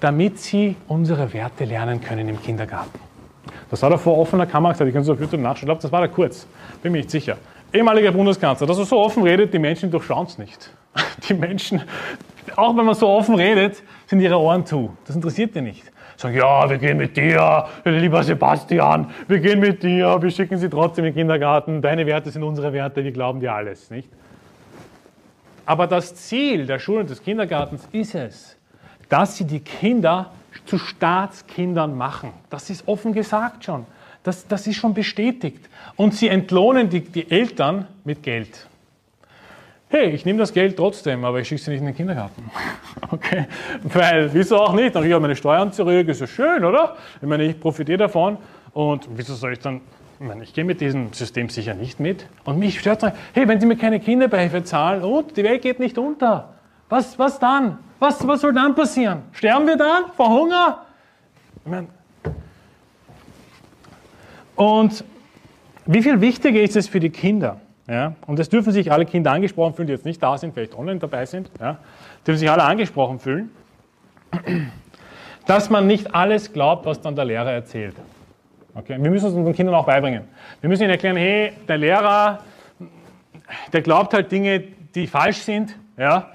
damit 0.00 0.38
sie 0.38 0.76
unsere 0.88 1.32
Werte 1.32 1.64
lernen 1.64 2.00
können 2.00 2.28
im 2.28 2.40
Kindergarten. 2.40 2.98
Das 3.70 3.82
hat 3.82 3.90
er 3.90 3.98
vor 3.98 4.18
offener 4.18 4.46
Kamera 4.46 4.72
gesagt, 4.72 4.88
ich 4.88 4.94
kann 4.94 5.02
es 5.02 5.08
auf 5.08 5.20
YouTube 5.20 5.40
nachschauen, 5.40 5.62
ich 5.62 5.66
glaube, 5.66 5.82
das 5.82 5.92
war 5.92 6.00
der 6.00 6.10
Kurz, 6.10 6.46
bin 6.82 6.92
mir 6.92 6.98
nicht 6.98 7.10
sicher. 7.10 7.38
Ehemaliger 7.72 8.12
Bundeskanzler, 8.12 8.66
dass 8.66 8.78
er 8.78 8.84
so 8.84 8.98
offen 8.98 9.22
redet, 9.22 9.54
die 9.54 9.58
Menschen 9.58 9.90
durchschauen 9.90 10.26
es 10.26 10.38
nicht. 10.38 10.70
Die 11.28 11.32
Menschen, 11.32 11.80
auch 12.56 12.76
wenn 12.76 12.84
man 12.84 12.94
so 12.94 13.08
offen 13.08 13.34
redet, 13.34 13.82
sind 14.06 14.20
ihre 14.20 14.38
Ohren 14.38 14.66
zu. 14.66 14.94
Das 15.06 15.16
interessiert 15.16 15.54
die 15.54 15.62
nicht. 15.62 15.90
Sagen, 16.16 16.36
ja, 16.36 16.68
wir 16.68 16.76
gehen 16.76 16.98
mit 16.98 17.16
dir, 17.16 17.64
lieber 17.84 18.22
Sebastian, 18.22 19.10
wir 19.26 19.38
gehen 19.38 19.58
mit 19.58 19.82
dir, 19.82 20.20
wir 20.20 20.30
schicken 20.30 20.58
sie 20.58 20.68
trotzdem 20.68 21.06
in 21.06 21.12
den 21.12 21.20
Kindergarten, 21.20 21.80
deine 21.80 22.04
Werte 22.04 22.30
sind 22.30 22.42
unsere 22.42 22.74
Werte, 22.74 23.02
wir 23.02 23.12
glauben 23.12 23.40
dir 23.40 23.54
alles, 23.54 23.90
nicht? 23.90 24.08
Aber 25.66 25.86
das 25.86 26.14
Ziel 26.14 26.66
der 26.66 26.78
Schule 26.78 27.00
und 27.00 27.10
des 27.10 27.22
Kindergartens 27.22 27.88
ist 27.92 28.14
es, 28.14 28.56
dass 29.08 29.36
sie 29.36 29.44
die 29.44 29.60
Kinder 29.60 30.32
zu 30.66 30.78
Staatskindern 30.78 31.96
machen. 31.96 32.30
Das 32.50 32.70
ist 32.70 32.86
offen 32.86 33.12
gesagt 33.12 33.64
schon. 33.64 33.86
Das, 34.22 34.46
das 34.46 34.66
ist 34.66 34.76
schon 34.76 34.94
bestätigt. 34.94 35.68
Und 35.96 36.14
sie 36.14 36.28
entlohnen 36.28 36.88
die, 36.88 37.00
die 37.00 37.30
Eltern 37.30 37.86
mit 38.04 38.22
Geld. 38.22 38.68
Hey, 39.88 40.10
ich 40.10 40.24
nehme 40.24 40.38
das 40.38 40.52
Geld 40.52 40.76
trotzdem, 40.76 41.24
aber 41.24 41.40
ich 41.40 41.48
schicke 41.48 41.60
sie 41.60 41.70
nicht 41.70 41.80
in 41.80 41.86
den 41.86 41.96
Kindergarten. 41.96 42.50
Okay? 43.10 43.46
Weil, 43.82 44.32
wieso 44.32 44.56
auch 44.56 44.72
nicht? 44.72 44.94
Dann 44.94 45.02
kriege 45.02 45.14
ich 45.14 45.20
meine 45.20 45.36
Steuern 45.36 45.70
zurück, 45.70 46.08
ist 46.08 46.22
ja 46.22 46.26
schön, 46.26 46.64
oder? 46.64 46.96
Ich 47.20 47.28
meine, 47.28 47.44
ich 47.44 47.60
profitiere 47.60 47.98
davon. 47.98 48.38
Und 48.72 49.06
wieso 49.14 49.34
soll 49.34 49.52
ich 49.52 49.58
dann 49.58 49.82
ich, 50.42 50.54
gehe 50.54 50.64
mit 50.64 50.80
diesem 50.80 51.12
System 51.12 51.48
sicher 51.48 51.74
nicht 51.74 52.00
mit. 52.00 52.26
Und 52.44 52.58
mich 52.58 52.78
stört 52.80 53.02
dann, 53.02 53.12
hey, 53.32 53.46
wenn 53.48 53.60
Sie 53.60 53.66
mir 53.66 53.76
keine 53.76 54.00
Kinderbeihilfe 54.00 54.64
zahlen 54.64 55.02
und 55.02 55.36
die 55.36 55.44
Welt 55.44 55.62
geht 55.62 55.80
nicht 55.80 55.98
unter, 55.98 56.54
was, 56.88 57.18
was 57.18 57.38
dann? 57.38 57.78
Was, 57.98 58.26
was 58.26 58.40
soll 58.40 58.52
dann 58.52 58.74
passieren? 58.74 59.22
Sterben 59.32 59.66
wir 59.66 59.76
dann 59.76 60.04
vor 60.16 60.28
Hunger? 60.28 60.86
Ich 61.64 61.70
meine, 61.70 61.88
und 64.56 65.04
wie 65.86 66.02
viel 66.02 66.20
wichtiger 66.20 66.60
ist 66.60 66.76
es 66.76 66.88
für 66.88 67.00
die 67.00 67.10
Kinder? 67.10 67.60
Ja? 67.88 68.14
Und 68.26 68.38
es 68.38 68.48
dürfen 68.48 68.72
sich 68.72 68.92
alle 68.92 69.06
Kinder 69.06 69.32
angesprochen 69.32 69.74
fühlen, 69.74 69.86
die 69.86 69.92
jetzt 69.94 70.04
nicht 70.04 70.22
da 70.22 70.38
sind, 70.38 70.54
vielleicht 70.54 70.74
online 70.74 71.00
dabei 71.00 71.26
sind, 71.26 71.50
ja? 71.60 71.78
dürfen 72.26 72.38
sich 72.38 72.50
alle 72.50 72.62
angesprochen 72.62 73.18
fühlen, 73.18 73.50
dass 75.46 75.70
man 75.70 75.86
nicht 75.86 76.14
alles 76.14 76.52
glaubt, 76.52 76.86
was 76.86 77.00
dann 77.00 77.16
der 77.16 77.24
Lehrer 77.24 77.50
erzählt. 77.50 77.96
Okay? 78.74 78.96
Wir 79.00 79.10
müssen 79.10 79.28
es 79.28 79.34
unseren 79.34 79.54
Kindern 79.54 79.74
auch 79.74 79.86
beibringen. 79.86 80.24
Wir 80.60 80.68
müssen 80.68 80.82
ihnen 80.82 80.92
erklären, 80.92 81.16
hey, 81.16 81.52
der 81.68 81.78
Lehrer, 81.78 82.40
der 83.72 83.82
glaubt 83.82 84.14
halt 84.14 84.30
Dinge, 84.32 84.64
die 84.94 85.06
falsch 85.06 85.38
sind, 85.38 85.76
ja, 85.96 86.30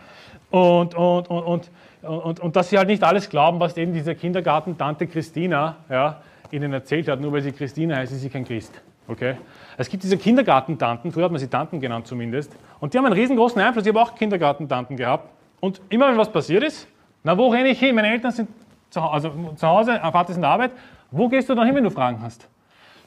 und, 0.49 0.95
und, 0.95 1.29
und, 1.29 1.43
und, 1.43 1.69
und, 2.03 2.39
und 2.39 2.55
dass 2.55 2.69
sie 2.69 2.77
halt 2.77 2.87
nicht 2.87 3.03
alles 3.03 3.29
glauben, 3.29 3.59
was 3.59 3.75
eben 3.75 3.93
diese 3.93 4.15
Kindergartentante 4.15 5.07
Christina 5.07 5.77
ja, 5.89 6.21
ihnen 6.51 6.71
erzählt 6.73 7.07
hat, 7.07 7.19
nur 7.19 7.33
weil 7.33 7.41
sie 7.41 7.51
Christina 7.51 7.97
heißt, 7.97 8.13
ist 8.13 8.21
sie 8.21 8.29
kein 8.29 8.45
Christ. 8.45 8.81
Okay? 9.07 9.35
Es 9.77 9.89
gibt 9.89 10.03
diese 10.03 10.17
Kindergartentanten, 10.17 11.11
früher 11.11 11.25
hat 11.25 11.31
man 11.31 11.39
sie 11.39 11.47
Tanten 11.47 11.79
genannt 11.79 12.07
zumindest, 12.07 12.55
und 12.79 12.93
die 12.93 12.97
haben 12.97 13.05
einen 13.05 13.15
riesengroßen 13.15 13.59
Einfluss. 13.61 13.85
Ich 13.85 13.89
habe 13.89 14.01
auch 14.01 14.15
Kindergartentanten 14.15 14.95
gehabt. 14.95 15.29
Und 15.59 15.81
immer 15.89 16.09
wenn 16.09 16.17
was 16.17 16.31
passiert 16.31 16.63
ist, 16.63 16.87
na, 17.23 17.37
wo 17.37 17.47
renne 17.47 17.69
ich 17.69 17.79
hin? 17.79 17.95
Meine 17.95 18.09
Eltern 18.09 18.31
sind 18.31 18.49
zu, 18.89 19.01
also 19.01 19.31
zu 19.55 19.67
Hause, 19.67 19.99
Vater 19.99 20.29
ist 20.29 20.35
in 20.35 20.41
der 20.41 20.51
Arbeit. 20.51 20.71
Wo 21.11 21.29
gehst 21.29 21.49
du 21.49 21.55
dann 21.55 21.65
hin, 21.65 21.75
wenn 21.75 21.83
du 21.83 21.89
Fragen 21.89 22.21
hast? 22.21 22.47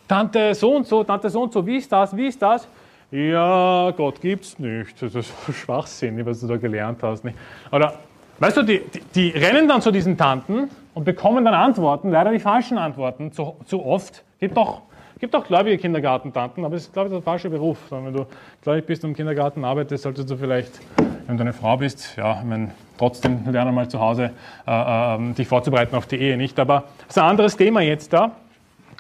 Tante 0.09 0.55
so 0.55 0.77
und 0.77 0.87
so, 0.87 1.05
Tante 1.05 1.31
so 1.31 1.43
und 1.43 1.53
so, 1.53 1.67
wie 1.67 1.77
ist 1.77 1.91
das, 1.91 2.17
wie 2.17 2.27
ist 2.27 2.41
das? 2.41 2.67
ja, 3.11 3.91
Gott 3.97 4.21
gibt's 4.21 4.59
nicht. 4.59 5.01
Das 5.03 5.15
ist 5.15 5.33
Schwachsinn, 5.53 6.25
was 6.25 6.41
du 6.41 6.47
da 6.47 6.57
gelernt 6.57 7.03
hast. 7.03 7.25
Oder, 7.73 7.95
weißt 8.39 8.59
du, 8.59 8.63
die, 8.63 8.81
die, 8.81 9.01
die, 9.15 9.29
rennen 9.31 9.69
dann 9.69 9.83
zu 9.83 9.91
diesen 9.91 10.17
Tanten 10.17 10.71
und 10.95 11.05
bekommen 11.05 11.45
dann 11.45 11.55
Antworten, 11.55 12.11
leider 12.11 12.31
die 12.31 12.39
falschen 12.39 12.79
Antworten, 12.79 13.33
zu, 13.33 13.57
zu 13.67 13.85
oft. 13.85 14.23
Gibt 14.39 14.57
auch, 14.57 14.83
gibt 15.19 15.35
auch 15.35 15.45
gläubige 15.45 15.79
Kindergartentanten, 15.79 16.65
aber 16.65 16.77
das 16.77 16.85
ist, 16.85 16.93
glaube 16.93 17.09
ich, 17.09 17.15
der 17.15 17.23
falsche 17.23 17.51
Beruf. 17.51 17.79
Wenn 17.91 18.13
du 18.13 18.27
gläubig 18.63 18.87
bist 18.87 19.05
und 19.05 19.11
im 19.11 19.17
Kindergarten 19.17 19.65
arbeitest, 19.65 20.05
solltest 20.05 20.31
du 20.31 20.37
vielleicht, 20.37 20.81
wenn 21.27 21.37
du 21.37 21.43
eine 21.43 21.53
Frau 21.53 21.77
bist, 21.77 22.17
ja, 22.17 22.39
ich 22.39 22.47
meine, 22.47 22.71
trotzdem 23.01 23.51
lernen 23.51 23.75
mal 23.75 23.89
zu 23.89 23.99
Hause, 23.99 24.31
äh, 24.67 24.71
äh, 24.71 25.33
dich 25.33 25.49
vorzubereiten 25.49 25.97
auf 25.97 26.07
die 26.07 26.17
Ehe, 26.17 26.37
nicht? 26.37 26.59
Aber 26.61 26.85
das 27.07 27.17
ist 27.17 27.19
ein 27.19 27.29
anderes 27.29 27.57
Thema 27.57 27.81
jetzt 27.81 28.13
da. 28.13 28.33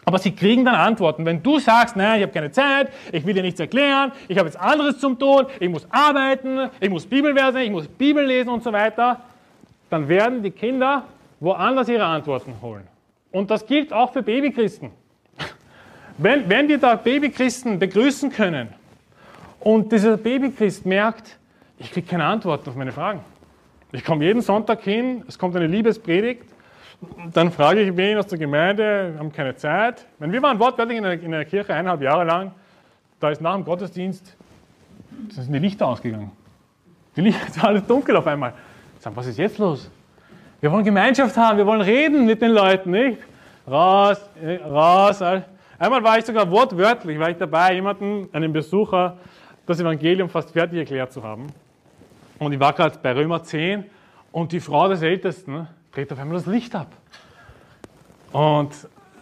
Aber 0.06 0.18
sie 0.18 0.32
kriegen 0.32 0.64
dann 0.64 0.74
Antworten. 0.74 1.26
Wenn 1.26 1.42
du 1.42 1.58
sagst, 1.58 1.94
naja, 1.94 2.16
ich 2.16 2.22
habe 2.22 2.32
keine 2.32 2.50
Zeit, 2.50 2.88
ich 3.12 3.24
will 3.26 3.34
dir 3.34 3.42
nichts 3.42 3.60
erklären, 3.60 4.12
ich 4.28 4.38
habe 4.38 4.48
jetzt 4.48 4.58
anderes 4.58 4.98
zum 4.98 5.18
tun, 5.18 5.46
ich 5.60 5.68
muss 5.68 5.86
arbeiten, 5.90 6.70
ich 6.80 6.88
muss 6.88 7.04
Bibelverse, 7.04 7.60
ich 7.60 7.70
muss 7.70 7.86
Bibel 7.86 8.24
lesen 8.24 8.48
und 8.48 8.64
so 8.64 8.72
weiter, 8.72 9.20
dann 9.90 10.08
werden 10.08 10.42
die 10.42 10.50
Kinder 10.50 11.04
woanders 11.38 11.88
ihre 11.88 12.04
Antworten 12.04 12.54
holen. 12.62 12.88
Und 13.30 13.50
das 13.50 13.66
gilt 13.66 13.92
auch 13.92 14.12
für 14.12 14.22
Babychristen. 14.22 14.90
Wenn, 16.16 16.48
wenn 16.48 16.68
wir 16.68 16.78
da 16.78 16.94
Babychristen 16.96 17.78
begrüßen 17.78 18.30
können 18.30 18.68
und 19.60 19.92
dieser 19.92 20.16
Babychrist 20.16 20.86
merkt, 20.86 21.36
ich 21.78 21.92
kriege 21.92 22.06
keine 22.06 22.24
Antworten 22.24 22.68
auf 22.70 22.76
meine 22.76 22.92
Fragen. 22.92 23.20
Ich 23.92 24.04
komme 24.04 24.24
jeden 24.24 24.40
Sonntag 24.40 24.82
hin, 24.82 25.24
es 25.26 25.38
kommt 25.38 25.56
eine 25.56 25.66
Liebespredigt, 25.66 26.44
dann 27.32 27.50
frage 27.50 27.80
ich 27.80 27.96
wen 27.96 28.18
aus 28.18 28.26
der 28.26 28.38
Gemeinde, 28.38 29.10
wir 29.12 29.18
haben 29.18 29.32
keine 29.32 29.56
Zeit. 29.56 30.06
Wenn 30.18 30.32
wir 30.32 30.42
waren 30.42 30.58
wortwörtlich 30.58 30.98
in 30.98 31.04
einer, 31.04 31.20
in 31.20 31.34
einer 31.34 31.44
Kirche 31.44 31.72
eineinhalb 31.72 32.02
Jahre 32.02 32.24
lang, 32.24 32.52
da 33.18 33.30
ist 33.30 33.40
nach 33.40 33.54
dem 33.54 33.64
Gottesdienst, 33.64 34.36
sind 35.30 35.52
die 35.52 35.58
Lichter 35.58 35.86
ausgegangen. 35.88 36.30
Die 37.16 37.22
Lichter, 37.22 37.62
war 37.62 37.70
alles 37.70 37.86
dunkel 37.86 38.16
auf 38.16 38.26
einmal. 38.26 38.52
Ich 38.96 39.02
sage, 39.02 39.16
was 39.16 39.26
ist 39.26 39.38
jetzt 39.38 39.58
los? 39.58 39.90
Wir 40.60 40.70
wollen 40.70 40.84
Gemeinschaft 40.84 41.36
haben, 41.36 41.58
wir 41.58 41.66
wollen 41.66 41.80
reden 41.80 42.26
mit 42.26 42.42
den 42.42 42.52
Leuten, 42.52 42.90
nicht? 42.90 43.18
Raus, 43.66 44.20
äh, 44.42 44.56
raus. 44.56 45.22
Einmal 45.78 46.02
war 46.04 46.18
ich 46.18 46.24
sogar 46.26 46.50
wortwörtlich, 46.50 47.18
war 47.18 47.30
ich 47.30 47.38
dabei, 47.38 47.74
jemanden, 47.74 48.28
einen 48.32 48.52
Besucher, 48.52 49.16
das 49.66 49.80
Evangelium 49.80 50.28
fast 50.28 50.50
fertig 50.50 50.78
erklärt 50.78 51.12
zu 51.12 51.22
haben. 51.22 51.46
Und 52.40 52.54
ich 52.54 52.58
war 52.58 52.72
gerade 52.72 52.98
bei 53.02 53.12
Römer 53.12 53.42
10 53.42 53.84
und 54.32 54.50
die 54.52 54.60
Frau 54.60 54.88
des 54.88 55.02
Ältesten 55.02 55.68
dreht 55.92 56.10
auf 56.10 56.18
einmal 56.18 56.38
das 56.38 56.46
Licht 56.46 56.74
ab. 56.74 56.88
Und 58.32 58.70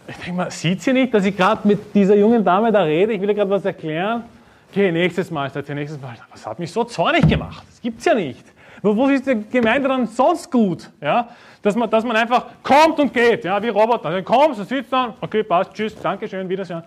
ich 0.07 0.15
denke 0.15 0.33
mal, 0.33 0.49
sieht 0.51 0.81
sie 0.81 0.93
nicht, 0.93 1.13
dass 1.13 1.25
ich 1.25 1.35
gerade 1.35 1.67
mit 1.67 1.93
dieser 1.93 2.15
jungen 2.15 2.45
Dame 2.45 2.71
da 2.71 2.81
rede? 2.83 3.11
Ich 3.11 3.19
will 3.19 3.27
ihr 3.27 3.35
gerade 3.35 3.51
was 3.51 3.65
erklären. 3.65 4.23
Okay, 4.71 4.89
nächstes 4.93 5.29
Mal, 5.31 5.49
sagt 5.49 5.67
sie 5.67 5.75
nächstes 5.75 6.01
Mal. 6.01 6.15
Was 6.31 6.47
hat 6.47 6.59
mich 6.59 6.71
so 6.71 6.85
zornig 6.85 7.27
gemacht? 7.27 7.65
Das 7.69 7.81
gibt 7.81 7.99
es 7.99 8.05
ja 8.05 8.13
nicht. 8.13 8.45
Wo 8.81 9.09
ist 9.09 9.27
die 9.27 9.43
Gemeinde 9.51 9.89
dann 9.89 10.07
sonst 10.07 10.49
gut? 10.49 10.89
Ja? 11.01 11.27
Dass, 11.61 11.75
man, 11.75 11.89
dass 11.89 12.05
man 12.05 12.15
einfach 12.15 12.45
kommt 12.63 12.99
und 12.99 13.13
geht, 13.13 13.43
ja? 13.43 13.61
wie 13.61 13.67
Roboter. 13.67 14.11
Dann 14.11 14.23
kommst, 14.23 14.61
du 14.61 14.63
sitzt 14.63 14.93
dann, 14.93 15.15
okay, 15.19 15.43
passt, 15.43 15.73
tschüss, 15.73 15.93
Dankeschön, 15.99 16.47
Wiedersehen. 16.47 16.83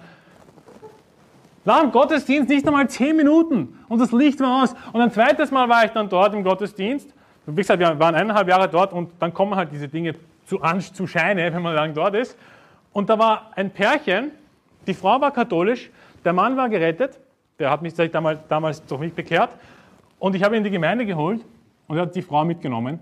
Nach 1.64 1.80
dem 1.80 1.92
Gottesdienst 1.92 2.48
nicht 2.48 2.66
einmal 2.66 2.88
zehn 2.88 3.16
Minuten 3.16 3.78
und 3.88 4.00
das 4.00 4.10
Licht 4.10 4.40
war 4.40 4.64
aus. 4.64 4.74
Und 4.92 5.00
ein 5.00 5.12
zweites 5.12 5.50
Mal 5.50 5.68
war 5.68 5.84
ich 5.84 5.92
dann 5.92 6.08
dort 6.08 6.34
im 6.34 6.42
Gottesdienst. 6.42 7.08
Wie 7.46 7.54
gesagt, 7.54 7.78
wir 7.78 7.98
waren 7.98 8.14
eineinhalb 8.14 8.48
Jahre 8.48 8.68
dort 8.68 8.92
und 8.92 9.10
dann 9.20 9.32
kommen 9.32 9.54
halt 9.54 9.70
diese 9.72 9.88
Dinge 9.88 10.14
zu, 10.46 10.58
zu 10.92 11.06
Scheine, 11.06 11.52
wenn 11.52 11.62
man 11.62 11.74
lang 11.74 11.94
dort 11.94 12.14
ist. 12.14 12.36
Und 12.92 13.08
da 13.08 13.18
war 13.18 13.50
ein 13.54 13.70
Pärchen, 13.70 14.32
die 14.86 14.94
Frau 14.94 15.20
war 15.20 15.30
katholisch, 15.30 15.90
der 16.24 16.32
Mann 16.32 16.56
war 16.56 16.68
gerettet, 16.68 17.18
der 17.58 17.70
hat 17.70 17.82
mich 17.82 17.94
damals, 17.94 18.40
damals 18.48 18.84
durch 18.84 19.00
mich 19.00 19.14
bekehrt. 19.14 19.50
Und 20.18 20.34
ich 20.34 20.42
habe 20.42 20.54
ihn 20.56 20.58
in 20.58 20.64
die 20.64 20.70
Gemeinde 20.70 21.06
geholt 21.06 21.40
und 21.86 21.96
er 21.96 22.02
hat 22.02 22.14
die 22.14 22.22
Frau 22.22 22.44
mitgenommen. 22.44 22.98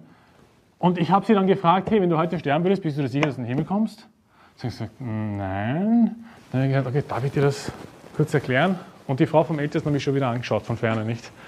Und 0.78 0.98
ich 0.98 1.10
habe 1.10 1.26
sie 1.26 1.34
dann 1.34 1.46
gefragt, 1.46 1.90
hey, 1.90 2.00
wenn 2.00 2.08
du 2.08 2.16
heute 2.16 2.38
sterben 2.38 2.64
würdest, 2.64 2.82
bist 2.82 2.96
du 2.96 3.02
dir 3.02 3.08
sicher, 3.08 3.26
dass 3.26 3.36
du 3.36 3.42
in 3.42 3.46
den 3.46 3.50
Himmel 3.50 3.64
kommst? 3.64 4.06
Sie 4.56 4.66
hat 4.66 4.72
gesagt, 4.72 4.92
nein. 5.00 6.24
Dann 6.52 6.60
habe 6.60 6.66
ich 6.66 6.76
gesagt, 6.76 6.86
okay, 6.86 7.04
darf 7.06 7.24
ich 7.24 7.32
dir 7.32 7.42
das 7.42 7.70
kurz 8.20 8.34
erklären? 8.34 8.78
Und 9.06 9.18
die 9.18 9.26
Frau 9.26 9.44
vom 9.44 9.58
Ältesten 9.58 9.86
hat 9.86 9.94
mich 9.94 10.04
schon 10.04 10.14
wieder 10.14 10.28
angeschaut, 10.28 10.66
von 10.66 10.76
ferne 10.76 11.06
nicht. 11.06 11.30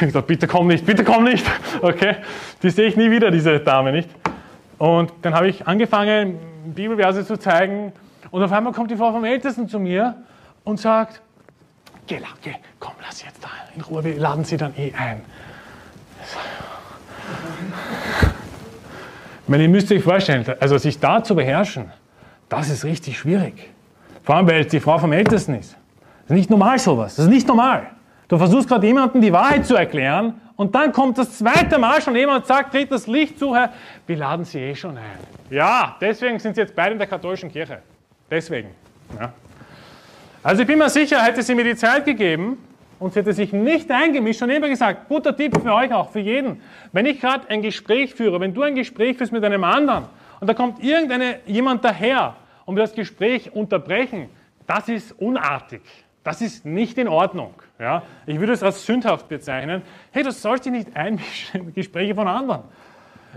Ich 0.00 0.08
gesagt, 0.08 0.26
bitte 0.26 0.48
komm 0.48 0.66
nicht, 0.66 0.84
bitte 0.84 1.04
komm 1.04 1.22
nicht. 1.22 1.46
Okay, 1.80 2.16
die 2.60 2.70
sehe 2.70 2.88
ich 2.88 2.96
nie 2.96 3.08
wieder, 3.12 3.30
diese 3.30 3.60
Dame, 3.60 3.92
nicht? 3.92 4.08
Und 4.78 5.12
dann 5.22 5.32
habe 5.32 5.48
ich 5.48 5.64
angefangen, 5.68 6.40
Bibelverse 6.74 7.24
zu 7.24 7.38
zeigen. 7.38 7.92
Und 8.32 8.42
auf 8.42 8.50
einmal 8.50 8.72
kommt 8.72 8.90
die 8.90 8.96
Frau 8.96 9.12
vom 9.12 9.24
Ältesten 9.24 9.68
zu 9.68 9.78
mir 9.78 10.16
und 10.64 10.80
sagt, 10.80 11.22
geh, 12.08 12.18
geh, 12.42 12.54
komm, 12.80 12.94
lass 13.00 13.22
jetzt 13.22 13.42
da 13.44 13.48
in 13.76 13.82
Ruhe, 13.82 14.02
wir 14.02 14.16
laden 14.16 14.44
sie 14.44 14.56
dann 14.56 14.74
eh 14.76 14.92
ein. 14.98 15.20
Ich 19.44 19.48
meine, 19.48 19.62
ihr 19.62 19.68
müsst 19.68 19.92
euch 19.92 20.02
vorstellen, 20.02 20.44
also 20.58 20.78
sich 20.78 20.98
da 20.98 21.22
zu 21.22 21.36
beherrschen, 21.36 21.92
das 22.48 22.70
ist 22.70 22.84
richtig 22.84 23.18
schwierig. 23.18 23.70
Vor 24.24 24.34
allem, 24.34 24.48
weil 24.48 24.62
es 24.62 24.68
die 24.68 24.80
Frau 24.80 24.98
vom 24.98 25.12
Ältesten 25.12 25.54
ist. 25.54 25.76
Das 26.32 26.38
ist 26.38 26.44
nicht 26.44 26.50
normal 26.50 26.78
sowas. 26.78 27.14
Das 27.14 27.26
ist 27.26 27.30
nicht 27.30 27.46
normal. 27.46 27.90
Du 28.26 28.38
versuchst 28.38 28.66
gerade 28.66 28.86
jemandem 28.86 29.20
die 29.20 29.30
Wahrheit 29.30 29.66
zu 29.66 29.76
erklären 29.76 30.40
und 30.56 30.74
dann 30.74 30.90
kommt 30.90 31.18
das 31.18 31.36
zweite 31.36 31.78
Mal 31.78 32.00
schon 32.00 32.16
jemand 32.16 32.44
und 32.44 32.46
sagt, 32.46 32.72
dreht 32.72 32.90
das 32.90 33.06
Licht 33.06 33.38
zu, 33.38 33.54
Herr. 33.54 33.70
Wir 34.06 34.16
laden 34.16 34.46
sie 34.46 34.58
eh 34.58 34.74
schon 34.74 34.96
ein. 34.96 35.18
Ja, 35.50 35.94
deswegen 36.00 36.38
sind 36.38 36.54
sie 36.54 36.62
jetzt 36.62 36.74
beide 36.74 36.92
in 36.92 36.98
der 36.98 37.06
katholischen 37.06 37.52
Kirche. 37.52 37.82
Deswegen. 38.30 38.70
Ja. 39.20 39.34
Also 40.42 40.62
ich 40.62 40.66
bin 40.66 40.78
mir 40.78 40.88
sicher, 40.88 41.22
hätte 41.22 41.42
sie 41.42 41.54
mir 41.54 41.64
die 41.64 41.76
Zeit 41.76 42.06
gegeben 42.06 42.56
und 42.98 43.12
sie 43.12 43.20
hätte 43.20 43.34
sich 43.34 43.52
nicht 43.52 43.90
eingemischt 43.90 44.40
und 44.40 44.48
immer 44.48 44.70
gesagt, 44.70 45.10
guter 45.10 45.36
Tipp 45.36 45.60
für 45.60 45.74
euch 45.74 45.92
auch, 45.92 46.08
für 46.08 46.20
jeden. 46.20 46.62
Wenn 46.92 47.04
ich 47.04 47.20
gerade 47.20 47.50
ein 47.50 47.60
Gespräch 47.60 48.14
führe, 48.14 48.40
wenn 48.40 48.54
du 48.54 48.62
ein 48.62 48.74
Gespräch 48.74 49.18
führst 49.18 49.32
mit 49.32 49.44
einem 49.44 49.64
anderen 49.64 50.06
und 50.40 50.46
da 50.46 50.54
kommt 50.54 50.82
irgendeine, 50.82 51.40
jemand 51.44 51.84
daher 51.84 52.36
und 52.64 52.76
will 52.76 52.84
das 52.84 52.94
Gespräch 52.94 53.54
unterbrechen, 53.54 54.30
das 54.66 54.88
ist 54.88 55.12
unartig. 55.20 55.82
Das 56.24 56.40
ist 56.40 56.64
nicht 56.64 56.98
in 56.98 57.08
Ordnung. 57.08 57.54
Ja? 57.78 58.02
Ich 58.26 58.38
würde 58.38 58.52
es 58.52 58.62
als 58.62 58.86
sündhaft 58.86 59.28
bezeichnen. 59.28 59.82
Hey, 60.12 60.22
du 60.22 60.30
sollst 60.30 60.64
dich 60.64 60.72
nicht 60.72 60.96
einmischen 60.96 61.68
in 61.68 61.74
Gespräche 61.74 62.14
von 62.14 62.28
anderen. 62.28 62.62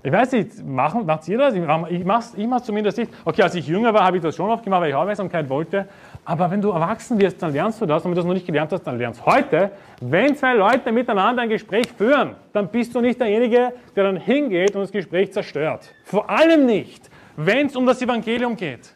Ich 0.03 0.11
weiß 0.11 0.33
nicht, 0.33 0.63
macht 0.63 1.27
ihr 1.27 1.37
das? 1.37 1.53
Ich 1.55 1.61
mache 2.05 2.19
es 2.19 2.33
ich 2.35 2.63
zumindest 2.63 2.97
nicht. 2.97 3.11
Okay, 3.23 3.41
als 3.41 3.55
ich 3.55 3.65
jünger 3.65 3.93
war, 3.93 4.03
habe 4.03 4.17
ich 4.17 4.23
das 4.23 4.35
schon 4.35 4.49
oft 4.49 4.63
gemacht, 4.63 4.81
weil 4.81 4.89
ich 4.89 4.95
Aufmerksamkeit 4.95 5.49
wollte. 5.49 5.87
Aber 6.25 6.51
wenn 6.51 6.61
du 6.61 6.69
erwachsen 6.69 7.17
wirst, 7.17 7.41
dann 7.41 7.53
lernst 7.53 7.81
du 7.81 7.85
das. 7.85 8.03
Und 8.03 8.11
wenn 8.11 8.15
du 8.15 8.21
das 8.21 8.25
noch 8.25 8.33
nicht 8.33 8.45
gelernt 8.45 8.71
hast, 8.73 8.83
dann 8.83 8.97
lernst 8.97 9.21
du 9.21 9.25
heute. 9.25 9.71
Wenn 10.01 10.35
zwei 10.35 10.53
Leute 10.53 10.91
miteinander 10.91 11.43
ein 11.43 11.49
Gespräch 11.49 11.87
führen, 11.97 12.35
dann 12.51 12.67
bist 12.67 12.93
du 12.93 13.01
nicht 13.01 13.19
derjenige, 13.19 13.73
der 13.95 14.03
dann 14.03 14.17
hingeht 14.17 14.75
und 14.75 14.81
das 14.81 14.91
Gespräch 14.91 15.31
zerstört. 15.31 15.89
Vor 16.03 16.29
allem 16.29 16.65
nicht, 16.65 17.09
wenn 17.37 17.67
es 17.67 17.75
um 17.75 17.85
das 17.85 18.01
Evangelium 18.01 18.57
geht. 18.57 18.93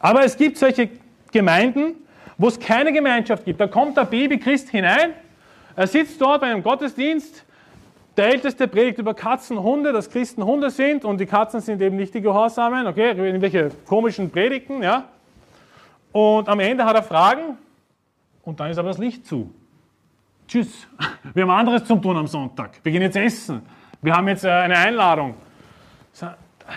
Aber 0.00 0.24
es 0.24 0.36
gibt 0.36 0.58
solche 0.58 0.88
Gemeinden, 1.30 1.94
wo 2.36 2.48
es 2.48 2.58
keine 2.58 2.92
Gemeinschaft 2.92 3.44
gibt. 3.44 3.60
Da 3.60 3.68
kommt 3.68 3.96
der 3.96 4.06
Babychrist 4.06 4.70
hinein, 4.70 5.12
er 5.76 5.86
sitzt 5.86 6.20
dort 6.20 6.40
bei 6.40 6.48
einem 6.48 6.62
Gottesdienst, 6.62 7.44
der 8.16 8.26
Älteste 8.26 8.66
predigt 8.66 8.98
über 8.98 9.14
Katzen, 9.14 9.62
Hunde, 9.62 9.92
dass 9.92 10.10
Christen 10.10 10.44
Hunde 10.44 10.70
sind 10.70 11.04
und 11.04 11.18
die 11.18 11.26
Katzen 11.26 11.60
sind 11.60 11.80
eben 11.80 11.96
nicht 11.96 12.12
die 12.12 12.20
Gehorsamen, 12.20 12.86
okay, 12.86 13.12
irgendwelche 13.12 13.70
komischen 13.86 14.30
Predigten, 14.30 14.82
ja. 14.82 15.04
Und 16.12 16.48
am 16.48 16.58
Ende 16.58 16.84
hat 16.84 16.96
er 16.96 17.02
Fragen 17.02 17.56
und 18.42 18.58
dann 18.58 18.70
ist 18.70 18.78
aber 18.78 18.88
das 18.88 18.98
Licht 18.98 19.26
zu. 19.26 19.54
Tschüss, 20.48 20.88
wir 21.34 21.44
haben 21.44 21.50
anderes 21.50 21.84
zum 21.84 22.02
tun 22.02 22.16
am 22.16 22.26
Sonntag. 22.26 22.80
Wir 22.82 22.90
gehen 22.90 23.02
jetzt 23.02 23.16
essen. 23.16 23.62
Wir 24.02 24.16
haben 24.16 24.26
jetzt 24.28 24.44
äh, 24.44 24.50
eine 24.50 24.76
Einladung. 24.76 25.34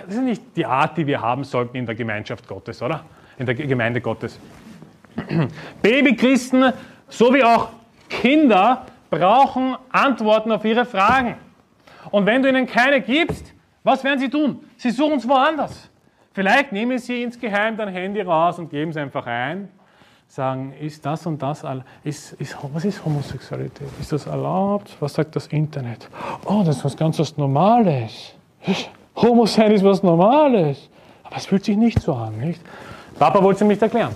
Das 0.05 0.15
ist 0.15 0.21
nicht 0.21 0.43
die 0.55 0.65
Art, 0.65 0.97
die 0.97 1.05
wir 1.07 1.21
haben 1.21 1.43
sollten 1.43 1.77
in 1.77 1.85
der 1.85 1.95
Gemeinschaft 1.95 2.47
Gottes, 2.47 2.81
oder? 2.81 3.05
In 3.37 3.45
der 3.45 3.55
Gemeinde 3.55 4.01
Gottes. 4.01 4.39
Babychristen 5.81 6.73
sowie 7.07 7.43
auch 7.43 7.69
Kinder 8.09 8.85
brauchen 9.09 9.75
Antworten 9.91 10.51
auf 10.51 10.65
ihre 10.65 10.85
Fragen. 10.85 11.35
Und 12.11 12.25
wenn 12.25 12.41
du 12.41 12.49
ihnen 12.49 12.65
keine 12.67 13.01
gibst, 13.01 13.53
was 13.83 14.03
werden 14.03 14.19
sie 14.19 14.29
tun? 14.29 14.63
Sie 14.77 14.91
suchen 14.91 15.17
es 15.17 15.27
woanders. 15.27 15.89
Vielleicht 16.33 16.71
nehmen 16.71 16.97
sie 16.97 17.21
insgeheim 17.21 17.77
dein 17.77 17.89
Handy 17.89 18.21
raus 18.21 18.57
und 18.57 18.69
geben 18.69 18.91
es 18.91 18.97
einfach 18.97 19.25
ein. 19.27 19.69
Sagen, 20.27 20.73
ist 20.79 21.05
das 21.05 21.27
und 21.27 21.41
das, 21.43 21.63
ist, 22.03 22.33
ist, 22.33 22.57
was 22.73 22.85
ist 22.85 23.05
Homosexualität? 23.05 23.87
Ist 23.99 24.11
das 24.11 24.25
erlaubt? 24.25 24.97
Was 24.99 25.13
sagt 25.13 25.35
das 25.35 25.45
Internet? 25.47 26.09
Oh, 26.45 26.63
das 26.65 26.77
ist 26.77 26.85
was 26.85 26.97
ganz 26.97 27.19
was 27.19 27.37
Normales. 27.37 28.33
Homo 29.15 29.45
sein 29.45 29.71
ist 29.71 29.83
was 29.83 30.03
Normales. 30.03 30.89
Aber 31.23 31.37
es 31.37 31.45
fühlt 31.45 31.63
sich 31.65 31.77
nicht 31.77 32.01
so 32.01 32.13
an, 32.13 32.37
nicht? 32.37 32.61
Papa 33.17 33.41
wollte 33.41 33.57
es 33.57 33.61
ihm 33.61 33.67
nicht 33.67 33.81
erklären. 33.81 34.15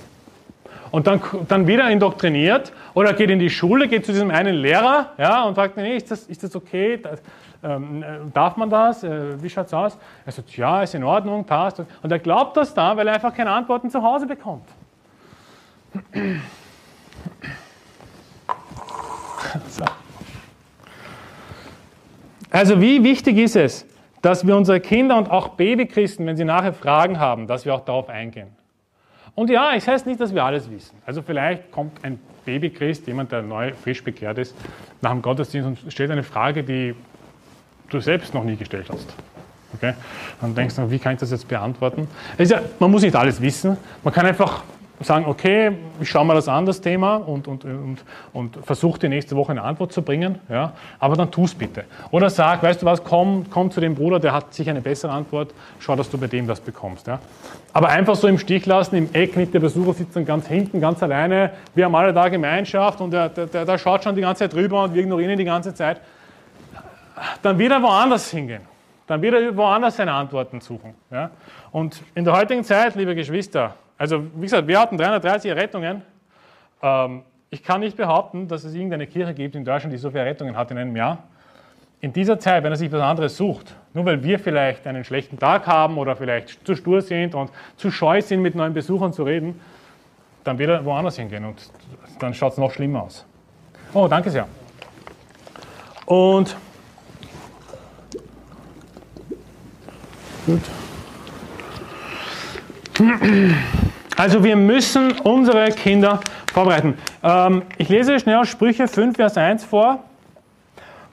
Und 0.91 1.05
dann, 1.07 1.21
dann 1.47 1.67
wieder 1.67 1.89
indoktriniert 1.89 2.71
oder 2.93 3.13
geht 3.13 3.29
in 3.29 3.39
die 3.39 3.49
Schule, 3.49 3.87
geht 3.87 4.05
zu 4.05 4.11
diesem 4.11 4.31
einen 4.31 4.55
Lehrer 4.55 5.11
ja, 5.17 5.43
und 5.43 5.55
fragt, 5.55 5.77
nee, 5.77 5.97
ist 5.97 6.09
das, 6.11 6.23
ist 6.23 6.43
das 6.43 6.55
okay? 6.55 6.97
Das, 6.97 7.21
ähm, 7.63 8.03
äh, 8.03 8.05
darf 8.33 8.55
man 8.55 8.69
das? 8.69 9.03
Äh, 9.03 9.41
wie 9.41 9.47
es 9.47 9.73
aus? 9.73 9.97
Er 10.25 10.31
sagt, 10.31 10.55
ja, 10.55 10.83
ist 10.83 10.95
in 10.95 11.03
Ordnung, 11.03 11.43
passt. 11.43 11.79
Und 11.79 12.11
er 12.11 12.19
glaubt 12.19 12.55
das 12.55 12.73
dann, 12.73 12.95
weil 12.97 13.07
er 13.07 13.15
einfach 13.15 13.33
keine 13.33 13.51
Antworten 13.51 13.89
zu 13.89 14.01
Hause 14.01 14.25
bekommt. 14.25 14.67
So. 19.69 19.85
Also 22.51 22.79
wie 22.79 23.03
wichtig 23.03 23.37
ist 23.37 23.55
es, 23.55 23.85
dass 24.27 24.45
wir 24.45 24.57
unsere 24.57 24.81
Kinder 24.81 25.17
und 25.17 25.31
auch 25.31 25.55
Babychristen, 25.55 26.25
wenn 26.25 26.35
sie 26.35 26.43
nachher 26.43 26.73
Fragen 26.73 27.17
haben, 27.17 27.47
dass 27.47 27.63
wir 27.63 27.73
auch 27.73 27.85
darauf 27.85 28.09
eingehen. 28.09 28.49
Und 29.35 29.49
ja, 29.49 29.71
es 29.73 29.87
heißt 29.87 30.05
nicht, 30.05 30.19
dass 30.19 30.35
wir 30.35 30.43
alles 30.43 30.69
wissen. 30.69 30.97
Also 31.05 31.21
vielleicht 31.21 31.71
kommt 31.71 32.03
ein 32.03 32.19
Babychrist, 32.43 33.07
jemand, 33.07 33.31
der 33.31 33.41
neu, 33.41 33.71
frisch 33.71 34.03
bekehrt 34.03 34.37
ist, 34.37 34.53
nach 34.99 35.11
dem 35.11 35.21
Gottesdienst 35.21 35.65
und 35.85 35.93
stellt 35.93 36.11
eine 36.11 36.23
Frage, 36.23 36.65
die 36.65 36.93
du 37.89 38.01
selbst 38.01 38.33
noch 38.33 38.43
nie 38.43 38.57
gestellt 38.57 38.87
hast. 38.91 39.07
Okay? 39.73 39.93
Dann 40.41 40.53
denkst 40.53 40.75
du, 40.75 40.91
wie 40.91 40.99
kann 40.99 41.13
ich 41.13 41.19
das 41.21 41.31
jetzt 41.31 41.47
beantworten? 41.47 42.09
Ja, 42.37 42.59
man 42.79 42.91
muss 42.91 43.03
nicht 43.03 43.15
alles 43.15 43.39
wissen. 43.39 43.77
Man 44.03 44.13
kann 44.13 44.25
einfach 44.25 44.65
sagen, 45.05 45.25
okay, 45.27 45.73
ich 46.01 46.09
schaue 46.09 46.25
mir 46.25 46.33
das 46.33 46.47
an, 46.47 46.65
das 46.65 46.81
Thema, 46.81 47.17
und, 47.17 47.47
und, 47.47 47.63
und, 47.65 48.03
und 48.33 48.57
versuche 48.65 48.99
die 48.99 49.09
nächste 49.09 49.35
Woche 49.35 49.51
eine 49.51 49.61
Antwort 49.61 49.93
zu 49.93 50.01
bringen, 50.01 50.39
ja, 50.49 50.73
aber 50.99 51.15
dann 51.15 51.29
tu 51.29 51.45
es 51.45 51.53
bitte. 51.53 51.85
Oder 52.09 52.29
sag, 52.29 52.63
weißt 52.63 52.81
du 52.81 52.85
was, 52.87 53.03
komm, 53.03 53.45
komm 53.51 53.69
zu 53.69 53.79
dem 53.79 53.93
Bruder, 53.93 54.19
der 54.19 54.33
hat 54.33 54.53
sicher 54.53 54.71
eine 54.71 54.81
bessere 54.81 55.11
Antwort, 55.11 55.53
schau, 55.79 55.95
dass 55.95 56.09
du 56.09 56.17
bei 56.17 56.27
dem 56.27 56.47
das 56.47 56.59
bekommst. 56.59 57.05
Ja. 57.05 57.19
Aber 57.73 57.89
einfach 57.89 58.15
so 58.15 58.27
im 58.27 58.39
Stich 58.39 58.65
lassen, 58.65 58.95
im 58.95 59.09
Eck 59.13 59.37
nicht, 59.37 59.53
der 59.53 59.59
Besucher 59.59 59.93
sitzt 59.93 60.15
dann 60.15 60.25
ganz 60.25 60.47
hinten, 60.47 60.81
ganz 60.81 61.03
alleine, 61.03 61.51
wir 61.75 61.85
haben 61.85 61.95
alle 61.95 62.11
da 62.11 62.27
Gemeinschaft 62.29 62.99
und 62.99 63.11
der, 63.11 63.29
der, 63.29 63.65
der, 63.65 63.77
schaut 63.77 64.03
schon 64.03 64.15
die 64.15 64.21
ganze 64.21 64.39
Zeit 64.39 64.53
drüber 64.53 64.83
und 64.83 64.95
wir 64.95 65.03
ignorieren 65.03 65.31
ihn 65.31 65.37
die 65.37 65.45
ganze 65.45 65.75
Zeit, 65.75 66.01
dann 67.43 67.59
wird 67.59 67.71
er 67.71 67.81
woanders 67.83 68.31
hingehen. 68.31 68.61
Dann 69.05 69.21
wird 69.21 69.35
er 69.35 69.55
woanders 69.55 69.95
seine 69.95 70.11
Antworten 70.11 70.59
suchen. 70.59 70.93
Ja. 71.11 71.29
Und 71.71 72.01
in 72.15 72.25
der 72.25 72.35
heutigen 72.35 72.63
Zeit, 72.63 72.95
liebe 72.95 73.15
Geschwister, 73.15 73.75
also 73.97 74.23
wie 74.35 74.41
gesagt, 74.41 74.67
wir 74.67 74.79
hatten 74.79 74.97
330 74.97 75.51
Errettungen. 75.51 76.01
Ähm, 76.81 77.23
ich 77.49 77.63
kann 77.63 77.79
nicht 77.79 77.97
behaupten, 77.97 78.47
dass 78.47 78.63
es 78.63 78.73
irgendeine 78.73 79.07
Kirche 79.07 79.33
gibt 79.33 79.55
in 79.55 79.63
Deutschland, 79.63 79.93
die 79.93 79.97
so 79.97 80.09
viele 80.09 80.23
Errettungen 80.23 80.55
hat 80.55 80.69
in 80.71 80.77
einem 80.77 80.95
Jahr. 80.95 81.23
In 81.99 82.13
dieser 82.13 82.39
Zeit, 82.39 82.63
wenn 82.63 82.71
er 82.71 82.77
sich 82.77 82.91
was 82.91 83.01
anderes 83.01 83.37
sucht, 83.37 83.73
nur 83.93 84.05
weil 84.05 84.21
wir 84.23 84.37
vielleicht 84.37 84.85
einen 84.85 85.03
schlechten 85.03 85.39
Tag 85.39 85.65
haben 85.65 85.97
oder 85.97 86.15
vielleicht 86.15 86.65
zu 86.65 86.75
stur 86.75 87.01
sind 87.01 87.33
und 87.33 87.49
zu 87.75 87.89
scheu 87.89 88.21
sind, 88.21 88.41
mit 88.41 88.53
neuen 88.53 88.73
Besuchern 88.73 89.13
zu 89.13 89.23
reden, 89.23 89.59
dann 90.43 90.59
wird 90.59 90.69
er 90.69 90.85
woanders 90.85 91.15
hingehen 91.15 91.43
und 91.45 91.71
dann 92.19 92.33
schaut 92.33 92.53
es 92.53 92.57
noch 92.57 92.71
schlimmer 92.71 93.03
aus. 93.03 93.25
Oh, 93.93 94.07
danke 94.07 94.29
sehr. 94.29 94.47
Und 96.05 96.55
gut. 100.45 100.61
Also 104.17 104.43
wir 104.43 104.55
müssen 104.55 105.11
unsere 105.19 105.69
Kinder 105.69 106.19
vorbereiten. 106.51 106.97
Ähm, 107.21 107.61
ich 107.77 107.87
lese 107.87 108.19
schnell 108.19 108.43
Sprüche 108.45 108.87
5, 108.87 109.15
Vers 109.15 109.37
1 109.37 109.63
vor. 109.63 110.03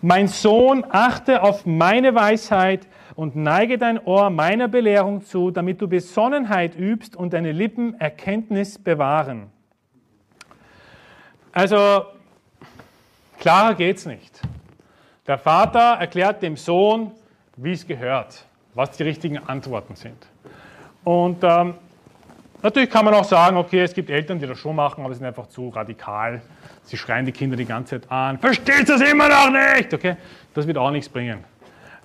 Mein 0.01 0.27
Sohn, 0.27 0.87
achte 0.89 1.43
auf 1.43 1.67
meine 1.67 2.15
Weisheit 2.15 2.87
und 3.15 3.37
neige 3.37 3.77
dein 3.77 4.03
Ohr 4.03 4.31
meiner 4.31 4.69
Belehrung 4.69 5.23
zu, 5.23 5.51
damit 5.51 5.83
du 5.83 5.87
Besonnenheit 5.87 6.77
übst 6.77 7.15
und 7.15 7.35
deine 7.35 7.53
Lippen 7.53 8.01
Erkenntnis 8.01 8.79
bewahren. 8.79 9.51
Also, 11.53 12.07
klarer 13.39 13.75
geht's 13.75 14.07
nicht. 14.07 14.41
Der 15.27 15.37
Vater 15.37 15.99
erklärt 16.01 16.43
dem 16.43 16.57
Sohn, 16.57 17.11
wie 17.59 17.73
es 17.73 17.87
gehört, 17.87 18.47
was 18.73 18.93
die 18.97 19.03
richtigen 19.03 19.37
Antworten 19.37 19.95
sind. 19.95 20.27
Und 21.05 21.45
ähm, 21.45 21.75
natürlich 22.65 22.91
kann 22.91 23.05
man 23.05 23.15
auch 23.15 23.25
sagen, 23.25 23.57
okay, 23.57 23.83
es 23.83 23.95
gibt 23.95 24.11
Eltern, 24.11 24.41
die 24.41 24.47
das 24.47 24.59
schon 24.59 24.75
machen, 24.75 25.05
aber 25.05 25.15
sie 25.15 25.19
sind 25.19 25.27
einfach 25.29 25.47
zu 25.47 25.69
radikal. 25.69 26.43
Sie 26.83 26.97
schreien 26.97 27.25
die 27.25 27.33
Kinder 27.33 27.57
die 27.57 27.65
ganze 27.65 28.01
Zeit 28.01 28.11
an. 28.11 28.39
Versteht 28.39 28.89
das 28.89 29.01
immer 29.01 29.29
noch 29.29 29.51
nicht? 29.51 29.95
Okay, 29.95 30.17
das 30.53 30.67
wird 30.67 30.77
auch 30.77 30.91
nichts 30.91 31.09
bringen. 31.09 31.45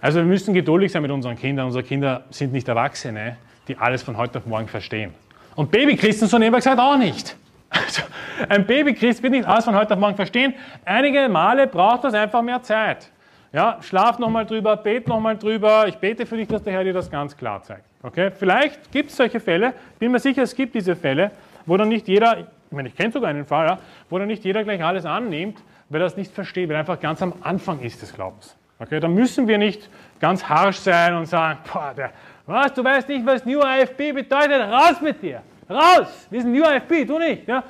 Also 0.02 0.20
wir 0.20 0.26
müssen 0.26 0.54
geduldig 0.54 0.92
sein 0.92 1.02
mit 1.02 1.12
unseren 1.12 1.36
Kindern. 1.36 1.66
Unsere 1.66 1.84
Kinder 1.84 2.26
sind 2.30 2.54
nicht 2.54 2.68
Erwachsene, 2.68 3.38
die 3.68 3.76
alles 3.78 4.04
von 4.04 4.16
heute 4.18 4.38
auf 4.38 4.46
morgen 4.46 4.68
verstehen. 4.68 5.14
Und 5.56 5.72
Babychristen, 5.72 6.28
so 6.28 6.38
nebenbei 6.38 6.60
gesagt, 6.60 6.80
auch 6.80 6.98
nicht. 6.98 7.36
Also, 7.70 8.02
ein 8.48 8.66
Babychrist 8.66 9.22
wird 9.22 9.34
nicht 9.34 9.48
alles 9.48 9.66
von 9.66 9.76
heute 9.76 9.94
auf 9.94 10.00
morgen 10.00 10.16
verstehen. 10.16 10.54
Einige 10.86 11.28
Male 11.30 11.68
braucht 11.68 12.04
das 12.04 12.14
einfach 12.14 12.42
mehr 12.42 12.64
Zeit. 12.64 13.12
Ja, 13.52 13.78
schlaf 13.82 14.20
nochmal 14.20 14.46
drüber, 14.46 14.78
bet 14.78 15.08
nochmal 15.08 15.38
drüber. 15.38 15.88
Ich 15.88 15.96
bete 15.96 16.26
für 16.26 16.38
dich, 16.38 16.48
dass 16.48 16.64
der 16.64 16.74
Herr 16.74 16.84
dir 16.84 16.94
das 16.94 17.10
ganz 17.10 17.36
klar 17.36 17.62
zeigt. 17.64 17.89
Okay? 18.02 18.32
Vielleicht 18.32 18.92
gibt 18.92 19.10
es 19.10 19.18
solche 19.18 19.40
Fälle, 19.40 19.74
bin 19.98 20.12
mir 20.12 20.20
sicher, 20.20 20.44
es 20.44 20.56
gibt 20.56 20.76
diese 20.76 20.96
Fälle, 20.96 21.32
wo 21.66 21.78
dann 21.78 21.90
nicht 21.90 22.08
jeder, 22.08 22.40
ich 22.40 22.46
meine, 22.72 22.90
ich 22.90 22.96
kenne 22.96 23.12
sogar 23.12 23.30
einen 23.30 23.46
Fall, 23.46 23.68
ja, 23.68 23.80
wo 24.10 24.18
dann 24.18 24.28
nicht 24.28 24.44
jeder 24.44 24.64
gleich 24.64 24.84
alles 24.84 25.06
annimmt, 25.06 25.62
weil 25.90 26.02
er 26.02 26.06
das 26.06 26.18
nicht 26.18 26.34
versteht, 26.34 26.70
weil 26.70 26.76
er 26.76 26.80
einfach 26.82 27.00
ganz 27.00 27.22
am 27.22 27.34
Anfang 27.42 27.80
ist 27.82 28.02
des 28.02 28.14
Glaubens. 28.14 28.56
Okay? 28.80 29.00
Dann 29.00 29.14
müssen 29.14 29.48
wir 29.48 29.58
nicht 29.58 29.90
ganz 30.20 30.48
harsch 30.48 30.78
sein 30.78 31.16
und 31.16 31.26
sagen, 31.26 31.60
boah, 31.72 31.94
der, 31.96 32.12
was, 32.46 32.74
du 32.74 32.84
weißt 32.84 33.10
nicht, 33.10 33.26
was 33.26 33.46
New 33.46 33.60
IFB 33.60 34.14
bedeutet, 34.14 34.62
raus 34.62 35.02
mit 35.02 35.22
dir, 35.22 35.42
raus, 35.70 36.28
wir 36.30 36.42
sind 36.42 36.52
New 36.52 36.64
IFB, 36.64 37.08
du 37.08 37.20
nicht. 37.20 37.48
Ja? 37.48 37.64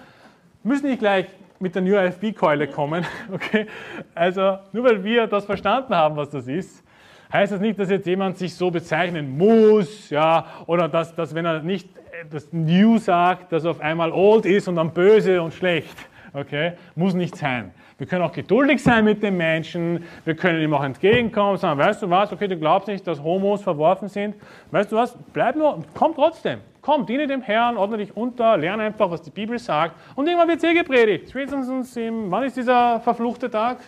Müssen 0.64 0.88
nicht 0.88 1.00
gleich 1.00 1.26
mit 1.60 1.76
der 1.76 1.82
New 1.82 1.96
IFB-Keule 1.96 2.68
kommen. 2.68 3.06
Okay? 3.34 3.68
Also 4.16 4.60
nur 4.72 4.84
weil 4.84 5.04
wir 5.04 5.28
das 5.28 5.46
verstanden 5.46 5.96
haben, 5.96 6.16
was 6.16 6.30
das 6.30 6.48
ist, 6.48 6.84
heißt 7.32 7.52
das 7.52 7.62
nicht, 7.62 7.80
dass 7.80 7.90
jetzt 7.90 8.08
jemand 8.08 8.38
sich 8.38 8.56
so 8.56 8.72
bezeichnen 8.72 9.38
muss, 9.38 10.10
ja, 10.10 10.46
oder 10.66 10.88
dass, 10.88 11.14
dass 11.16 11.34
wenn 11.34 11.46
er 11.46 11.62
nicht 11.62 11.90
das 12.30 12.52
New 12.52 12.98
sagt, 12.98 13.52
dass 13.52 13.64
er 13.64 13.72
auf 13.72 13.82
einmal 13.82 14.12
old 14.12 14.46
ist 14.46 14.68
und 14.68 14.76
dann 14.76 14.94
böse 14.94 15.42
und 15.42 15.54
schlecht. 15.54 15.96
Okay? 16.34 16.74
Muss 16.96 17.14
nicht 17.14 17.36
sein. 17.36 17.72
Wir 17.98 18.08
können 18.08 18.24
auch 18.24 18.32
geduldig 18.32 18.82
sein 18.82 19.04
mit 19.04 19.22
den 19.22 19.36
Menschen, 19.36 20.06
wir 20.24 20.36
können 20.36 20.62
ihm 20.62 20.74
auch 20.74 20.84
entgegenkommen, 20.84 21.58
sagen, 21.58 21.78
weißt 21.80 22.02
du 22.02 22.10
was, 22.10 22.32
okay, 22.32 22.48
du 22.48 22.58
glaubst 22.58 22.88
nicht, 22.88 23.06
dass 23.06 23.22
Homos 23.22 23.62
verworfen 23.62 24.08
sind, 24.08 24.36
weißt 24.72 24.92
du 24.92 24.96
was, 24.96 25.18
bleib 25.34 25.58
nur, 25.58 25.84
komm 25.94 26.16
trotzdem, 26.16 26.60
komm, 26.82 27.06
diene 27.06 27.28
dem 27.28 27.42
Herrn, 27.42 27.78
ordne 27.78 27.98
dich 27.98 28.16
unter, 28.16 28.58
lerne 28.58 28.84
einfach, 28.84 29.10
was 29.12 29.22
die 29.22 29.30
Bibel 29.32 29.60
sagt 29.60 29.96
und 30.16 30.28
irgendwann 30.28 30.48
wird 30.48 30.64
es 30.64 30.70
eh 30.70 30.74
gepredigt. 30.74 31.30
Spätestens 31.30 31.96
im, 31.98 32.32
wann 32.32 32.44
ist 32.44 32.58
dieser 32.58 33.00
verfluchte 33.00 33.50
Tag? 33.50 33.80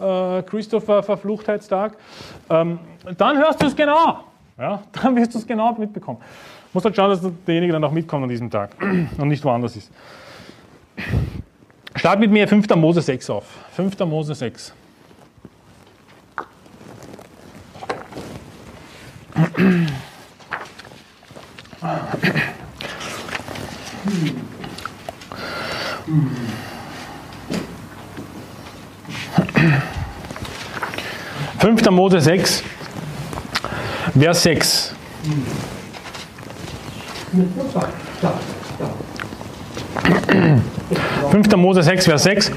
Äh, 0.00 0.42
Christopher 0.42 1.02
Verfluchtheitstag. 1.02 1.96
Ähm, 2.50 2.78
dann 3.16 3.38
hörst 3.38 3.62
du 3.62 3.66
es 3.66 3.76
genau. 3.76 4.24
Ja, 4.58 4.82
dann 5.02 5.16
wirst 5.16 5.34
du 5.34 5.38
es 5.38 5.46
genau 5.46 5.72
mitbekommen. 5.74 6.18
Muss 6.72 6.84
halt 6.84 6.96
schauen, 6.96 7.10
dass 7.10 7.20
derjenige 7.46 7.72
dann 7.72 7.84
auch 7.84 7.92
mitkommt 7.92 8.24
an 8.24 8.28
diesem 8.28 8.50
Tag 8.50 8.70
und 8.80 9.28
nicht 9.28 9.44
woanders 9.44 9.76
ist. 9.76 9.92
Start 11.94 12.18
mit 12.20 12.30
mir 12.30 12.48
5. 12.48 12.68
Mose 12.76 13.02
6 13.02 13.30
auf. 13.30 13.44
5. 13.76 13.98
Mose 14.00 14.34
6. 14.34 14.72
Fünfter 31.58 31.90
Mose 31.90 32.20
6, 32.20 32.62
Vers 34.16 34.42
6. 34.44 34.94
5. 41.30 41.56
Mose 41.56 41.82
6, 41.82 42.04
Vers 42.04 42.22
6. 42.22 42.52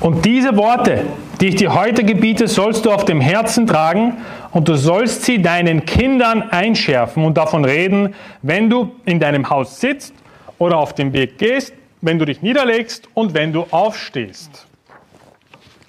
Und 0.00 0.24
diese 0.24 0.56
Worte, 0.56 1.04
die 1.40 1.48
ich 1.48 1.56
dir 1.56 1.74
heute 1.74 2.04
gebiete, 2.04 2.48
sollst 2.48 2.84
du 2.84 2.90
auf 2.90 3.04
dem 3.06 3.20
Herzen 3.20 3.66
tragen 3.66 4.18
und 4.52 4.68
du 4.68 4.76
sollst 4.76 5.24
sie 5.24 5.40
deinen 5.40 5.84
Kindern 5.84 6.42
einschärfen 6.50 7.24
und 7.24 7.36
davon 7.36 7.64
reden, 7.64 8.14
wenn 8.42 8.68
du 8.68 8.92
in 9.04 9.20
deinem 9.20 9.48
Haus 9.48 9.80
sitzt 9.80 10.14
oder 10.58 10.78
auf 10.78 10.94
dem 10.94 11.12
Weg 11.12 11.38
gehst, 11.38 11.74
wenn 12.00 12.18
du 12.18 12.24
dich 12.24 12.42
niederlegst 12.42 13.08
und 13.14 13.34
wenn 13.34 13.52
du 13.52 13.66
aufstehst. 13.70 14.66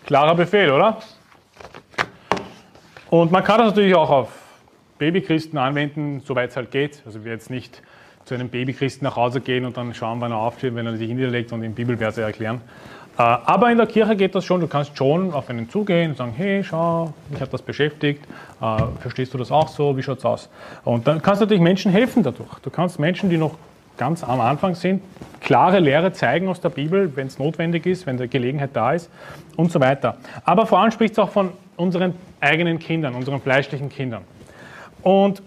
Klarer 0.05 0.36
Befehl, 0.36 0.72
oder? 0.72 0.99
Und 3.09 3.32
man 3.32 3.43
kann 3.43 3.59
das 3.59 3.70
natürlich 3.70 3.95
auch 3.95 4.09
auf 4.09 4.30
Babychristen 4.97 5.57
anwenden, 5.57 6.22
soweit 6.24 6.51
es 6.51 6.55
halt 6.55 6.72
geht. 6.72 7.01
Also 7.05 7.26
wir 7.26 7.32
jetzt 7.32 7.49
nicht 7.49 7.82
zu 8.26 8.36
einem 8.36 8.49
Babychristen 8.49 9.05
nach 9.05 9.16
Hause 9.16 9.41
gehen 9.41 9.66
und 9.66 9.78
dann 9.78 9.93
schauen, 9.93 10.22
wann 10.22 10.32
er 10.32 10.38
aufsteht, 10.38 10.76
wenn 10.76 10.86
er 10.86 10.95
sich 10.95 11.09
niederlegt 11.09 11.51
und 11.51 11.64
ihm 11.64 11.74
Bibelverse 11.74 12.22
erklären. 12.22 12.62
Äh, 13.18 13.22
aber 13.22 13.72
in 13.72 13.78
der 13.78 13.88
Kirche 13.88 14.16
geht 14.16 14.36
das 14.36 14.45
schon. 14.45 14.62
Du 14.62 14.68
kannst 14.68 14.97
schon 14.97 15.34
auf 15.34 15.49
einen 15.49 15.70
zugehen 15.70 16.12
und 16.12 16.18
sagen, 16.18 16.34
hey, 16.36 16.64
schau, 16.64 17.14
mich 17.30 17.41
hat 17.41 17.53
das 17.53 17.62
beschäftigt. 17.62 18.24
Äh, 18.62 18.78
verstehst 18.99 19.34
du 19.34 19.38
das 19.38 19.51
auch 19.51 19.68
so? 19.68 19.95
Wie 19.97 20.03
schaut 20.03 20.20
es 20.20 20.26
aus? 20.26 20.49
Und 20.84 21.07
dann 21.07 21.22
kannst 21.22 21.41
du 21.41 21.45
natürlich 21.45 21.62
Menschen 21.62 21.91
helfen 21.91 22.24
dadurch. 22.24 22.59
Du 22.62 22.70
kannst 22.70 22.99
Menschen, 22.99 23.30
die 23.30 23.38
noch 23.38 23.55
ganz 23.97 24.24
am 24.24 24.41
Anfang 24.41 24.74
sind, 24.74 25.03
klare 25.41 25.80
Lehre 25.80 26.12
zeigen 26.12 26.47
aus 26.47 26.59
der 26.59 26.70
Bibel, 26.70 27.16
wenn 27.16 27.28
es 27.28 27.38
notwendig 27.38 27.86
ist, 27.86 28.07
wenn 28.07 28.18
die 28.18 28.28
Gelegenheit 28.28 28.72
da 28.74 28.93
ist 28.93 29.12
und 29.57 29.72
so 29.72 29.80
weiter. 29.80 30.18
Aber 30.43 30.66
vor 30.66 30.80
allem 30.80 30.91
spricht 30.91 31.14
es 31.14 31.20
auch 31.20 31.30
von 31.30 31.51
unseren 31.78 32.16
eigenen 32.39 32.80
Kindern, 32.80 33.14
unseren 33.14 33.41
fleischlichen 33.41 33.89
Kindern. 33.89 34.24
Und 35.03 35.41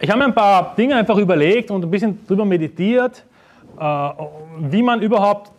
ich 0.00 0.10
habe 0.10 0.18
mir 0.18 0.26
ein 0.26 0.34
paar 0.34 0.74
Dinge 0.76 0.96
einfach 0.96 1.16
überlegt 1.16 1.70
und 1.70 1.82
ein 1.84 1.90
bisschen 1.90 2.18
darüber 2.26 2.44
meditiert, 2.44 3.24
äh, 3.78 4.08
wie 4.58 4.82
man 4.82 5.00
überhaupt 5.00 5.50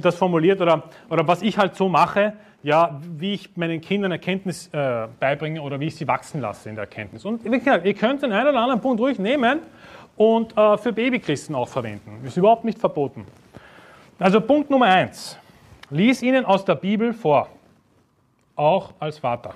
das 0.00 0.16
formuliert 0.16 0.60
oder, 0.60 0.84
oder 1.08 1.26
was 1.26 1.42
ich 1.42 1.58
halt 1.58 1.74
so 1.74 1.88
mache, 1.88 2.34
ja, 2.62 3.00
wie 3.02 3.34
ich 3.34 3.56
meinen 3.56 3.80
Kindern 3.80 4.12
Erkenntnis 4.12 4.68
äh, 4.72 5.06
beibringe 5.20 5.62
oder 5.62 5.78
wie 5.78 5.86
ich 5.86 5.96
sie 5.96 6.08
wachsen 6.08 6.40
lasse 6.40 6.68
in 6.68 6.74
der 6.74 6.84
Erkenntnis. 6.84 7.24
Und 7.24 7.44
ihr 7.44 7.94
könnt 7.94 8.22
den 8.22 8.32
einen 8.32 8.48
oder 8.48 8.58
anderen 8.58 8.80
Punkt 8.80 9.00
ruhig 9.00 9.18
nehmen 9.18 9.60
und 10.16 10.56
äh, 10.56 10.76
für 10.76 10.92
Babychristen 10.92 11.54
auch 11.54 11.68
verwenden. 11.68 12.20
Ist 12.24 12.36
überhaupt 12.36 12.64
nicht 12.64 12.78
verboten. 12.78 13.24
Also 14.18 14.40
Punkt 14.40 14.68
Nummer 14.70 14.86
eins. 14.86 15.38
Lies 15.90 16.22
ihnen 16.22 16.44
aus 16.44 16.64
der 16.64 16.74
Bibel 16.74 17.12
vor. 17.12 17.48
Auch 18.56 18.92
als 18.98 19.18
Vater. 19.18 19.54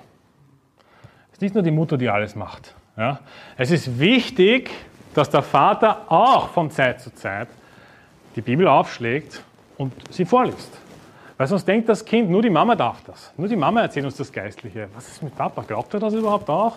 Es 1.27 1.33
ist 1.33 1.41
nicht 1.41 1.53
nur 1.53 1.63
die 1.63 1.71
Mutter, 1.71 1.97
die 1.97 2.09
alles 2.09 2.35
macht. 2.35 2.73
Ja? 2.95 3.19
Es 3.57 3.71
ist 3.71 3.99
wichtig, 3.99 4.71
dass 5.13 5.29
der 5.29 5.41
Vater 5.41 6.05
auch 6.09 6.49
von 6.49 6.71
Zeit 6.71 7.01
zu 7.01 7.13
Zeit 7.13 7.49
die 8.35 8.41
Bibel 8.41 8.67
aufschlägt 8.67 9.43
und 9.77 9.93
sie 10.09 10.25
vorliest. 10.25 10.71
Weil 11.37 11.47
sonst 11.47 11.67
denkt 11.67 11.89
das 11.89 12.05
Kind, 12.05 12.29
nur 12.29 12.41
die 12.41 12.49
Mama 12.49 12.75
darf 12.75 13.03
das. 13.05 13.33
Nur 13.37 13.47
die 13.47 13.55
Mama 13.55 13.81
erzählt 13.81 14.05
uns 14.05 14.15
das 14.15 14.31
Geistliche. 14.31 14.87
Was 14.93 15.07
ist 15.07 15.23
mit 15.23 15.35
Papa? 15.35 15.63
Glaubt 15.63 15.93
er 15.93 15.99
das 15.99 16.13
überhaupt 16.13 16.49
auch? 16.49 16.75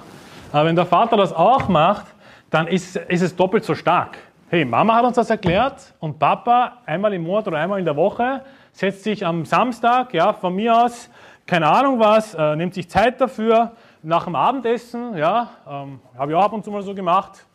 Aber 0.53 0.64
wenn 0.66 0.76
der 0.76 0.86
Vater 0.86 1.16
das 1.16 1.32
auch 1.32 1.68
macht, 1.68 2.07
dann 2.51 2.66
ist, 2.66 2.97
ist 2.97 3.22
es 3.22 3.36
doppelt 3.36 3.64
so 3.64 3.74
stark. 3.74 4.16
Hey, 4.49 4.64
Mama 4.64 4.94
hat 4.94 5.05
uns 5.05 5.16
das 5.16 5.28
erklärt 5.28 5.92
und 5.99 6.18
Papa 6.18 6.78
einmal 6.86 7.12
im 7.12 7.22
Monat 7.22 7.49
oder 7.49 7.59
einmal 7.59 7.78
in 7.78 7.84
der 7.84 7.97
Woche 7.97 8.42
setzt 8.72 9.05
sich 9.05 9.24
am 9.24 9.44
Samstag, 9.44 10.12
ja, 10.14 10.32
von 10.32 10.55
mir 10.55 10.84
aus, 10.84 11.11
keine 11.47 11.66
Ahnung 11.68 11.99
was, 11.99 12.34
äh, 12.34 12.57
nimmt 12.57 12.74
sich 12.74 12.88
Zeit 12.88 13.20
dafür, 13.20 13.72
nach 14.03 14.24
dem 14.24 14.36
Abendessen, 14.36 15.16
ja, 15.16 15.51
ähm, 15.68 16.01
habe 16.16 16.30
ich 16.30 16.36
auch 16.36 16.44
ab 16.44 16.53
und 16.53 16.64
zu 16.64 16.70
mal 16.70 16.82
so 16.82 16.94
gemacht, 16.94 17.45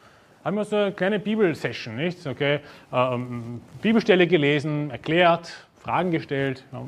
haben 0.43 0.55
wir 0.55 0.65
so 0.65 0.75
eine 0.75 0.91
kleine 0.91 1.19
Bibelsession, 1.19 1.95
nicht? 1.95 2.25
Okay, 2.25 2.59
ähm, 2.91 3.61
Bibelstelle 3.81 4.27
gelesen, 4.27 4.89
erklärt, 4.91 5.67
Fragen 5.81 6.11
gestellt, 6.11 6.63
ja, 6.71 6.81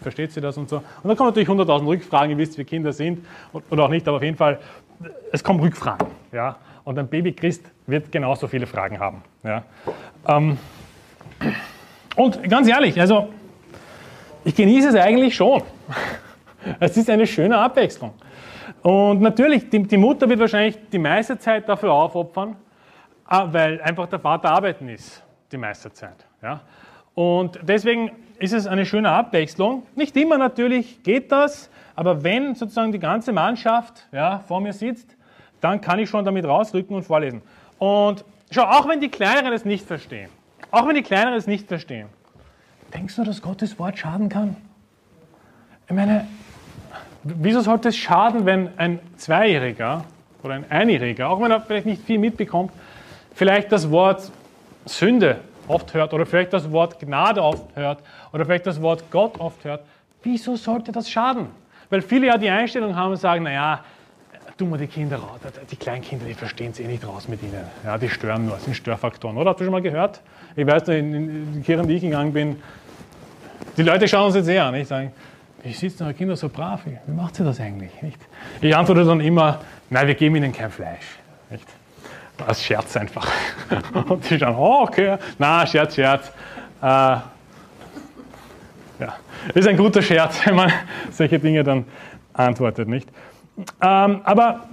versteht 0.00 0.32
sie 0.32 0.40
das 0.40 0.56
und 0.56 0.68
so. 0.68 0.76
Und 0.76 0.84
dann 1.04 1.16
kommen 1.16 1.28
natürlich 1.28 1.48
100.000 1.48 1.86
Rückfragen, 1.86 2.30
ihr 2.30 2.38
wisst, 2.38 2.56
wie 2.58 2.64
Kinder 2.64 2.92
sind 2.92 3.24
oder 3.70 3.84
auch 3.84 3.88
nicht, 3.88 4.06
aber 4.08 4.16
auf 4.16 4.22
jeden 4.22 4.36
Fall, 4.36 4.58
es 5.32 5.44
kommen 5.44 5.60
Rückfragen. 5.60 6.06
Ja? 6.32 6.56
Und 6.84 6.98
ein 6.98 7.08
Baby 7.08 7.32
Christ 7.32 7.64
wird 7.86 8.10
genauso 8.10 8.48
viele 8.48 8.66
Fragen 8.66 8.98
haben. 8.98 9.22
Ja? 9.42 9.64
Ähm, 10.26 10.56
und 12.16 12.42
ganz 12.48 12.68
ehrlich, 12.68 12.98
also 12.98 13.28
ich 14.44 14.54
genieße 14.54 14.88
es 14.88 14.94
eigentlich 14.94 15.34
schon. 15.34 15.62
Es 16.80 16.96
ist 16.96 17.08
eine 17.08 17.26
schöne 17.26 17.56
Abwechslung. 17.56 18.12
Und 18.82 19.20
natürlich, 19.22 19.70
die, 19.70 19.84
die 19.84 19.96
Mutter 19.96 20.28
wird 20.28 20.40
wahrscheinlich 20.40 20.76
die 20.92 20.98
meiste 20.98 21.38
Zeit 21.38 21.68
dafür 21.68 21.92
aufopfern, 21.92 22.56
weil 23.28 23.80
einfach 23.82 24.06
der 24.08 24.18
Vater 24.18 24.50
arbeiten 24.50 24.88
ist, 24.88 25.22
die 25.52 25.56
meiste 25.56 25.92
Zeit. 25.92 26.26
Ja? 26.42 26.60
Und 27.14 27.58
deswegen 27.62 28.10
ist 28.38 28.52
es 28.52 28.66
eine 28.66 28.86
schöne 28.86 29.10
Abwechslung. 29.10 29.86
Nicht 29.96 30.16
immer 30.16 30.38
natürlich 30.38 31.02
geht 31.02 31.32
das, 31.32 31.70
aber 31.94 32.22
wenn 32.22 32.54
sozusagen 32.54 32.92
die 32.92 33.00
ganze 33.00 33.32
Mannschaft 33.32 34.06
ja, 34.12 34.38
vor 34.46 34.60
mir 34.60 34.72
sitzt, 34.72 35.16
dann 35.60 35.80
kann 35.80 35.98
ich 35.98 36.08
schon 36.08 36.24
damit 36.24 36.44
rausrücken 36.44 36.94
und 36.94 37.02
vorlesen. 37.02 37.42
Und 37.78 38.24
schau, 38.50 38.62
auch 38.62 38.88
wenn 38.88 39.00
die 39.00 39.08
Kleineren 39.08 39.52
es 39.52 39.64
nicht 39.64 39.84
verstehen, 39.84 40.30
auch 40.70 40.86
wenn 40.86 40.94
die 40.94 41.02
Kleineren 41.02 41.34
es 41.34 41.46
nicht 41.46 41.66
verstehen, 41.66 42.08
denkst 42.94 43.16
du, 43.16 43.24
dass 43.24 43.42
Gottes 43.42 43.78
Wort 43.78 43.98
schaden 43.98 44.28
kann? 44.28 44.56
Ich 45.88 45.94
meine, 45.94 46.26
wieso 47.24 47.60
sollte 47.60 47.88
es 47.88 47.96
schaden, 47.96 48.46
wenn 48.46 48.78
ein 48.78 49.00
Zweijähriger 49.16 50.04
oder 50.42 50.54
ein 50.54 50.70
Einjähriger, 50.70 51.28
auch 51.28 51.40
wenn 51.40 51.50
er 51.50 51.60
vielleicht 51.60 51.86
nicht 51.86 52.02
viel 52.02 52.18
mitbekommt, 52.18 52.70
vielleicht 53.38 53.70
das 53.70 53.88
Wort 53.88 54.32
Sünde 54.84 55.38
oft 55.68 55.94
hört 55.94 56.12
oder 56.12 56.26
vielleicht 56.26 56.52
das 56.52 56.70
Wort 56.72 56.98
Gnade 56.98 57.40
oft 57.40 57.64
hört 57.76 58.02
oder 58.32 58.44
vielleicht 58.44 58.66
das 58.66 58.82
Wort 58.82 59.04
Gott 59.12 59.38
oft 59.38 59.64
hört, 59.64 59.84
wieso 60.24 60.56
sollte 60.56 60.90
das 60.90 61.08
schaden? 61.08 61.46
Weil 61.88 62.02
viele 62.02 62.26
ja 62.26 62.36
die 62.36 62.50
Einstellung 62.50 62.96
haben 62.96 63.12
und 63.12 63.16
sagen, 63.18 63.44
naja, 63.44 63.84
tun 64.56 64.70
wir 64.70 64.78
die 64.78 64.88
Kinder 64.88 65.18
raus, 65.18 65.38
die 65.70 65.76
Kleinkinder, 65.76 66.26
die 66.26 66.34
verstehen 66.34 66.72
es 66.72 66.80
eh 66.80 66.86
nicht 66.88 67.06
raus 67.06 67.28
mit 67.28 67.40
ihnen. 67.44 67.62
Ja, 67.84 67.96
die 67.96 68.08
stören 68.08 68.46
nur, 68.46 68.58
sind 68.58 68.74
Störfaktoren. 68.74 69.36
Oder 69.36 69.50
hast 69.50 69.60
du 69.60 69.64
schon 69.64 69.72
mal 69.72 69.82
gehört? 69.82 70.20
Ich 70.56 70.66
weiß, 70.66 70.88
in 70.88 71.52
die 71.52 71.60
Kirchen, 71.60 71.86
die 71.86 71.94
ich 71.94 72.02
gegangen 72.02 72.32
bin, 72.32 72.56
die 73.76 73.82
Leute 73.82 74.08
schauen 74.08 74.26
uns 74.26 74.34
jetzt 74.34 74.48
eher 74.48 74.64
an. 74.64 74.74
Ich 74.74 74.88
sage, 74.88 75.12
wie 75.62 75.72
sitzen 75.72 76.02
eure 76.02 76.14
Kinder 76.14 76.36
so 76.36 76.48
brav? 76.48 76.80
Wie 76.84 77.12
macht 77.12 77.36
sie 77.36 77.44
das 77.44 77.60
eigentlich? 77.60 77.92
Ich 78.60 78.76
antworte 78.76 79.04
dann 79.04 79.20
immer, 79.20 79.60
nein, 79.90 80.08
wir 80.08 80.16
geben 80.16 80.34
ihnen 80.34 80.52
kein 80.52 80.72
Fleisch. 80.72 81.18
Nicht? 81.50 81.77
Als 82.46 82.62
Scherz 82.62 82.96
einfach. 82.96 83.30
Und 84.08 84.28
die 84.28 84.38
schauen, 84.38 84.56
oh, 84.56 84.82
okay, 84.82 85.16
na, 85.38 85.66
Scherz, 85.66 85.94
Scherz. 85.94 86.32
Äh, 86.80 86.84
ja, 86.84 87.24
ist 89.54 89.68
ein 89.68 89.76
guter 89.76 90.02
Scherz, 90.02 90.40
wenn 90.44 90.54
man 90.54 90.72
solche 91.10 91.38
Dinge 91.38 91.64
dann 91.64 91.84
antwortet, 92.32 92.88
nicht? 92.88 93.08
Ähm, 93.82 94.20
aber 94.24 94.68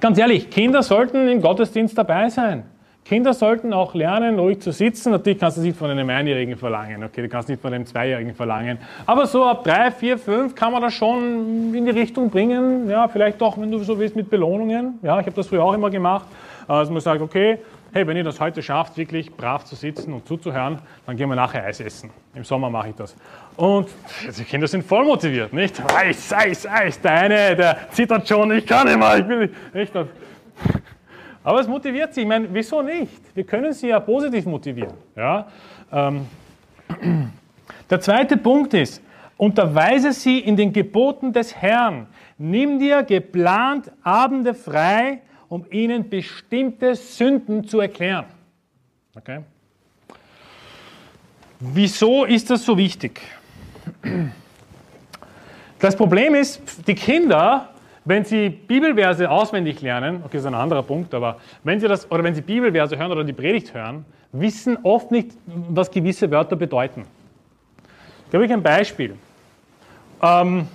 ganz 0.00 0.18
ehrlich, 0.18 0.50
Kinder 0.50 0.82
sollten 0.82 1.28
im 1.28 1.40
Gottesdienst 1.42 1.96
dabei 1.96 2.28
sein. 2.30 2.64
Kinder 3.04 3.34
sollten 3.34 3.72
auch 3.72 3.94
lernen, 3.94 4.36
ruhig 4.36 4.60
zu 4.60 4.72
sitzen. 4.72 5.12
Natürlich 5.12 5.38
kannst 5.38 5.56
du 5.56 5.60
es 5.60 5.66
nicht 5.66 5.78
von 5.78 5.88
einem 5.88 6.10
Einjährigen 6.10 6.56
verlangen, 6.56 7.04
okay, 7.04 7.22
du 7.22 7.28
kannst 7.28 7.48
nicht 7.48 7.62
von 7.62 7.72
einem 7.72 7.86
Zweijährigen 7.86 8.34
verlangen. 8.34 8.78
Aber 9.04 9.26
so 9.26 9.44
ab 9.44 9.62
drei, 9.62 9.92
vier, 9.92 10.18
fünf 10.18 10.56
kann 10.56 10.72
man 10.72 10.82
das 10.82 10.94
schon 10.94 11.72
in 11.72 11.84
die 11.84 11.92
Richtung 11.92 12.30
bringen. 12.30 12.90
Ja, 12.90 13.06
vielleicht 13.06 13.40
auch, 13.42 13.58
wenn 13.58 13.70
du 13.70 13.78
so 13.78 13.96
willst, 13.96 14.16
mit 14.16 14.28
Belohnungen. 14.28 14.98
Ja, 15.02 15.20
ich 15.20 15.26
habe 15.26 15.36
das 15.36 15.46
früher 15.46 15.62
auch 15.62 15.74
immer 15.74 15.88
gemacht. 15.88 16.26
Also 16.68 16.92
man 16.92 17.00
sagt, 17.00 17.22
okay, 17.22 17.58
hey, 17.92 18.06
wenn 18.06 18.16
ihr 18.16 18.24
das 18.24 18.40
heute 18.40 18.62
schafft, 18.62 18.96
wirklich 18.96 19.32
brav 19.32 19.64
zu 19.64 19.74
sitzen 19.74 20.12
und 20.12 20.26
zuzuhören, 20.26 20.80
dann 21.06 21.16
gehen 21.16 21.28
wir 21.28 21.36
nachher 21.36 21.64
Eis 21.64 21.80
essen. 21.80 22.10
Im 22.34 22.44
Sommer 22.44 22.68
mache 22.70 22.88
ich 22.88 22.94
das. 22.94 23.16
Und 23.56 23.88
die 24.36 24.44
Kinder 24.44 24.66
sind 24.66 24.84
voll 24.84 25.04
motiviert, 25.04 25.52
nicht? 25.52 25.80
Eis, 25.94 26.32
Eis, 26.32 26.66
Eis. 26.66 27.00
Der 27.00 27.12
eine, 27.12 27.56
der 27.56 27.90
zittert 27.90 28.28
schon, 28.28 28.50
ich 28.52 28.66
kann 28.66 28.86
nicht 28.86 28.98
mehr, 28.98 29.18
ich 29.18 29.28
will 29.28 29.38
nicht. 29.74 29.94
nicht? 29.94 30.08
Aber 31.44 31.60
es 31.60 31.68
motiviert 31.68 32.12
sie. 32.12 32.22
Ich 32.22 32.26
meine, 32.26 32.48
wieso 32.50 32.82
nicht? 32.82 33.34
Wir 33.34 33.44
können 33.44 33.72
sie 33.72 33.88
ja 33.88 34.00
positiv 34.00 34.46
motivieren. 34.46 34.94
Ja? 35.14 35.46
Ähm. 35.92 36.26
Der 37.88 38.00
zweite 38.00 38.36
Punkt 38.36 38.74
ist, 38.74 39.00
unterweise 39.36 40.12
sie 40.12 40.40
in 40.40 40.56
den 40.56 40.72
Geboten 40.72 41.32
des 41.32 41.54
Herrn. 41.54 42.08
Nimm 42.36 42.80
dir 42.80 43.04
geplant 43.04 43.92
Abende 44.02 44.54
frei, 44.54 45.20
um 45.48 45.64
ihnen 45.70 46.08
bestimmte 46.08 46.94
Sünden 46.94 47.66
zu 47.66 47.80
erklären. 47.80 48.26
Okay? 49.16 49.40
Wieso 51.60 52.24
ist 52.24 52.50
das 52.50 52.64
so 52.64 52.76
wichtig? 52.76 53.20
Das 55.78 55.96
Problem 55.96 56.34
ist, 56.34 56.60
die 56.86 56.94
Kinder 56.94 57.70
wenn 58.06 58.24
Sie 58.24 58.48
Bibelverse 58.48 59.28
auswendig 59.28 59.82
lernen, 59.82 60.22
okay, 60.24 60.34
das 60.34 60.42
ist 60.42 60.46
ein 60.46 60.54
anderer 60.54 60.84
Punkt, 60.84 61.12
aber 61.12 61.38
wenn 61.64 61.80
Sie 61.80 61.88
das, 61.88 62.08
oder 62.10 62.22
wenn 62.22 62.36
Sie 62.36 62.40
Bibelverse 62.40 62.96
hören 62.96 63.10
oder 63.10 63.24
die 63.24 63.32
Predigt 63.32 63.74
hören, 63.74 64.04
wissen 64.30 64.78
oft 64.84 65.10
nicht, 65.10 65.32
was 65.46 65.90
gewisse 65.90 66.30
Wörter 66.30 66.54
bedeuten. 66.54 67.04
Ich 68.26 68.30
gebe 68.30 68.44
euch 68.44 68.52
ein 68.52 68.62
Beispiel. 68.62 69.16
Ähm, 70.22 70.68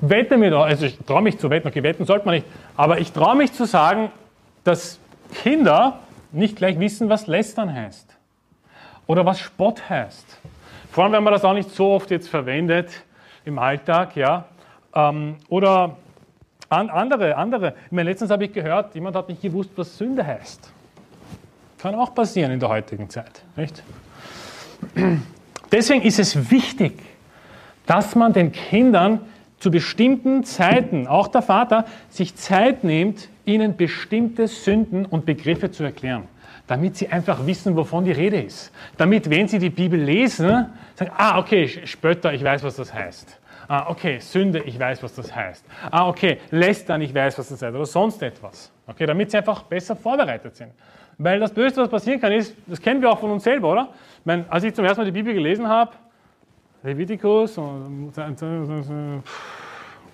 wette 0.00 0.36
mir 0.36 0.50
da, 0.50 0.62
also 0.62 0.86
ich 0.86 0.98
traue 0.98 1.22
mich 1.22 1.38
zu 1.38 1.50
wetten, 1.50 1.68
okay, 1.68 1.82
wetten 1.82 2.04
sollte 2.04 2.26
man 2.26 2.36
nicht, 2.36 2.46
aber 2.76 2.98
ich 2.98 3.12
traue 3.12 3.36
mich 3.36 3.52
zu 3.52 3.64
sagen, 3.64 4.10
dass 4.64 4.98
Kinder 5.42 6.00
nicht 6.32 6.56
gleich 6.56 6.78
wissen, 6.78 7.08
was 7.08 7.26
lästern 7.26 7.72
heißt 7.72 8.16
oder 9.06 9.26
was 9.26 9.40
Spott 9.40 9.88
heißt. 9.88 10.38
Vor 10.90 11.04
allem, 11.04 11.12
wenn 11.12 11.24
man 11.24 11.32
das 11.32 11.44
auch 11.44 11.54
nicht 11.54 11.70
so 11.70 11.92
oft 11.92 12.10
jetzt 12.10 12.28
verwendet 12.28 12.90
im 13.44 13.58
Alltag, 13.58 14.16
ja. 14.16 14.44
Ähm, 14.94 15.36
oder 15.48 15.96
an, 16.68 16.90
andere, 16.90 17.36
andere. 17.36 17.74
Ich 17.86 17.92
meine, 17.92 18.10
letztens 18.10 18.30
habe 18.30 18.44
ich 18.44 18.52
gehört, 18.52 18.94
jemand 18.94 19.16
hat 19.16 19.28
nicht 19.28 19.42
gewusst, 19.42 19.70
was 19.76 19.96
Sünde 19.98 20.26
heißt. 20.26 20.72
Kann 21.78 21.94
auch 21.94 22.14
passieren 22.14 22.52
in 22.52 22.60
der 22.60 22.68
heutigen 22.68 23.08
Zeit. 23.08 23.42
Nicht? 23.56 23.82
Deswegen 25.72 26.02
ist 26.02 26.18
es 26.18 26.50
wichtig, 26.50 27.00
dass 27.86 28.14
man 28.14 28.32
den 28.32 28.52
Kindern 28.52 29.20
zu 29.60 29.70
bestimmten 29.70 30.42
Zeiten, 30.42 31.06
auch 31.06 31.28
der 31.28 31.42
Vater, 31.42 31.84
sich 32.08 32.34
Zeit 32.34 32.82
nimmt, 32.82 33.28
ihnen 33.44 33.76
bestimmte 33.76 34.48
Sünden 34.48 35.06
und 35.06 35.26
Begriffe 35.26 35.70
zu 35.70 35.84
erklären, 35.84 36.24
damit 36.66 36.96
sie 36.96 37.08
einfach 37.08 37.46
wissen, 37.46 37.76
wovon 37.76 38.04
die 38.04 38.12
Rede 38.12 38.40
ist. 38.40 38.72
Damit, 38.96 39.30
wenn 39.30 39.46
sie 39.46 39.58
die 39.58 39.70
Bibel 39.70 40.00
lesen, 40.00 40.66
sagen, 40.94 41.12
ah, 41.16 41.38
okay, 41.38 41.68
Spötter, 41.68 42.32
ich 42.32 42.42
weiß, 42.42 42.64
was 42.64 42.76
das 42.76 42.92
heißt. 42.92 43.38
Ah, 43.68 43.88
okay, 43.88 44.18
Sünde, 44.18 44.62
ich 44.64 44.76
weiß, 44.78 45.02
was 45.02 45.14
das 45.14 45.34
heißt. 45.34 45.64
Ah, 45.90 46.08
okay, 46.08 46.38
Lästern, 46.50 47.02
ich 47.02 47.14
weiß, 47.14 47.38
was 47.38 47.50
das 47.50 47.62
heißt. 47.62 47.74
Oder 47.74 47.86
sonst 47.86 48.20
etwas. 48.22 48.72
Okay, 48.86 49.06
damit 49.06 49.30
sie 49.30 49.36
einfach 49.36 49.62
besser 49.62 49.94
vorbereitet 49.94 50.56
sind. 50.56 50.72
Weil 51.18 51.38
das 51.38 51.52
Böste, 51.52 51.82
was 51.82 51.88
passieren 51.88 52.18
kann, 52.18 52.32
ist, 52.32 52.56
das 52.66 52.80
kennen 52.80 53.00
wir 53.02 53.10
auch 53.10 53.20
von 53.20 53.30
uns 53.30 53.44
selber, 53.44 53.70
oder? 53.70 53.88
Ich 54.18 54.26
meine, 54.26 54.44
als 54.48 54.64
ich 54.64 54.74
zum 54.74 54.84
ersten 54.84 55.02
Mal 55.02 55.04
die 55.04 55.12
Bibel 55.12 55.34
gelesen 55.34 55.68
habe, 55.68 55.92
Levitikus 56.82 57.58
und 57.58 58.12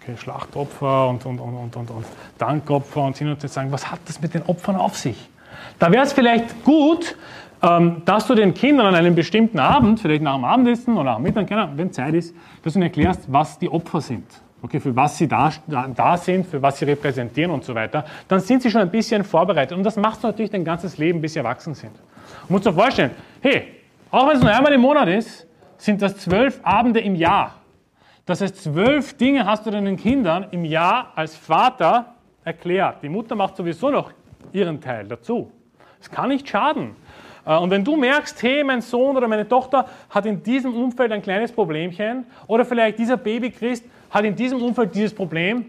okay, 0.02 0.16
Schlachtopfer 0.16 1.08
und, 1.08 1.24
und, 1.24 1.38
und, 1.38 1.76
und, 1.76 1.90
und 1.90 2.06
Dankopfer 2.38 3.02
und 3.02 3.16
hin 3.16 3.28
und 3.28 3.40
her 3.40 3.48
sagen, 3.48 3.70
was 3.70 3.90
hat 3.90 4.00
das 4.06 4.20
mit 4.20 4.34
den 4.34 4.42
Opfern 4.42 4.74
auf 4.76 4.96
sich? 4.96 5.28
Da 5.78 5.92
wäre 5.92 6.04
es 6.04 6.12
vielleicht 6.12 6.64
gut, 6.64 7.16
ähm, 7.62 8.02
dass 8.04 8.26
du 8.26 8.34
den 8.34 8.52
Kindern 8.52 8.86
an 8.86 8.94
einem 8.96 9.14
bestimmten 9.14 9.60
Abend, 9.60 10.00
vielleicht 10.00 10.22
nach 10.22 10.34
dem 10.34 10.44
Abendessen 10.44 10.96
oder 10.96 11.12
am 11.12 11.22
Mittag, 11.22 11.48
wenn 11.76 11.92
Zeit 11.92 12.14
ist, 12.14 12.34
dass 12.62 12.72
du 12.72 12.80
ihnen 12.80 12.88
erklärst, 12.88 13.32
was 13.32 13.58
die 13.58 13.70
Opfer 13.70 14.00
sind. 14.00 14.26
Okay, 14.60 14.80
für 14.80 14.96
was 14.96 15.16
sie 15.18 15.28
da, 15.28 15.52
da 15.66 16.16
sind, 16.16 16.46
für 16.46 16.60
was 16.60 16.78
sie 16.78 16.86
repräsentieren 16.86 17.52
und 17.52 17.62
so 17.62 17.74
weiter, 17.74 18.04
dann 18.26 18.40
sind 18.40 18.62
sie 18.62 18.70
schon 18.70 18.80
ein 18.80 18.90
bisschen 18.90 19.22
vorbereitet. 19.22 19.76
Und 19.76 19.84
das 19.84 19.96
machst 19.96 20.24
du 20.24 20.26
natürlich 20.26 20.50
dein 20.50 20.64
ganzes 20.64 20.98
Leben, 20.98 21.20
bis 21.20 21.34
sie 21.34 21.38
erwachsen 21.38 21.74
sind. 21.74 21.92
Du 21.94 22.52
musst 22.52 22.66
dir 22.66 22.72
vorstellen, 22.72 23.12
hey, 23.40 23.68
auch 24.10 24.26
wenn 24.28 24.36
es 24.36 24.42
nur 24.42 24.52
einmal 24.52 24.72
im 24.72 24.80
Monat 24.80 25.08
ist, 25.08 25.46
sind 25.78 26.02
das 26.02 26.16
zwölf 26.18 26.60
Abende 26.62 27.00
im 27.00 27.14
Jahr. 27.14 27.54
Das 28.24 28.40
heißt, 28.40 28.62
zwölf 28.62 29.16
Dinge 29.16 29.46
hast 29.46 29.66
du 29.66 29.70
deinen 29.70 29.96
Kindern 29.96 30.46
im 30.50 30.64
Jahr 30.64 31.12
als 31.14 31.36
Vater 31.36 32.14
erklärt. 32.44 33.02
Die 33.02 33.08
Mutter 33.08 33.34
macht 33.34 33.56
sowieso 33.56 33.90
noch 33.90 34.10
ihren 34.52 34.80
Teil 34.80 35.06
dazu. 35.06 35.50
Es 36.00 36.10
kann 36.10 36.28
nicht 36.28 36.48
schaden. 36.48 36.96
Äh, 37.44 37.56
und 37.56 37.70
wenn 37.70 37.84
du 37.84 37.96
merkst, 37.96 38.42
hey, 38.42 38.64
mein 38.64 38.80
Sohn 38.80 39.16
oder 39.16 39.28
meine 39.28 39.48
Tochter 39.48 39.86
hat 40.10 40.26
in 40.26 40.42
diesem 40.42 40.74
Umfeld 40.74 41.12
ein 41.12 41.22
kleines 41.22 41.52
Problemchen 41.52 42.26
oder 42.46 42.64
vielleicht 42.64 42.98
dieser 42.98 43.16
Babychrist 43.16 43.84
hat 44.10 44.24
in 44.24 44.34
diesem 44.34 44.60
Umfeld 44.60 44.94
dieses 44.94 45.14
Problem, 45.14 45.66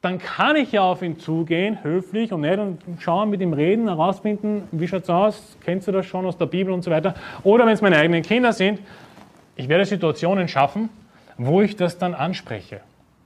dann 0.00 0.18
kann 0.18 0.56
ich 0.56 0.72
ja 0.72 0.82
auf 0.82 1.00
ihn 1.02 1.20
zugehen, 1.20 1.78
höflich 1.84 2.32
und 2.32 2.40
nett 2.40 2.58
und 2.58 2.80
schauen, 2.98 3.30
mit 3.30 3.40
ihm 3.40 3.52
reden, 3.52 3.86
herausfinden, 3.86 4.64
wie 4.72 4.88
schaut 4.88 5.04
es 5.04 5.10
aus, 5.10 5.56
kennst 5.64 5.86
du 5.86 5.92
das 5.92 6.06
schon 6.06 6.26
aus 6.26 6.36
der 6.36 6.46
Bibel 6.46 6.74
und 6.74 6.82
so 6.82 6.90
weiter. 6.90 7.14
Oder 7.44 7.66
wenn 7.66 7.72
es 7.72 7.82
meine 7.82 7.96
eigenen 7.98 8.22
Kinder 8.22 8.52
sind, 8.52 8.80
ich 9.56 9.68
werde 9.68 9.84
Situationen 9.84 10.48
schaffen, 10.48 10.88
wo 11.36 11.62
ich 11.62 11.76
das 11.76 11.98
dann 11.98 12.14
anspreche. 12.14 12.80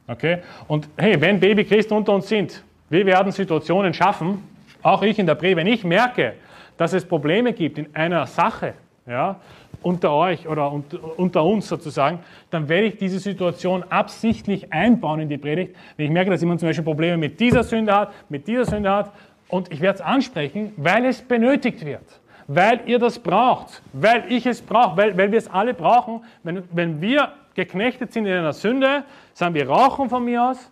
Okay? 0.09 0.39
Und 0.69 0.89
hey, 0.97 1.21
wenn 1.21 1.41
Babychristen 1.41 1.97
unter 1.97 2.15
uns 2.15 2.29
sind, 2.29 2.63
wir 2.89 3.05
werden 3.07 3.33
Situationen 3.33 3.95
schaffen, 3.95 4.43
auch 4.83 5.03
ich 5.03 5.19
in 5.19 5.27
der 5.27 5.35
Pre, 5.35 5.57
wenn 5.57 5.67
ich 5.67 5.85
merke, 5.85 6.35
dass 6.77 6.93
es 6.93 7.05
Probleme 7.05 7.53
gibt 7.53 7.79
in 7.79 7.95
einer 7.95 8.27
Sache, 8.27 8.75
ja, 9.07 9.41
unter 9.83 10.13
euch 10.13 10.49
oder 10.49 10.73
unter 11.17 11.45
uns 11.45 11.69
sozusagen, 11.69 12.19
dann 12.51 12.69
werde 12.69 12.89
ich 12.89 12.97
diese 12.97 13.19
Situation 13.19 13.85
absichtlich 13.85 14.73
einbauen 14.73 15.21
in 15.21 15.29
die 15.29 15.39
Predigt. 15.39 15.77
Wenn 15.97 16.07
ich 16.07 16.13
merke, 16.13 16.31
dass 16.31 16.41
jemand 16.41 16.61
zum 16.61 16.69
Beispiel 16.69 16.85
Probleme 16.85 17.17
mit 17.17 17.39
dieser 17.39 17.63
Sünde 17.63 17.95
hat, 17.95 18.13
mit 18.29 18.49
dieser 18.49 18.65
Sünde 18.65 18.91
hat, 18.91 19.13
und 19.49 19.73
ich 19.73 19.81
werde 19.81 20.01
es 20.01 20.05
ansprechen, 20.05 20.73
weil 20.77 21.05
es 21.05 21.23
benötigt 21.23 21.85
wird, 21.85 22.21
weil 22.49 22.81
ihr 22.87 22.99
das 22.99 23.19
braucht, 23.19 23.83
weil 23.93 24.31
ich 24.31 24.47
es 24.47 24.63
brauche, 24.63 24.97
weil, 24.97 25.17
weil 25.17 25.33
wir 25.33 25.39
es 25.39 25.49
alle 25.49 25.75
brauchen. 25.75 26.23
Wenn, 26.43 26.63
wenn 26.73 27.01
wir 27.01 27.33
geknechtet 27.55 28.13
sind 28.13 28.27
in 28.27 28.33
einer 28.33 28.53
Sünde, 28.53 29.05
sagen 29.33 29.55
wir 29.55 29.69
rauchen 29.69 30.09
von 30.09 30.25
mir 30.25 30.43
aus, 30.43 30.71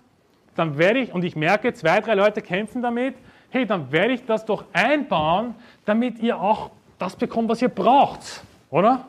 dann 0.54 0.78
werde 0.78 1.00
ich, 1.00 1.12
und 1.12 1.24
ich 1.24 1.34
merke, 1.34 1.72
zwei, 1.72 2.00
drei 2.00 2.14
Leute 2.14 2.40
kämpfen 2.40 2.82
damit, 2.82 3.16
hey, 3.50 3.66
dann 3.66 3.90
werde 3.90 4.14
ich 4.14 4.24
das 4.24 4.44
doch 4.44 4.64
einbauen, 4.72 5.54
damit 5.84 6.18
ihr 6.20 6.40
auch 6.40 6.70
das 6.98 7.16
bekommt, 7.16 7.48
was 7.48 7.60
ihr 7.62 7.68
braucht. 7.68 8.20
Oder? 8.70 9.06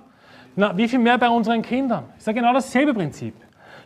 Na, 0.56 0.76
wie 0.76 0.88
viel 0.88 1.00
mehr 1.00 1.18
bei 1.18 1.30
unseren 1.30 1.62
Kindern? 1.62 2.06
Ist 2.18 2.28
ja 2.28 2.34
genau 2.34 2.54
dasselbe 2.54 2.94
Prinzip. 2.94 3.36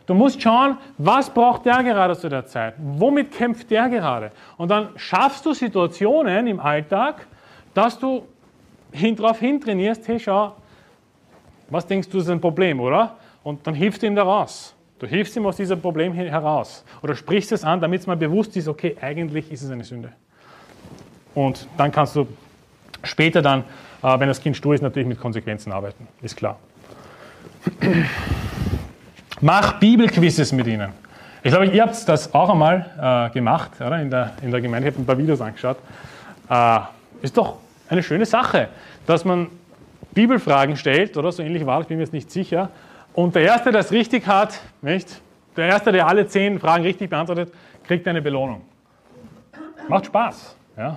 Du 0.06 0.14
musst 0.14 0.40
schauen, 0.40 0.76
was 0.98 1.30
braucht 1.30 1.66
der 1.66 1.82
gerade 1.82 2.16
zu 2.16 2.28
der 2.28 2.46
Zeit? 2.46 2.74
Womit 2.78 3.32
kämpft 3.32 3.70
der 3.70 3.88
gerade? 3.88 4.32
Und 4.56 4.70
dann 4.70 4.88
schaffst 4.96 5.44
du 5.46 5.52
Situationen 5.52 6.46
im 6.46 6.60
Alltag, 6.60 7.26
dass 7.74 7.98
du 7.98 8.24
hin, 8.92 9.16
darauf 9.16 9.38
hintrainierst, 9.38 10.06
hey, 10.08 10.18
schau, 10.18 10.54
was 11.68 11.86
denkst 11.86 12.08
du, 12.08 12.18
ist 12.18 12.28
ein 12.28 12.40
Problem, 12.40 12.80
oder? 12.80 13.16
Und 13.42 13.66
dann 13.66 13.74
hilfst 13.74 14.02
du 14.02 14.06
ihm 14.06 14.14
da 14.14 14.22
raus. 14.22 14.74
Du 14.98 15.06
hilfst 15.06 15.34
ihm 15.36 15.46
aus 15.46 15.56
diesem 15.56 15.80
Problem 15.80 16.12
heraus. 16.12 16.84
Oder 17.02 17.14
sprichst 17.14 17.52
es 17.52 17.64
an, 17.64 17.80
damit 17.80 18.00
es 18.00 18.06
mal 18.06 18.16
bewusst 18.16 18.56
ist, 18.56 18.68
okay, 18.68 18.96
eigentlich 19.00 19.50
ist 19.50 19.62
es 19.62 19.70
eine 19.70 19.84
Sünde. 19.84 20.12
Und 21.34 21.66
dann 21.76 21.90
kannst 21.90 22.16
du 22.16 22.26
später 23.02 23.40
dann 23.40 23.64
äh, 24.02 24.18
wenn 24.18 24.28
das 24.28 24.40
Kind 24.40 24.56
stur 24.56 24.74
ist, 24.74 24.82
natürlich 24.82 25.08
mit 25.08 25.20
Konsequenzen 25.20 25.72
arbeiten, 25.72 26.08
ist 26.22 26.36
klar. 26.36 26.58
Mach 29.40 29.78
Bibelquizzes 29.78 30.52
mit 30.52 30.66
ihnen. 30.66 30.92
Ich 31.42 31.50
glaube, 31.50 31.66
ihr 31.66 31.82
habt 31.82 32.08
das 32.08 32.34
auch 32.34 32.50
einmal 32.50 33.30
äh, 33.30 33.32
gemacht, 33.32 33.72
oder? 33.80 34.00
In, 34.00 34.10
der, 34.10 34.32
in 34.42 34.50
der 34.50 34.60
Gemeinde, 34.60 34.88
ich 34.88 34.94
habe 34.94 35.02
ein 35.02 35.06
paar 35.06 35.18
Videos 35.18 35.40
angeschaut. 35.40 35.78
Äh, 36.48 36.80
ist 37.22 37.36
doch 37.36 37.56
eine 37.90 38.02
schöne 38.02 38.24
Sache, 38.24 38.68
dass 39.06 39.24
man 39.24 39.48
Bibelfragen 40.12 40.76
stellt, 40.76 41.16
oder 41.16 41.30
so 41.32 41.42
ähnlich 41.42 41.66
war 41.66 41.78
das, 41.78 41.88
bin 41.88 41.98
mir 41.98 42.04
jetzt 42.04 42.12
nicht 42.12 42.30
sicher. 42.30 42.70
Und 43.12 43.34
der 43.34 43.42
Erste, 43.42 43.70
der 43.70 43.80
es 43.80 43.92
richtig 43.92 44.26
hat, 44.26 44.60
nicht? 44.80 45.20
der 45.56 45.66
Erste, 45.66 45.92
der 45.92 46.06
alle 46.06 46.26
zehn 46.26 46.58
Fragen 46.58 46.84
richtig 46.84 47.10
beantwortet, 47.10 47.52
kriegt 47.84 48.06
eine 48.06 48.22
Belohnung. 48.22 48.62
Macht 49.88 50.06
Spaß. 50.06 50.56
Ja? 50.76 50.96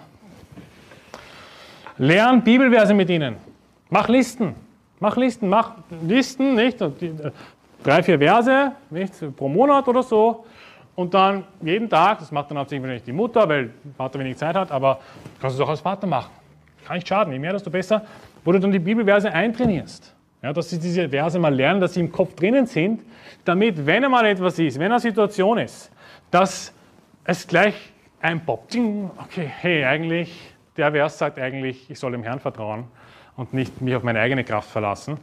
Lern 1.98 2.44
Bibelverse 2.44 2.94
mit 2.94 3.10
ihnen. 3.10 3.38
Mach 3.90 4.08
Listen. 4.08 4.56
Mach 5.00 5.18
Listen. 5.18 5.50
Mach 5.50 5.72
Listen, 6.08 6.56
nicht? 6.56 6.80
Äh, 6.82 6.92
drei, 7.84 8.04
vier 8.04 8.20
Verse, 8.20 8.72
nicht? 8.90 9.14
Pro 9.36 9.50
Monat 9.50 9.88
oder 9.88 10.04
so. 10.04 10.46
Und 10.96 11.14
dann 11.14 11.44
jeden 11.62 11.90
Tag, 11.90 12.20
das 12.20 12.32
macht 12.32 12.52
dann 12.52 12.60
hauptsächlich 12.60 13.04
die 13.04 13.12
Mutter, 13.12 13.50
weil 13.50 13.72
Vater 13.98 14.20
wenig 14.20 14.38
Zeit 14.38 14.56
hat, 14.56 14.72
aber 14.72 15.00
kannst 15.42 15.58
du 15.58 15.64
es 15.64 15.68
auch 15.68 15.72
als 15.72 15.82
Vater 15.82 16.06
machen. 16.06 16.30
Kann 16.86 16.96
nicht 16.98 17.08
schaden. 17.08 17.34
Je 17.34 17.40
mehr, 17.40 17.54
desto 17.54 17.70
besser, 17.70 18.04
wo 18.44 18.52
du 18.52 18.60
dann 18.60 18.72
die 18.72 18.80
Bibelverse 18.80 19.32
eintrainierst. 19.32 20.14
Ja, 20.42 20.52
dass 20.52 20.70
sie 20.70 20.80
diese 20.80 21.08
Verse 21.08 21.40
mal 21.40 21.54
lernen, 21.54 21.80
dass 21.80 21.94
sie 21.94 22.02
im 22.02 22.12
Kopf 22.12 22.36
drinnen 22.36 22.66
sind, 22.66 23.02
damit, 23.46 23.86
wenn 23.86 24.04
einmal 24.04 24.26
etwas 24.26 24.60
ist, 24.60 24.78
wenn 24.78 24.92
eine 24.92 25.00
Situation 25.00 25.58
ist, 25.58 25.90
dass 26.30 26.74
es 27.24 27.48
gleich 27.48 27.76
einpoppt. 28.22 28.78
Okay, 29.18 29.50
hey, 29.62 29.86
eigentlich 29.86 30.54
der 30.76 30.92
Vers 30.92 31.18
sagt 31.18 31.40
eigentlich, 31.40 31.90
ich 31.90 32.00
soll 32.00 32.12
dem 32.12 32.24
Herrn 32.24 32.40
vertrauen 32.40 32.86
und 33.36 33.54
nicht 33.54 33.82
mich 33.82 33.96
auf 33.96 34.04
meine 34.04 34.20
eigene 34.20 34.44
Kraft 34.44 34.70
verlassen. 34.70 35.18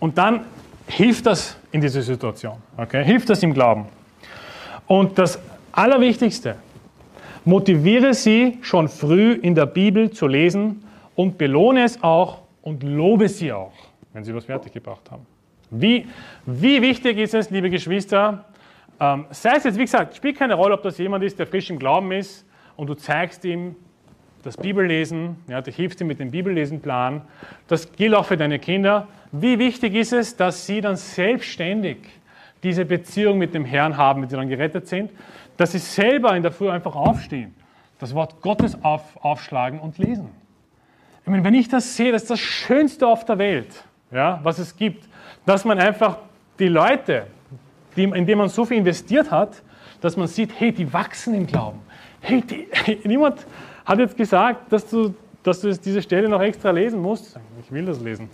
Und 0.00 0.18
dann 0.18 0.44
hilft 0.86 1.26
das 1.26 1.56
in 1.70 1.80
dieser 1.80 2.02
Situation. 2.02 2.56
Okay? 2.76 3.04
Hilft 3.04 3.30
das 3.30 3.42
im 3.42 3.54
Glauben. 3.54 3.86
Und 4.86 5.18
das 5.18 5.38
Allerwichtigste, 5.72 6.56
motiviere 7.44 8.14
sie 8.14 8.58
schon 8.62 8.88
früh 8.88 9.32
in 9.32 9.54
der 9.54 9.66
Bibel 9.66 10.10
zu 10.10 10.26
lesen 10.26 10.84
und 11.18 11.36
belohne 11.36 11.82
es 11.82 12.00
auch 12.00 12.42
und 12.62 12.84
lobe 12.84 13.28
sie 13.28 13.52
auch, 13.52 13.72
wenn 14.12 14.22
sie 14.22 14.32
was 14.32 14.44
fertiggebracht 14.44 15.10
haben. 15.10 15.26
Wie, 15.68 16.06
wie 16.46 16.80
wichtig 16.80 17.18
ist 17.18 17.34
es, 17.34 17.50
liebe 17.50 17.70
Geschwister, 17.70 18.44
ähm, 19.00 19.26
sei 19.30 19.56
es 19.56 19.64
jetzt, 19.64 19.76
wie 19.78 19.82
gesagt, 19.82 20.14
spielt 20.14 20.38
keine 20.38 20.54
Rolle, 20.54 20.74
ob 20.74 20.84
das 20.84 20.96
jemand 20.96 21.24
ist, 21.24 21.36
der 21.36 21.48
frisch 21.48 21.70
im 21.70 21.80
Glauben 21.80 22.12
ist 22.12 22.46
und 22.76 22.86
du 22.86 22.94
zeigst 22.94 23.44
ihm 23.44 23.74
das 24.44 24.56
Bibellesen, 24.56 25.34
ja, 25.48 25.60
du 25.60 25.72
hilfst 25.72 25.98
dir 25.98 26.04
mit 26.04 26.20
dem 26.20 26.30
Bibellesenplan. 26.30 27.22
Das 27.66 27.90
gilt 27.90 28.14
auch 28.14 28.26
für 28.26 28.36
deine 28.36 28.60
Kinder. 28.60 29.08
Wie 29.32 29.58
wichtig 29.58 29.96
ist 29.96 30.12
es, 30.12 30.36
dass 30.36 30.66
sie 30.66 30.80
dann 30.80 30.94
selbstständig 30.94 31.96
diese 32.62 32.84
Beziehung 32.84 33.38
mit 33.38 33.54
dem 33.54 33.64
Herrn 33.64 33.96
haben, 33.96 34.22
wenn 34.22 34.28
sie 34.28 34.36
dann 34.36 34.48
gerettet 34.48 34.86
sind, 34.86 35.10
dass 35.56 35.72
sie 35.72 35.78
selber 35.78 36.36
in 36.36 36.44
der 36.44 36.52
Früh 36.52 36.70
einfach 36.70 36.94
aufstehen, 36.94 37.56
das 37.98 38.14
Wort 38.14 38.40
Gottes 38.40 38.78
auf, 38.84 39.16
aufschlagen 39.16 39.80
und 39.80 39.98
lesen. 39.98 40.30
Ich 41.28 41.30
meine, 41.30 41.44
wenn 41.44 41.52
ich 41.52 41.68
das 41.68 41.94
sehe, 41.94 42.10
das 42.10 42.22
ist 42.22 42.30
das 42.30 42.40
Schönste 42.40 43.06
auf 43.06 43.26
der 43.26 43.36
Welt, 43.36 43.84
ja, 44.10 44.40
was 44.42 44.58
es 44.58 44.74
gibt, 44.74 45.06
dass 45.44 45.62
man 45.62 45.78
einfach 45.78 46.16
die 46.58 46.68
Leute, 46.68 47.26
die, 47.94 48.04
in 48.04 48.24
denen 48.24 48.38
man 48.38 48.48
so 48.48 48.64
viel 48.64 48.78
investiert 48.78 49.30
hat, 49.30 49.60
dass 50.00 50.16
man 50.16 50.26
sieht, 50.26 50.58
hey, 50.58 50.72
die 50.72 50.90
wachsen 50.90 51.34
im 51.34 51.46
Glauben. 51.46 51.80
Hey, 52.22 52.40
die, 52.40 52.66
niemand 53.06 53.46
hat 53.84 53.98
jetzt 53.98 54.16
gesagt, 54.16 54.72
dass 54.72 54.88
du, 54.88 55.14
dass 55.42 55.60
du 55.60 55.70
diese 55.76 56.00
Stelle 56.00 56.30
noch 56.30 56.40
extra 56.40 56.70
lesen 56.70 57.02
musst. 57.02 57.38
Ich 57.62 57.70
will 57.70 57.84
das 57.84 58.00
lesen. 58.00 58.30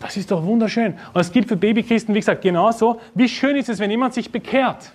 Das 0.00 0.16
ist 0.16 0.30
doch 0.30 0.42
wunderschön. 0.42 0.94
Und 1.12 1.20
es 1.20 1.30
gibt 1.30 1.48
für 1.48 1.56
Babychristen, 1.56 2.14
wie 2.14 2.20
gesagt, 2.20 2.40
genauso, 2.40 3.02
wie 3.14 3.28
schön 3.28 3.54
ist 3.56 3.68
es, 3.68 3.78
wenn 3.80 3.90
jemand 3.90 4.14
sich 4.14 4.32
bekehrt. 4.32 4.92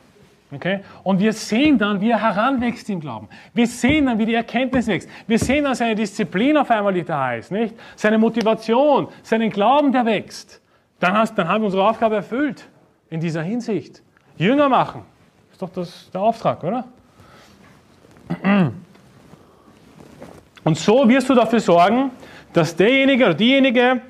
Okay? 0.52 0.80
Und 1.04 1.20
wir 1.20 1.34
sehen 1.34 1.78
dann, 1.78 2.02
wie 2.02 2.10
er 2.10 2.22
heranwächst 2.22 2.90
im 2.90 3.00
Glauben. 3.00 3.30
Wir 3.54 3.68
sehen 3.68 4.08
dann, 4.08 4.18
wie 4.18 4.26
die 4.26 4.34
Erkenntnis 4.34 4.88
wächst. 4.88 5.10
Wir 5.28 5.38
sehen 5.38 5.64
dann 5.64 5.76
seine 5.76 5.96
Disziplin 5.96 6.58
auf 6.58 6.72
einmal, 6.72 6.94
die 6.94 7.04
da 7.04 7.36
ist. 7.36 7.52
Nicht? 7.52 7.76
Seine 7.96 8.18
Motivation, 8.18 9.10
seinen 9.22 9.52
Glauben, 9.52 9.92
der 9.92 10.06
wächst. 10.06 10.62
Dann, 11.00 11.14
hast, 11.14 11.38
dann 11.38 11.48
haben 11.48 11.62
wir 11.62 11.66
unsere 11.66 11.88
Aufgabe 11.88 12.16
erfüllt 12.16 12.68
in 13.10 13.20
dieser 13.20 13.44
Hinsicht. 13.44 14.02
Jünger 14.38 14.70
machen. 14.70 15.04
Ist 15.52 15.62
doch 15.62 15.70
das, 15.70 16.10
der 16.12 16.22
Auftrag, 16.22 16.64
oder? 16.64 16.86
Und 20.64 20.78
so 20.78 21.08
wirst 21.08 21.30
du 21.30 21.36
dafür 21.36 21.60
sorgen, 21.60 22.12
dass 22.54 22.76
derjenige 22.76 23.26
oder 23.26 23.34
diejenige 23.34 24.02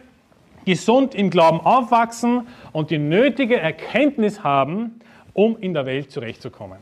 gesund 0.65 1.15
im 1.15 1.29
Glauben 1.29 1.59
aufwachsen 1.61 2.47
und 2.71 2.91
die 2.91 2.97
nötige 2.97 3.59
Erkenntnis 3.59 4.43
haben, 4.43 4.99
um 5.39 5.57
in 5.61 5.73
der 5.73 5.85
Welt 5.85 6.11
zurechtzukommen. 6.11 6.79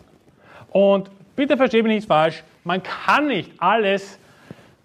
Und 0.72 1.12
bitte 1.36 1.58
verstehe 1.58 1.84
mich 1.84 1.94
nicht 1.94 2.08
falsch, 2.08 2.44
man 2.64 2.82
kann 2.82 3.28
nicht 3.28 3.52
alles 3.60 4.20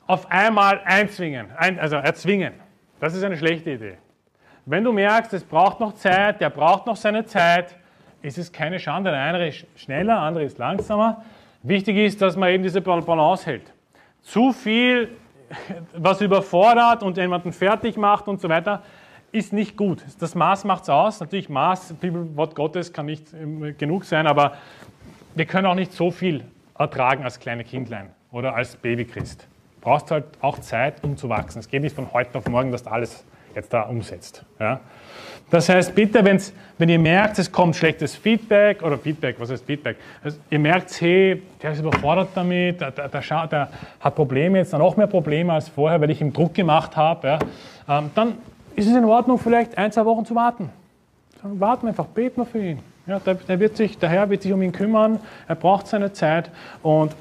auf 0.07 0.31
einmal 0.31 0.83
einzwingen, 0.85 1.47
also 1.57 1.97
erzwingen. 1.97 2.53
Das 3.01 3.15
ist 3.15 3.25
eine 3.25 3.39
schlechte 3.39 3.71
Idee. 3.71 3.97
Wenn 4.67 4.85
du 4.85 4.93
merkst, 4.93 5.33
es 5.33 5.43
braucht 5.43 5.81
noch 5.81 5.95
Zeit, 5.95 6.43
der 6.43 6.51
braucht 6.51 6.87
noch 6.87 6.97
seine 6.97 7.25
Zeit, 7.25 7.75
ist 8.21 8.37
es 8.37 8.53
keine 8.53 8.79
Schande. 8.79 9.11
Der 9.11 9.21
eine 9.21 9.49
ist 9.49 9.65
schneller, 9.77 10.17
der 10.17 10.19
andere 10.19 10.45
ist 10.45 10.59
langsamer. 10.59 11.25
Wichtig 11.63 11.97
ist, 11.97 12.21
dass 12.21 12.37
man 12.37 12.51
eben 12.51 12.63
diese 12.63 12.83
Balance 12.83 13.47
hält 13.47 13.73
zu 14.21 14.53
viel, 14.53 15.17
was 15.97 16.21
überfordert 16.21 17.03
und 17.03 17.17
jemanden 17.17 17.53
fertig 17.53 17.97
macht 17.97 18.29
und 18.29 18.39
so 18.39 18.51
weiter, 18.51 18.83
ist 19.33 19.53
nicht 19.53 19.77
gut. 19.77 20.05
Das 20.21 20.35
Maß 20.35 20.65
macht 20.65 20.85
es 20.85 20.91
aus. 20.91 21.21
Natürlich, 21.21 21.49
Maß, 21.49 21.95
Wort 22.35 22.55
Gottes 22.55 22.93
kann 22.93 23.07
nicht 23.07 23.33
ähm, 23.33 23.75
genug 23.79 24.05
sein, 24.05 24.27
aber 24.27 24.53
wir 25.35 25.47
können 25.47 25.67
auch 25.67 25.75
nicht 25.75 25.93
so 25.93 26.11
viel 26.11 26.45
ertragen 26.79 27.25
als 27.25 27.41
kleine 27.41 27.65
Kindlein 27.65 28.11
oder 28.31 28.55
als 28.55 28.77
Babychrist. 28.77 29.49
Du 29.77 29.81
brauchst 29.81 30.11
halt 30.11 30.27
auch 30.41 30.59
Zeit, 30.59 31.03
um 31.03 31.17
zu 31.17 31.29
wachsen. 31.29 31.59
Es 31.59 31.69
geht 31.69 31.83
nicht 31.83 31.97
von 31.97 32.13
heute 32.13 32.39
auf 32.39 32.47
morgen, 32.49 32.71
dass 32.71 32.85
du 32.85 32.91
alles 32.91 33.25
jetzt 33.55 33.73
da 33.73 33.83
umsetzt. 33.83 34.45
Ja? 34.61 34.81
Das 35.51 35.69
heißt, 35.69 35.95
bitte, 35.95 36.25
wenn's, 36.25 36.55
wenn 36.79 36.89
ihr 36.89 36.99
merkt, 36.99 37.39
es 37.39 37.51
kommt 37.53 37.77
schlechtes 37.77 38.17
Feedback 38.17 38.83
oder 38.83 38.97
Feedback, 38.97 39.37
was 39.39 39.51
heißt 39.51 39.67
Feedback? 39.67 39.97
Also, 40.25 40.39
ihr 40.49 40.59
merkt, 40.59 40.99
hey, 41.01 41.43
der 41.63 41.73
ist 41.73 41.81
überfordert 41.81 42.29
damit, 42.35 42.81
der, 42.81 42.91
der, 42.91 43.09
der, 43.09 43.47
der, 43.47 43.69
hat 44.01 44.15
Probleme, 44.15 44.59
jetzt 44.59 44.73
noch 44.73 44.97
mehr 44.97 45.07
Probleme 45.07 45.53
als 45.53 45.69
vorher, 45.69 46.01
weil 46.01 46.11
ich 46.11 46.23
ihm 46.23 46.33
Druck 46.33 46.55
gemacht 46.55 46.97
habe, 46.97 47.27
ja? 47.29 47.39
ähm, 47.89 48.11
dann 48.15 48.39
ist 48.77 48.87
es 48.87 48.97
in 48.97 49.05
Ordnung, 49.05 49.39
vielleicht 49.39 49.79
ein, 49.79 49.93
zwei 49.93 50.05
Wochen 50.05 50.25
zu 50.25 50.35
warten. 50.35 50.71
Dann 51.43 51.61
warten 51.61 51.83
wir 51.83 51.89
einfach, 51.91 52.07
beten 52.07 52.41
wir 52.41 52.47
für 52.47 52.59
ihn. 52.59 52.79
Ja, 53.07 53.19
der, 53.19 53.35
der, 53.35 53.59
wird 53.59 53.77
sich, 53.77 53.99
der 53.99 54.09
Herr 54.09 54.31
wird 54.31 54.43
sich 54.43 54.53
um 54.53 54.63
ihn 54.63 54.73
kümmern, 54.73 55.19
er 55.49 55.57
braucht 55.57 55.89
seine 55.89 56.13
Zeit 56.13 56.51
und 56.83 57.13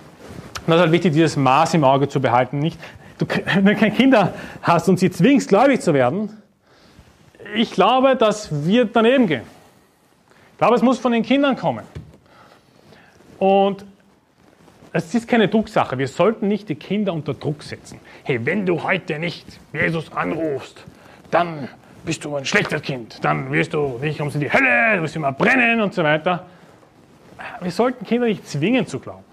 das 0.67 0.75
ist 0.75 0.81
halt 0.81 0.91
wichtig, 0.91 1.13
dieses 1.13 1.35
Maß 1.37 1.73
im 1.73 1.83
Auge 1.83 2.07
zu 2.07 2.21
behalten. 2.21 2.59
Nicht, 2.59 2.79
du, 3.17 3.25
wenn 3.55 3.65
du 3.65 3.75
keine 3.75 3.91
Kinder 3.91 4.33
hast 4.61 4.87
und 4.89 4.99
sie 4.99 5.09
zwingst, 5.09 5.49
gläubig 5.49 5.81
zu 5.81 5.93
werden, 5.93 6.29
ich 7.55 7.71
glaube, 7.71 8.15
das 8.15 8.65
wird 8.65 8.95
daneben 8.95 9.27
gehen. 9.27 9.41
Ich 10.51 10.57
glaube, 10.59 10.75
es 10.75 10.81
muss 10.81 10.99
von 10.99 11.11
den 11.11 11.23
Kindern 11.23 11.55
kommen. 11.55 11.83
Und 13.39 13.83
es 14.93 15.13
ist 15.15 15.27
keine 15.27 15.47
Drucksache. 15.47 15.97
Wir 15.97 16.07
sollten 16.07 16.47
nicht 16.47 16.69
die 16.69 16.75
Kinder 16.75 17.13
unter 17.13 17.33
Druck 17.33 17.63
setzen. 17.63 17.99
Hey, 18.23 18.45
wenn 18.45 18.65
du 18.65 18.83
heute 18.83 19.17
nicht 19.17 19.47
Jesus 19.73 20.11
anrufst, 20.11 20.83
dann 21.31 21.67
bist 22.05 22.25
du 22.25 22.35
ein 22.35 22.45
schlechtes 22.45 22.81
Kind. 22.81 23.23
Dann 23.23 23.51
wirst 23.51 23.73
du 23.73 23.99
nicht 24.01 24.19
ums 24.19 24.35
in 24.35 24.41
die 24.41 24.51
Hölle, 24.51 24.97
du 24.97 25.03
wirst 25.03 25.15
immer 25.15 25.31
brennen 25.31 25.81
und 25.81 25.93
so 25.93 26.03
weiter. 26.03 26.45
Wir 27.61 27.71
sollten 27.71 28.05
Kinder 28.05 28.27
nicht 28.27 28.47
zwingen 28.47 28.85
zu 28.87 28.99
glauben. 28.99 29.23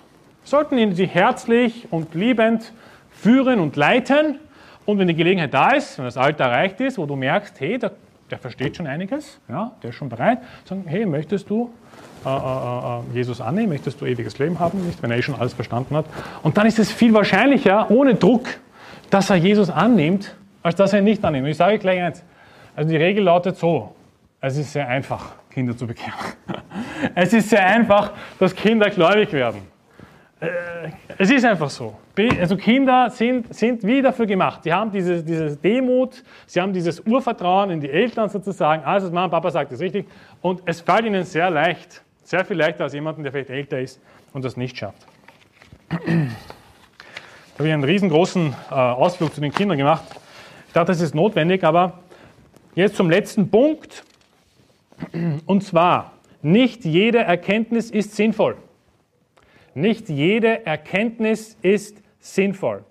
Wir 0.43 0.49
sollten 0.49 0.95
sie 0.95 1.07
herzlich 1.07 1.89
und 1.91 2.15
liebend 2.15 2.73
führen 3.11 3.61
und 3.61 3.77
leiten. 3.77 4.39
Und 4.87 4.99
wenn 4.99 5.09
die 5.09 5.15
Gelegenheit 5.15 5.53
da 5.53 5.73
ist, 5.73 5.99
wenn 5.99 6.07
das 6.07 6.17
Alter 6.17 6.45
erreicht 6.45 6.81
ist, 6.81 6.97
wo 6.97 7.05
du 7.05 7.17
merkst, 7.17 7.61
hey, 7.61 7.79
der, 7.79 7.93
der 8.31 8.39
versteht 8.39 8.77
schon 8.77 8.87
einiges, 8.87 9.39
ja, 9.49 9.73
der 9.83 9.91
ist 9.91 9.97
schon 9.97 10.09
bereit, 10.09 10.39
sagen, 10.65 10.85
hey, 10.87 11.05
möchtest 11.05 11.51
du 11.51 11.71
äh, 12.25 12.29
äh, 12.29 12.33
äh, 12.33 13.01
Jesus 13.15 13.41
annehmen, 13.41 13.71
möchtest 13.71 14.01
du 14.01 14.07
ewiges 14.07 14.39
Leben 14.39 14.59
haben, 14.59 14.85
nicht, 14.87 15.03
wenn 15.03 15.11
er 15.11 15.19
eh 15.19 15.23
schon 15.23 15.35
alles 15.35 15.55
verstanden 15.55 15.97
hat. 15.97 16.07
Und 16.43 16.57
dann 16.57 16.67
ist 16.67 16.79
es 16.79 16.91
viel 16.91 17.13
wahrscheinlicher, 17.13 17.91
ohne 17.91 18.15
Druck, 18.15 18.49
dass 19.11 19.31
er 19.31 19.37
Jesus 19.37 19.71
annimmt, 19.71 20.35
als 20.69 20.77
dass 20.77 20.93
er 20.93 20.99
ihn 20.99 21.07
nicht 21.07 21.25
annimmt. 21.25 21.49
Ich 21.49 21.57
sage 21.57 21.79
gleich 21.79 21.99
eins, 22.03 22.23
also 22.77 22.91
die 22.91 22.97
Regel 22.97 23.25
lautet 23.25 23.57
so, 23.57 23.95
es 24.39 24.59
ist 24.59 24.71
sehr 24.71 24.87
einfach, 24.87 25.33
Kinder 25.51 25.75
zu 25.75 25.87
bekehren. 25.87 26.13
Es 27.15 27.33
ist 27.33 27.49
sehr 27.49 27.65
einfach, 27.65 28.13
dass 28.39 28.55
Kinder 28.55 28.91
gläubig 28.91 29.33
werden. 29.33 29.63
Äh, 30.41 30.49
es 31.17 31.31
ist 31.31 31.45
einfach 31.47 31.71
so. 31.71 31.97
Also 32.39 32.57
Kinder 32.57 33.09
sind, 33.09 33.55
sind 33.55 33.83
wie 33.83 34.03
dafür 34.03 34.27
gemacht. 34.27 34.65
Sie 34.65 34.73
haben 34.73 34.91
diese, 34.91 35.23
diese 35.23 35.57
Demut, 35.57 36.23
sie 36.47 36.61
haben 36.61 36.73
dieses 36.75 37.01
Urvertrauen 37.01 37.71
in 37.71 37.81
die 37.81 37.89
Eltern 37.91 38.29
sozusagen. 38.29 38.85
Alles, 38.85 39.05
was 39.05 39.11
Mama 39.11 39.25
und 39.25 39.31
Papa 39.31 39.51
sagt, 39.51 39.73
ist 39.73 39.81
richtig. 39.81 40.07
Und 40.43 40.61
es 40.67 40.83
fällt 40.83 41.07
ihnen 41.07 41.25
sehr 41.25 41.49
leicht, 41.51 42.03
sehr 42.25 42.45
viel 42.45 42.59
leichter 42.59 42.85
als 42.85 42.93
jemanden, 42.93 43.23
der 43.23 43.33
vielleicht 43.33 43.51
älter 43.51 43.81
ist 43.81 44.03
und 44.35 44.45
das 44.45 44.59
nicht 44.59 44.77
schafft. 44.77 45.07
Da 47.59 47.63
habe 47.63 47.71
ich 47.71 47.75
einen 47.75 47.83
riesengroßen 47.83 48.55
äh, 48.71 48.75
Ausflug 48.75 49.35
zu 49.35 49.41
den 49.41 49.51
Kindern 49.53 49.79
gemacht. 49.79 50.05
Ich 50.69 50.75
dachte, 50.75 50.93
das 50.93 51.01
ist 51.01 51.15
notwendig, 51.15 51.65
aber 51.65 52.01
jetzt 52.75 52.97
zum 52.97 53.09
letzten 53.09 53.51
Punkt. 53.51 54.05
Und 55.47 55.65
zwar, 55.65 56.13
nicht 56.43 56.85
jede 56.85 57.19
Erkenntnis 57.19 57.91
ist 57.91 58.15
sinnvoll. 58.15 58.57
Nicht 59.75 60.11
jede 60.11 60.67
Erkenntnis 60.67 61.57
ist 61.63 62.03
sinnvoll. 62.21 62.85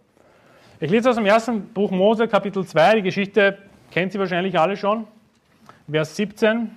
Ich 0.80 0.90
lese 0.90 1.10
aus 1.10 1.18
dem 1.18 1.26
ersten 1.28 1.68
Buch 1.68 1.92
Mose, 1.92 2.28
Kapitel 2.28 2.66
2, 2.66 2.96
die 2.96 3.02
Geschichte 3.04 3.58
kennt 3.92 4.12
Sie 4.12 4.20
wahrscheinlich 4.20 4.58
alle 4.58 4.76
schon. 4.76 5.06
Vers 5.90 6.16
17. 6.16 6.72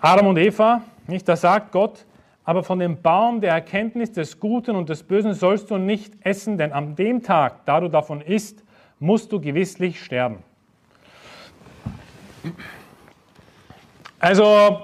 Adam 0.00 0.26
und 0.28 0.38
Eva, 0.38 0.82
nicht, 1.06 1.28
da 1.28 1.36
sagt 1.36 1.72
Gott, 1.72 2.06
aber 2.44 2.64
von 2.64 2.78
dem 2.78 3.02
Baum 3.02 3.42
der 3.42 3.52
Erkenntnis 3.52 4.12
des 4.12 4.40
Guten 4.40 4.74
und 4.74 4.88
des 4.88 5.02
Bösen 5.02 5.34
sollst 5.34 5.70
du 5.70 5.76
nicht 5.76 6.14
essen, 6.20 6.56
denn 6.56 6.72
an 6.72 6.96
dem 6.96 7.22
Tag, 7.22 7.66
da 7.66 7.80
du 7.80 7.88
davon 7.88 8.22
isst, 8.22 8.62
musst 8.98 9.30
du 9.32 9.40
gewisslich 9.40 10.02
sterben. 10.02 10.38
Also, 14.18 14.82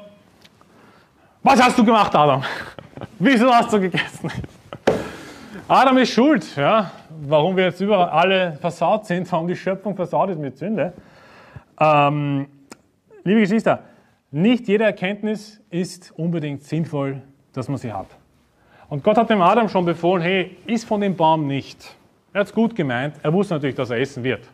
was 1.43 1.63
hast 1.63 1.79
du 1.79 1.85
gemacht, 1.85 2.15
Adam? 2.15 2.43
Wieso 3.19 3.53
hast 3.53 3.73
du 3.73 3.81
gegessen? 3.81 4.31
Adam 5.69 5.99
ist 5.99 6.11
schuld, 6.11 6.57
ja? 6.57 6.91
warum 7.29 7.57
wir 7.57 7.65
jetzt 7.65 7.81
überall 7.81 8.09
alle 8.09 8.53
versaut 8.61 9.07
sind, 9.07 9.31
warum 9.31 9.49
die 9.49 9.57
Schöpfung 9.57 9.95
versaut 9.95 10.31
ist 10.31 10.39
mit 10.39 10.57
Sünde. 10.59 10.93
Ähm, 11.79 12.47
liebe 13.25 13.41
Geschwister, 13.41 13.81
nicht 14.31 14.67
jede 14.69 14.85
Erkenntnis 14.85 15.61
ist 15.71 16.13
unbedingt 16.13 16.65
sinnvoll, 16.65 17.23
dass 17.53 17.69
man 17.69 17.79
sie 17.79 17.93
hat. 17.93 18.09
Und 18.89 19.05
Gott 19.05 19.17
hat 19.17 19.31
dem 19.31 19.41
Adam 19.41 19.69
schon 19.69 19.85
befohlen, 19.85 20.23
hey, 20.23 20.57
iss 20.67 20.85
von 20.85 21.01
dem 21.01 21.17
Baum 21.17 21.47
nicht. 21.47 21.97
Er 22.33 22.41
hat 22.41 22.47
es 22.47 22.53
gut 22.53 22.75
gemeint, 22.75 23.17
er 23.23 23.33
wusste 23.33 23.55
natürlich, 23.55 23.77
dass 23.77 23.91
er 23.91 23.99
essen 23.99 24.25
wird. 24.25 24.49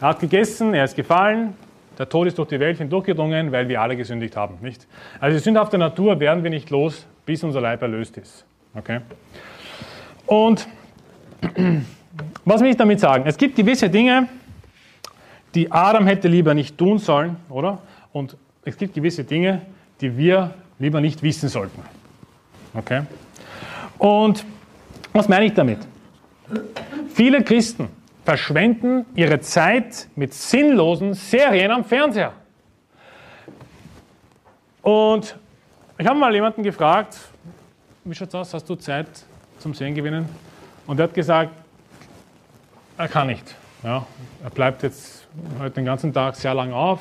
Er 0.00 0.08
hat 0.08 0.18
gegessen, 0.20 0.74
er 0.74 0.84
ist 0.84 0.96
gefallen, 0.96 1.54
der 1.98 2.08
Tod 2.08 2.26
ist 2.26 2.36
durch 2.36 2.48
die 2.48 2.58
Welt 2.58 2.78
hindurchgedrungen, 2.78 3.52
weil 3.52 3.68
wir 3.68 3.80
alle 3.80 3.96
gesündigt 3.96 4.36
haben. 4.36 4.58
Nicht? 4.60 4.88
Also 5.20 5.36
die 5.38 5.42
sündhafte 5.42 5.78
Natur 5.78 6.18
werden 6.18 6.42
wir 6.42 6.50
nicht 6.50 6.70
los, 6.70 7.06
bis 7.24 7.44
unser 7.44 7.60
Leib 7.60 7.82
erlöst 7.82 8.16
ist. 8.16 8.44
Okay? 8.74 9.00
Und 10.26 10.66
was 12.44 12.60
will 12.60 12.70
ich 12.70 12.76
damit 12.76 12.98
sagen? 12.98 13.24
Es 13.26 13.36
gibt 13.36 13.54
gewisse 13.54 13.88
Dinge, 13.88 14.28
die 15.54 15.70
Adam 15.70 16.06
hätte 16.06 16.26
lieber 16.28 16.54
nicht 16.54 16.76
tun 16.76 16.98
sollen, 16.98 17.36
oder? 17.48 17.78
Und 18.12 18.36
es 18.64 18.76
gibt 18.76 18.94
gewisse 18.94 19.22
Dinge, 19.22 19.62
die 20.00 20.16
wir 20.16 20.54
lieber 20.78 21.00
nicht 21.00 21.22
wissen 21.22 21.48
sollten. 21.48 21.82
Okay? 22.74 23.02
Und 23.98 24.44
was 25.12 25.28
meine 25.28 25.44
ich 25.44 25.52
damit? 25.52 25.78
Viele 27.14 27.42
Christen 27.42 27.88
verschwenden 28.24 29.04
ihre 29.14 29.40
Zeit 29.40 30.08
mit 30.16 30.32
sinnlosen 30.32 31.14
Serien 31.14 31.70
am 31.70 31.84
Fernseher. 31.84 32.32
Und 34.82 35.36
ich 35.98 36.06
habe 36.06 36.18
mal 36.18 36.34
jemanden 36.34 36.62
gefragt, 36.62 37.18
wie 38.04 38.14
schaut's 38.14 38.34
aus, 38.34 38.54
hast 38.54 38.68
du 38.68 38.74
Zeit 38.74 39.06
zum 39.58 39.74
Sehen 39.74 39.94
gewinnen? 39.94 40.28
Und 40.86 40.98
er 40.98 41.04
hat 41.04 41.14
gesagt, 41.14 41.52
er 42.98 43.08
kann 43.08 43.28
nicht. 43.28 43.54
Ja, 43.82 44.06
er 44.42 44.50
bleibt 44.50 44.82
jetzt 44.82 45.26
heute 45.58 45.76
den 45.76 45.84
ganzen 45.84 46.12
Tag 46.12 46.36
sehr 46.36 46.54
lang 46.54 46.72
auf 46.72 47.00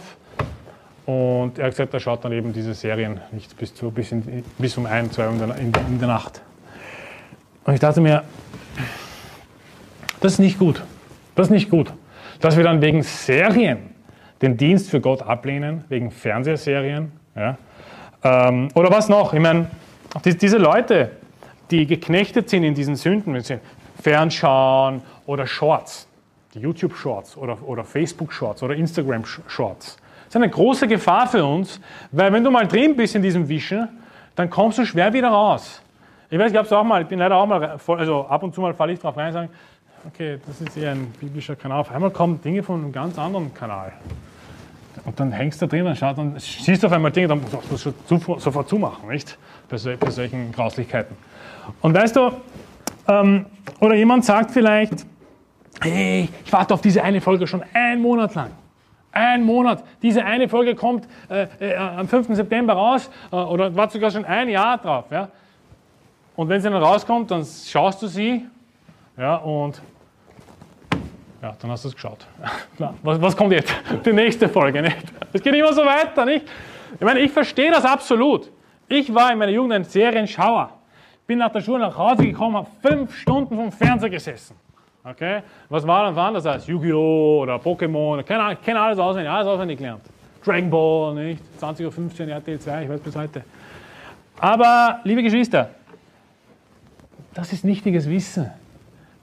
und 1.05 1.57
er 1.57 1.65
hat 1.65 1.71
gesagt, 1.71 1.93
er 1.93 1.99
schaut 1.99 2.23
dann 2.23 2.31
eben 2.31 2.53
diese 2.53 2.73
Serien 2.73 3.19
nicht 3.31 3.55
bis, 3.57 3.73
zu, 3.73 3.91
bis, 3.91 4.11
in, 4.11 4.43
bis 4.57 4.77
um 4.77 4.85
ein, 4.85 5.11
zwei 5.11 5.27
Uhr 5.27 5.55
in 5.57 5.99
der 5.99 6.07
Nacht. 6.07 6.41
Und 7.63 7.73
ich 7.73 7.79
dachte 7.79 8.01
mir, 8.01 8.23
das 10.21 10.33
ist 10.33 10.39
nicht 10.39 10.57
gut. 10.57 10.81
Das 11.35 11.47
ist 11.47 11.51
nicht 11.51 11.69
gut. 11.69 11.91
Dass 12.39 12.55
wir 12.55 12.63
dann 12.63 12.81
wegen 12.81 13.03
Serien 13.03 13.91
den 14.41 14.57
Dienst 14.57 14.89
für 14.89 15.01
Gott 15.01 15.21
ablehnen, 15.21 15.83
wegen 15.89 16.11
Fernsehserien. 16.11 17.11
Ja. 17.35 17.57
Ähm, 18.23 18.69
oder 18.73 18.91
was 18.91 19.09
noch? 19.09 19.33
Ich 19.33 19.39
meine, 19.39 19.67
die, 20.25 20.37
diese 20.37 20.57
Leute, 20.57 21.11
die 21.69 21.85
geknechtet 21.85 22.49
sind 22.49 22.63
in 22.63 22.73
diesen 22.73 22.95
Sünden, 22.95 23.39
sie 23.41 23.59
Fernschauen 24.01 25.01
oder 25.25 25.45
Shorts, 25.45 26.07
die 26.53 26.59
YouTube-Shorts 26.59 27.37
oder, 27.37 27.57
oder 27.67 27.83
Facebook-Shorts 27.83 28.63
oder 28.63 28.75
Instagram-Shorts, 28.75 29.97
ist 30.27 30.35
eine 30.35 30.49
große 30.49 30.87
Gefahr 30.87 31.27
für 31.27 31.45
uns, 31.45 31.79
weil 32.11 32.33
wenn 32.33 32.43
du 32.43 32.51
mal 32.51 32.67
drin 32.67 32.95
bist 32.95 33.15
in 33.15 33.21
diesem 33.21 33.47
Wischen, 33.47 33.87
dann 34.35 34.49
kommst 34.49 34.77
du 34.77 34.85
schwer 34.85 35.13
wieder 35.13 35.29
raus. 35.29 35.81
Ich 36.29 36.39
weiß, 36.39 36.51
ich 36.51 36.57
habe 36.57 36.65
es 36.65 36.71
auch 36.71 36.83
mal, 36.83 37.01
ich 37.01 37.07
bin 37.07 37.19
leider 37.19 37.35
auch 37.35 37.45
mal, 37.45 37.77
also 37.87 38.25
ab 38.25 38.41
und 38.41 38.55
zu 38.55 38.61
mal 38.61 38.73
falle 38.73 38.93
ich 38.93 38.99
drauf 38.99 39.17
rein 39.17 39.27
und 39.27 39.33
sage, 39.33 39.49
okay, 40.07 40.39
das 40.45 40.61
ist 40.61 40.77
eher 40.77 40.91
ein 40.91 41.11
biblischer 41.19 41.55
Kanal. 41.55 41.79
Auf 41.81 41.91
einmal 41.91 42.11
kommen 42.11 42.41
Dinge 42.41 42.63
von 42.63 42.81
einem 42.81 42.91
ganz 42.91 43.17
anderen 43.17 43.53
Kanal. 43.53 43.93
Und 45.05 45.19
dann 45.19 45.31
hängst 45.31 45.61
du 45.61 45.65
da 45.65 45.69
drin 45.69 45.87
und 45.87 45.95
schaust, 45.95 46.17
dann 46.17 46.37
siehst 46.37 46.83
du 46.83 46.87
auf 46.87 46.93
einmal 46.93 47.11
Dinge, 47.11 47.27
dann 47.29 47.41
musst 47.41 47.85
du 47.85 48.19
sofort 48.37 48.69
zumachen, 48.69 49.09
nicht? 49.09 49.37
Bei, 49.69 49.77
bei 49.95 50.09
solchen 50.09 50.51
Grauslichkeiten. 50.51 51.15
Und 51.81 51.93
weißt 51.93 52.15
du, 52.15 52.31
ähm, 53.07 53.45
oder 53.79 53.95
jemand 53.95 54.25
sagt 54.25 54.51
vielleicht, 54.51 55.05
hey, 55.81 56.29
ich 56.43 56.53
warte 56.53 56.73
auf 56.73 56.81
diese 56.81 57.03
eine 57.03 57.21
Folge 57.21 57.47
schon 57.47 57.63
einen 57.73 58.01
Monat 58.01 58.35
lang. 58.35 58.51
Ein 59.13 59.43
Monat. 59.43 59.83
Diese 60.01 60.23
eine 60.23 60.47
Folge 60.47 60.75
kommt 60.75 61.07
äh, 61.29 61.47
äh, 61.59 61.75
am 61.75 62.07
5. 62.07 62.27
September 62.35 62.73
raus 62.73 63.09
äh, 63.31 63.35
oder 63.35 63.75
warte 63.75 63.93
sogar 63.93 64.11
schon 64.11 64.25
ein 64.25 64.49
Jahr 64.49 64.77
drauf. 64.77 65.05
Ja? 65.11 65.29
Und 66.35 66.47
wenn 66.47 66.61
sie 66.61 66.69
dann 66.69 66.81
rauskommt, 66.81 67.31
dann 67.31 67.45
schaust 67.45 68.01
du 68.01 68.07
sie 68.07 68.45
ja, 69.21 69.35
und 69.35 69.79
ja, 71.41 71.55
dann 71.59 71.71
hast 71.71 71.85
du 71.85 71.89
es 71.89 71.95
geschaut. 71.95 72.25
Was, 73.03 73.21
was, 73.21 73.37
kommt 73.37 73.51
jetzt? 73.51 73.73
Die 74.05 74.13
nächste 74.13 74.49
Folge, 74.49 74.81
nicht? 74.81 74.97
Es 75.31 75.41
geht 75.41 75.53
immer 75.53 75.73
so 75.73 75.83
weiter, 75.83 76.25
nicht? 76.25 76.45
Ich 76.95 77.01
meine, 77.01 77.19
ich 77.19 77.31
verstehe 77.31 77.71
das 77.71 77.85
absolut. 77.85 78.51
Ich 78.87 79.13
war 79.13 79.31
in 79.31 79.37
meiner 79.37 79.51
Jugend 79.51 79.73
ein 79.73 79.83
Serienschauer. 79.83 80.71
Bin 81.25 81.39
nach 81.39 81.51
der 81.51 81.61
Schule 81.61 81.79
nach 81.79 81.97
Hause 81.97 82.25
gekommen, 82.25 82.57
habe 82.57 82.67
fünf 82.81 83.15
Stunden 83.15 83.55
vom 83.55 83.71
Fernseher 83.71 84.09
gesessen. 84.09 84.55
Okay? 85.03 85.41
Was 85.69 85.85
war 85.87 86.11
dann 86.11 86.33
das 86.33 86.45
als 86.45 86.67
Yu-Gi-Oh! 86.67 87.41
oder 87.43 87.55
Pokémon? 87.55 88.23
Keine 88.23 88.55
kenne 88.57 88.79
alles 88.79 88.99
auswendig, 88.99 89.31
alles 89.31 89.47
auswendig 89.47 89.77
gelernt. 89.77 90.01
Dragon 90.43 90.69
Ball, 90.69 91.13
nicht? 91.13 91.43
20.15 91.59 92.25
Uhr 92.25 92.33
RTL 92.33 92.59
2, 92.59 92.83
ich 92.83 92.89
weiß 92.89 92.99
bis 92.99 93.15
heute. 93.15 93.43
Aber, 94.39 94.99
liebe 95.03 95.23
Geschwister, 95.23 95.69
das 97.33 97.53
ist 97.53 97.63
nichtiges 97.63 98.09
Wissen. 98.09 98.51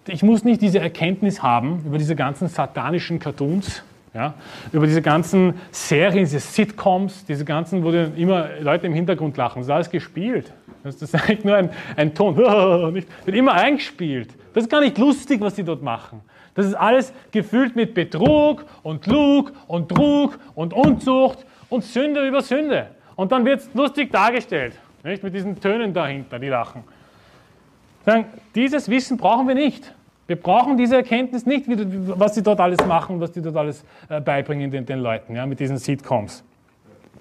Ich 0.08 0.22
muss 0.22 0.44
nicht 0.44 0.62
diese 0.62 0.80
Erkenntnis 0.80 1.42
haben 1.42 1.82
über 1.86 1.98
diese 1.98 2.16
ganzen 2.16 2.48
satanischen 2.48 3.18
Cartoons, 3.18 3.82
ja, 4.14 4.34
über 4.72 4.86
diese 4.86 5.02
ganzen 5.02 5.54
Serien, 5.70 6.24
diese 6.24 6.40
Sitcoms, 6.40 7.24
diese 7.26 7.44
ganzen, 7.44 7.84
wo 7.84 7.90
immer 7.90 8.48
Leute 8.60 8.86
im 8.86 8.94
Hintergrund 8.94 9.36
lachen. 9.36 9.58
Das 9.58 9.66
ist 9.66 9.72
alles 9.72 9.90
gespielt. 9.90 10.52
Das 10.82 11.00
ist 11.02 11.14
eigentlich 11.14 11.44
nur 11.44 11.56
ein, 11.56 11.70
ein 11.96 12.14
Ton. 12.14 12.36
Wird 12.36 13.06
immer 13.26 13.52
eingespielt. 13.52 14.30
Das 14.54 14.64
ist 14.64 14.70
gar 14.70 14.80
nicht 14.80 14.96
lustig, 14.98 15.40
was 15.40 15.56
sie 15.56 15.64
dort 15.64 15.82
machen. 15.82 16.22
Das 16.54 16.66
ist 16.66 16.74
alles 16.74 17.12
gefüllt 17.30 17.76
mit 17.76 17.94
Betrug 17.94 18.64
und 18.82 19.06
Lug 19.06 19.52
und 19.66 19.90
Trug 19.90 20.38
und 20.54 20.72
Unzucht 20.72 21.44
und 21.68 21.84
Sünde 21.84 22.26
über 22.26 22.42
Sünde. 22.42 22.88
Und 23.14 23.30
dann 23.30 23.44
wird 23.44 23.60
es 23.60 23.70
lustig 23.74 24.10
dargestellt. 24.10 24.74
Nicht? 25.04 25.22
Mit 25.22 25.34
diesen 25.34 25.60
Tönen 25.60 25.92
dahinter, 25.92 26.38
die 26.38 26.48
lachen. 26.48 26.82
Sagen, 28.04 28.26
dieses 28.54 28.88
Wissen 28.88 29.16
brauchen 29.16 29.46
wir 29.46 29.54
nicht. 29.54 29.92
Wir 30.28 30.36
brauchen 30.36 30.76
diese 30.76 30.96
Erkenntnis 30.96 31.46
nicht, 31.46 31.64
was 31.66 32.34
sie 32.34 32.42
dort 32.42 32.60
alles 32.60 32.84
machen, 32.86 33.18
was 33.18 33.32
sie 33.32 33.40
dort 33.40 33.56
alles 33.56 33.82
äh, 34.10 34.20
beibringen 34.20 34.70
den, 34.70 34.84
den 34.84 34.98
Leuten, 34.98 35.34
ja, 35.34 35.46
mit 35.46 35.58
diesen 35.58 35.78
Sitcoms. 35.78 36.44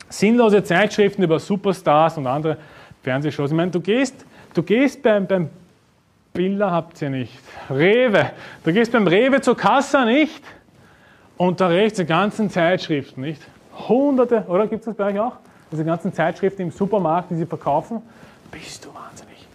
Sinnlose 0.10 0.62
Zeitschriften 0.62 1.24
über 1.24 1.40
Superstars 1.40 2.18
und 2.18 2.28
andere 2.28 2.58
Fernsehshows. 3.04 3.50
Ich 3.50 3.56
meine, 3.56 3.72
du 3.72 3.80
gehst, 3.80 4.26
du 4.54 4.62
gehst 4.62 5.02
beim, 5.02 5.26
beim 5.26 5.50
Billa 6.34 6.70
habt 6.70 7.02
ihr 7.02 7.10
nicht. 7.10 7.40
Rewe. 7.70 8.32
Du 8.66 8.74
gehst 8.74 8.92
beim 8.92 9.08
Rewe 9.08 9.40
zur 9.40 9.56
Kasse 9.56 10.04
nicht 10.04 10.44
und 11.38 11.62
da 11.62 11.68
rechts 11.68 12.00
die 12.00 12.06
ganzen 12.06 12.50
Zeitschriften, 12.50 13.22
nicht? 13.22 13.42
Hunderte, 13.88 14.44
oder 14.50 14.68
gibt 14.68 14.82
es 14.82 14.86
das 14.86 14.96
bei 14.96 15.06
euch 15.14 15.20
auch? 15.20 15.38
Diese 15.72 15.86
ganzen 15.86 16.12
Zeitschriften 16.12 16.64
im 16.64 16.72
Supermarkt, 16.72 17.32
die 17.32 17.36
sie 17.36 17.46
verkaufen. 17.46 18.02
Bist 18.52 18.84
du 18.84 18.90
wahnsinnig. 18.94 19.48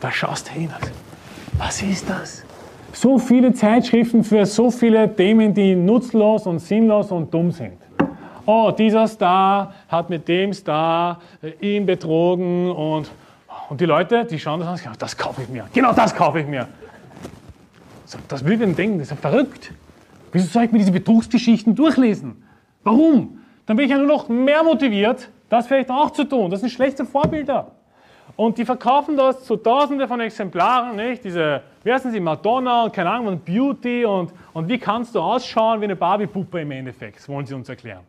Da 0.00 0.10
schaust 0.10 0.48
du 0.48 0.52
hin. 0.52 0.70
Was 1.58 1.82
ist 1.82 2.10
das? 2.10 2.45
So 2.96 3.18
viele 3.18 3.52
Zeitschriften 3.52 4.24
für 4.24 4.46
so 4.46 4.70
viele 4.70 5.14
Themen, 5.14 5.52
die 5.52 5.74
nutzlos 5.74 6.46
und 6.46 6.60
sinnlos 6.60 7.12
und 7.12 7.32
dumm 7.32 7.50
sind. 7.50 7.74
Oh, 8.46 8.72
dieser 8.76 9.06
Star 9.06 9.74
hat 9.88 10.08
mit 10.08 10.26
dem 10.28 10.52
Star 10.52 11.20
äh, 11.42 11.76
ihn 11.76 11.84
betrogen 11.84 12.70
und, 12.70 13.10
und 13.68 13.80
die 13.80 13.84
Leute, 13.84 14.24
die 14.24 14.38
schauen 14.38 14.60
das 14.60 14.68
an 14.68 14.74
und 14.74 14.80
sagen, 14.80 14.96
das 14.98 15.16
kaufe 15.16 15.42
ich 15.42 15.48
mir. 15.48 15.66
Genau 15.72 15.92
das 15.92 16.14
kaufe 16.14 16.40
ich 16.40 16.46
mir. 16.46 16.68
Das 18.28 18.44
will 18.44 18.52
ich 18.52 18.60
denn 18.60 18.74
denken, 18.74 18.98
das 18.98 19.08
ist 19.08 19.10
ja 19.10 19.30
verrückt. 19.30 19.72
Wieso 20.32 20.46
soll 20.46 20.64
ich 20.64 20.72
mir 20.72 20.78
diese 20.78 20.92
Betrugsgeschichten 20.92 21.74
durchlesen? 21.74 22.44
Warum? 22.84 23.40
Dann 23.66 23.76
bin 23.76 23.86
ich 23.86 23.90
ja 23.90 23.98
nur 23.98 24.06
noch 24.06 24.28
mehr 24.28 24.62
motiviert, 24.62 25.28
das 25.48 25.66
vielleicht 25.66 25.90
auch 25.90 26.12
zu 26.12 26.24
tun. 26.24 26.50
Das 26.50 26.60
sind 26.60 26.70
schlechte 26.70 27.04
Vorbilder. 27.04 27.72
Und 28.34 28.58
die 28.58 28.64
verkaufen 28.64 29.16
das 29.16 29.44
zu 29.44 29.56
Tausende 29.56 30.08
von 30.08 30.20
Exemplaren, 30.20 30.96
nicht? 30.96 31.24
Diese, 31.24 31.62
wie 31.84 31.92
heißen 31.92 32.10
sie, 32.10 32.20
Madonna 32.20 32.84
und 32.84 32.92
keine 32.92 33.10
Ahnung, 33.10 33.28
und 33.28 33.44
Beauty 33.44 34.04
und, 34.04 34.32
und 34.52 34.68
wie 34.68 34.78
kannst 34.78 35.14
du 35.14 35.20
ausschauen 35.20 35.80
wie 35.80 35.84
eine 35.84 35.96
Barbie-Puppe 35.96 36.60
im 36.60 36.70
Endeffekt, 36.72 37.26
wollen 37.28 37.46
sie 37.46 37.54
uns 37.54 37.68
erklären. 37.68 38.02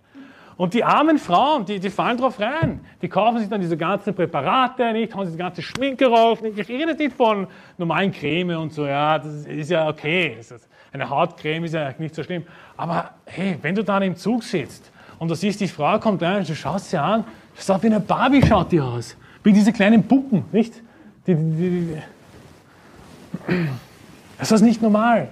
Und 0.58 0.74
die 0.74 0.84
armen 0.84 1.20
Frauen, 1.20 1.66
die, 1.66 1.80
die 1.80 1.92
fallen 1.92 2.18
drauf 2.18 2.40
rein. 2.40 2.82
Die 3.00 3.08
kaufen 3.08 3.38
sich 3.38 3.48
dann 3.48 3.62
diese 3.62 3.78
ganzen 3.78 4.16
Präparate, 4.16 4.92
nicht? 4.92 5.14
Haben 5.14 5.26
sich 5.26 5.36
die 5.36 5.40
ganze 5.40 5.62
Schminke 5.62 6.08
rauf. 6.08 6.44
Ich 6.44 6.68
rede 6.68 6.96
nicht 6.96 7.16
von 7.16 7.46
normalen 7.78 8.12
Creme 8.12 8.58
und 8.58 8.74
so, 8.74 8.88
ja, 8.88 9.20
das 9.20 9.46
ist 9.46 9.70
ja 9.70 9.88
okay. 9.88 10.36
Eine 10.92 11.08
Hautcreme 11.08 11.66
ist 11.66 11.76
ja 11.76 11.94
nicht 12.00 12.16
so 12.16 12.24
schlimm. 12.24 12.44
Aber 12.76 13.12
hey, 13.26 13.60
wenn 13.62 13.76
du 13.76 13.84
dann 13.84 14.02
im 14.02 14.16
Zug 14.16 14.44
sitzt 14.44 14.92
und 15.20 15.30
du 15.30 15.36
siehst, 15.36 15.62
die 15.62 15.68
Frau 15.68 16.00
kommt 16.00 16.24
rein 16.24 16.44
du 16.44 16.56
schaust 16.56 16.90
sie 16.90 16.98
an, 16.98 17.24
das 17.56 17.68
sieht 17.68 17.84
wie 17.84 17.88
eine 17.88 18.00
Barbie 18.00 18.44
schaut 18.44 18.72
die 18.72 18.82
aus. 18.82 19.16
Wie 19.48 19.54
diese 19.54 19.72
kleinen 19.72 20.04
Puppen, 20.04 20.44
nicht? 20.52 20.74
Die, 21.26 21.34
die, 21.34 21.70
die, 21.70 21.98
das 24.38 24.52
ist 24.52 24.62
nicht 24.62 24.82
normal. 24.82 25.30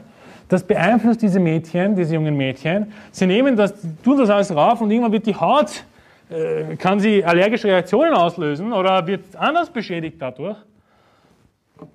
Das 0.47 0.63
beeinflusst 0.63 1.21
diese 1.21 1.37
Mädchen, 1.37 1.97
diese 1.97 2.13
jungen 2.13 2.37
Mädchen. 2.37 2.93
Sie 3.11 3.27
nehmen 3.27 3.57
das, 3.57 3.73
tun 4.05 4.17
das 4.17 4.29
alles 4.29 4.55
rauf 4.55 4.79
und 4.79 4.89
irgendwann 4.89 5.11
wird 5.11 5.25
die 5.25 5.35
Haut, 5.35 5.83
äh, 6.29 6.77
kann 6.77 7.01
sie 7.01 7.25
allergische 7.25 7.67
Reaktionen 7.67 8.13
auslösen 8.13 8.71
oder 8.71 9.05
wird 9.05 9.35
anders 9.35 9.69
beschädigt 9.69 10.15
dadurch. 10.21 10.59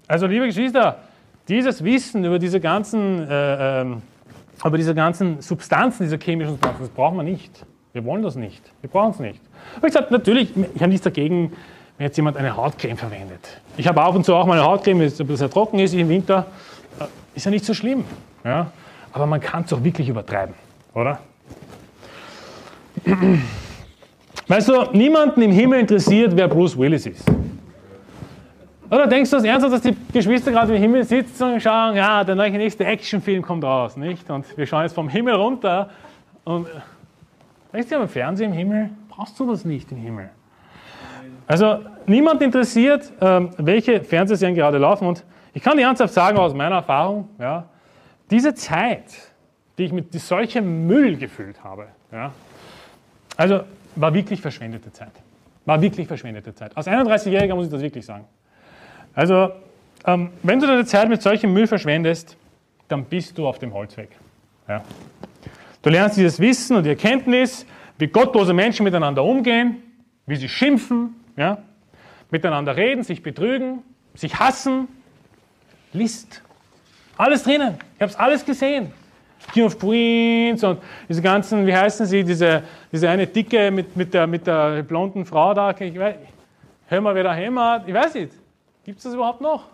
Also, 0.06 0.26
liebe 0.26 0.44
Geschwister, 0.44 0.98
dieses 1.48 1.82
Wissen 1.82 2.22
über 2.22 2.38
diese 2.38 2.60
ganzen, 2.60 3.26
äh, 3.30 3.80
äh, 3.80 3.86
über 4.62 4.76
diese 4.76 4.94
ganzen 4.94 5.40
Substanzen, 5.40 6.02
diese 6.02 6.18
chemischen 6.18 6.50
Substanzen, 6.50 6.82
das 6.82 6.90
brauchen 6.90 7.16
wir 7.16 7.22
nicht. 7.22 7.64
Wir 7.94 8.04
wollen 8.04 8.22
das 8.22 8.36
nicht. 8.36 8.62
Wir 8.82 8.90
brauchen 8.90 9.12
es 9.12 9.20
nicht. 9.20 9.40
Aber 9.78 9.86
ich 9.86 9.94
sage 9.94 10.08
natürlich, 10.10 10.54
ich 10.54 10.82
habe 10.82 10.90
nichts 10.90 11.04
dagegen, 11.04 11.52
wenn 12.00 12.06
jetzt 12.06 12.16
jemand 12.16 12.38
eine 12.38 12.56
Hautcreme 12.56 12.96
verwendet. 12.96 13.60
Ich 13.76 13.86
habe 13.86 14.00
ab 14.00 14.14
und 14.14 14.24
zu 14.24 14.34
auch 14.34 14.46
mal 14.46 14.58
eine 14.58 14.64
Hautcreme, 14.64 15.00
wenn 15.00 15.06
es 15.08 15.18
sehr 15.18 15.50
trocken 15.50 15.78
ist 15.80 15.92
im 15.92 16.08
Winter, 16.08 16.46
äh, 16.98 17.04
ist 17.34 17.44
ja 17.44 17.50
nicht 17.50 17.62
so 17.62 17.74
schlimm. 17.74 18.06
Ja? 18.42 18.70
Aber 19.12 19.26
man 19.26 19.38
kann 19.38 19.64
es 19.64 19.68
doch 19.68 19.84
wirklich 19.84 20.08
übertreiben, 20.08 20.54
oder? 20.94 21.18
Weißt 24.48 24.70
du, 24.70 24.84
niemanden 24.94 25.42
im 25.42 25.50
Himmel 25.50 25.80
interessiert, 25.80 26.34
wer 26.34 26.48
Bruce 26.48 26.78
Willis 26.78 27.04
ist. 27.04 27.30
Oder 28.90 29.06
denkst 29.06 29.28
du 29.28 29.36
das 29.36 29.44
ernsthaft, 29.44 29.74
dass 29.74 29.82
die 29.82 29.94
Geschwister 30.10 30.52
gerade 30.52 30.74
im 30.74 30.80
Himmel 30.80 31.04
sitzen 31.04 31.52
und 31.52 31.60
schauen, 31.60 31.96
ja, 31.96 32.24
der 32.24 32.34
nächste 32.34 32.86
Actionfilm 32.86 33.42
kommt 33.42 33.62
raus, 33.62 33.98
nicht? 33.98 34.30
Und 34.30 34.46
wir 34.56 34.66
schauen 34.66 34.84
jetzt 34.84 34.94
vom 34.94 35.10
Himmel 35.10 35.34
runter 35.34 35.90
und 36.44 36.66
weißt 37.72 37.92
du, 37.92 37.96
am 37.96 38.08
Fernsehen 38.08 38.52
im 38.52 38.56
Himmel 38.56 38.90
brauchst 39.10 39.38
du 39.38 39.46
das 39.50 39.66
nicht 39.66 39.92
im 39.92 39.98
Himmel. 39.98 40.30
Also 41.50 41.80
niemand 42.06 42.42
interessiert, 42.42 43.12
ähm, 43.20 43.50
welche 43.56 44.04
Fernsehserien 44.04 44.54
gerade 44.54 44.78
laufen. 44.78 45.08
Und 45.08 45.24
ich 45.52 45.60
kann 45.60 45.76
dir 45.76 45.82
ernsthaft 45.82 46.14
sagen, 46.14 46.38
aus 46.38 46.54
meiner 46.54 46.76
Erfahrung, 46.76 47.28
ja, 47.40 47.68
diese 48.30 48.54
Zeit, 48.54 49.06
die 49.76 49.86
ich 49.86 49.92
mit 49.92 50.12
solchem 50.12 50.86
Müll 50.86 51.16
gefüllt 51.16 51.64
habe, 51.64 51.88
ja, 52.12 52.30
also 53.36 53.62
war 53.96 54.14
wirklich 54.14 54.40
verschwendete 54.40 54.92
Zeit. 54.92 55.10
War 55.64 55.82
wirklich 55.82 56.06
verschwendete 56.06 56.54
Zeit. 56.54 56.76
Als 56.76 56.86
31-Jähriger 56.86 57.56
muss 57.56 57.66
ich 57.66 57.72
das 57.72 57.82
wirklich 57.82 58.06
sagen. 58.06 58.26
Also, 59.12 59.50
ähm, 60.06 60.30
wenn 60.44 60.60
du 60.60 60.68
deine 60.68 60.84
Zeit 60.84 61.08
mit 61.08 61.20
solchem 61.20 61.52
Müll 61.52 61.66
verschwendest, 61.66 62.36
dann 62.86 63.04
bist 63.06 63.36
du 63.36 63.48
auf 63.48 63.58
dem 63.58 63.74
Holzweg. 63.74 64.10
Ja. 64.68 64.84
Du 65.82 65.90
lernst 65.90 66.16
dieses 66.16 66.38
Wissen 66.38 66.76
und 66.76 66.84
die 66.84 66.90
Erkenntnis, 66.90 67.66
wie 67.98 68.06
gottlose 68.06 68.54
Menschen 68.54 68.84
miteinander 68.84 69.24
umgehen, 69.24 69.82
wie 70.26 70.36
sie 70.36 70.48
schimpfen, 70.48 71.16
ja? 71.36 71.58
Miteinander 72.30 72.76
reden, 72.76 73.02
sich 73.02 73.22
betrügen, 73.22 73.82
sich 74.14 74.38
hassen, 74.38 74.88
List. 75.92 76.42
Alles 77.16 77.42
drinnen. 77.42 77.76
Ich 77.96 78.02
habe 78.02 78.12
es 78.12 78.16
alles 78.16 78.44
gesehen. 78.44 78.92
King 79.52 79.64
of 79.64 79.78
Queens 79.78 80.62
und 80.62 80.80
diese 81.08 81.22
ganzen, 81.22 81.66
wie 81.66 81.74
heißen 81.74 82.06
sie, 82.06 82.22
diese, 82.22 82.62
diese 82.92 83.08
eine 83.08 83.26
Dicke 83.26 83.70
mit, 83.70 83.96
mit, 83.96 84.14
der, 84.14 84.26
mit 84.26 84.46
der 84.46 84.82
blonden 84.82 85.24
Frau 85.24 85.54
da. 85.54 85.70
Ich 85.78 85.98
weiß, 85.98 86.14
hör 86.86 87.00
mal, 87.00 87.14
wer 87.14 87.24
da 87.24 87.34
hämmert. 87.34 87.88
Ich 87.88 87.94
weiß 87.94 88.14
nicht. 88.14 88.32
Gibt 88.84 88.98
es 88.98 89.04
das 89.04 89.14
überhaupt 89.14 89.40
noch? 89.40 89.66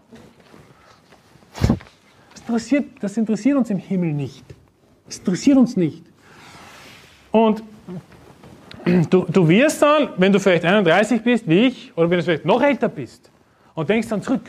Das 2.32 2.40
interessiert, 2.40 2.84
das 3.00 3.16
interessiert 3.16 3.56
uns 3.56 3.70
im 3.70 3.78
Himmel 3.78 4.12
nicht. 4.12 4.44
Das 5.06 5.18
interessiert 5.18 5.58
uns 5.58 5.76
nicht. 5.76 6.04
Und 7.30 7.62
du, 8.86 9.26
du 9.28 9.48
wirst 9.48 9.82
dann, 9.82 10.10
wenn 10.16 10.32
du 10.32 10.40
vielleicht 10.40 10.64
31 10.64 11.22
bist, 11.22 11.48
wie 11.48 11.66
ich, 11.66 11.92
oder 11.96 12.08
wenn 12.08 12.18
du 12.18 12.24
vielleicht 12.24 12.44
noch 12.44 12.62
älter 12.62 12.88
bist, 12.88 13.30
und 13.74 13.88
denkst 13.88 14.08
dann 14.08 14.22
zurück, 14.22 14.42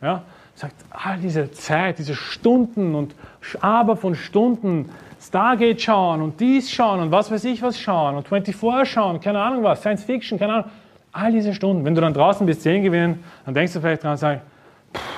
ja, 0.00 0.22
sagt, 0.54 0.74
all 0.90 1.18
diese 1.18 1.50
Zeit, 1.50 1.98
diese 1.98 2.14
Stunden 2.14 2.94
und 2.94 3.14
aber 3.60 3.96
von 3.96 4.14
Stunden, 4.14 4.88
Stargate 5.20 5.80
schauen 5.80 6.20
und 6.20 6.40
dies 6.40 6.70
schauen 6.70 7.00
und 7.00 7.10
was 7.12 7.30
weiß 7.30 7.44
ich 7.44 7.62
was 7.62 7.78
schauen 7.78 8.16
und 8.16 8.28
24 8.28 8.90
schauen, 8.90 9.20
keine 9.20 9.40
Ahnung 9.40 9.62
was, 9.62 9.80
Science 9.80 10.04
Fiction, 10.04 10.38
keine 10.38 10.54
Ahnung, 10.54 10.70
all 11.12 11.30
diese 11.30 11.54
Stunden, 11.54 11.84
wenn 11.84 11.94
du 11.94 12.00
dann 12.00 12.14
draußen 12.14 12.44
bist, 12.46 12.62
10 12.62 12.82
gewinnen, 12.82 13.22
dann 13.44 13.54
denkst 13.54 13.72
du 13.72 13.80
vielleicht 13.80 14.02
dran 14.02 14.12
und 14.12 14.16
sagst, 14.16 14.42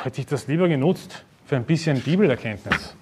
hätte 0.02 0.20
ich 0.20 0.26
das 0.26 0.46
lieber 0.46 0.68
genutzt 0.68 1.24
für 1.46 1.56
ein 1.56 1.64
bisschen 1.64 2.00
Bibelerkenntnis. 2.00 2.96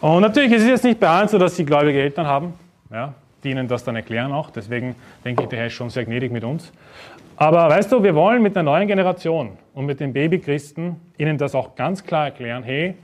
Und 0.00 0.22
natürlich 0.22 0.52
ist 0.52 0.62
es 0.62 0.68
jetzt 0.68 0.84
nicht 0.84 1.00
bei 1.00 1.08
allen 1.08 1.28
so, 1.28 1.38
dass 1.38 1.56
sie 1.56 1.64
gläubige 1.64 2.00
Eltern 2.00 2.26
haben. 2.26 2.54
Ja, 2.90 3.14
die 3.46 3.52
ihnen 3.52 3.68
das 3.68 3.84
dann 3.84 3.96
erklären 3.96 4.32
auch. 4.32 4.50
Deswegen 4.50 4.96
denke 5.24 5.44
ich, 5.44 5.48
der 5.48 5.60
Herr 5.60 5.66
ist 5.68 5.74
schon 5.74 5.88
sehr 5.88 6.04
gnädig 6.04 6.32
mit 6.32 6.44
uns. 6.44 6.72
Aber 7.36 7.68
weißt 7.68 7.92
du, 7.92 8.02
wir 8.02 8.14
wollen 8.14 8.42
mit 8.42 8.56
der 8.56 8.62
neuen 8.62 8.88
Generation 8.88 9.52
und 9.74 9.86
mit 9.86 10.00
den 10.00 10.12
Babychristen 10.12 10.96
ihnen 11.16 11.38
das 11.38 11.54
auch 11.54 11.76
ganz 11.76 12.02
klar 12.02 12.26
erklären. 12.26 12.62
Hey, 12.62 12.94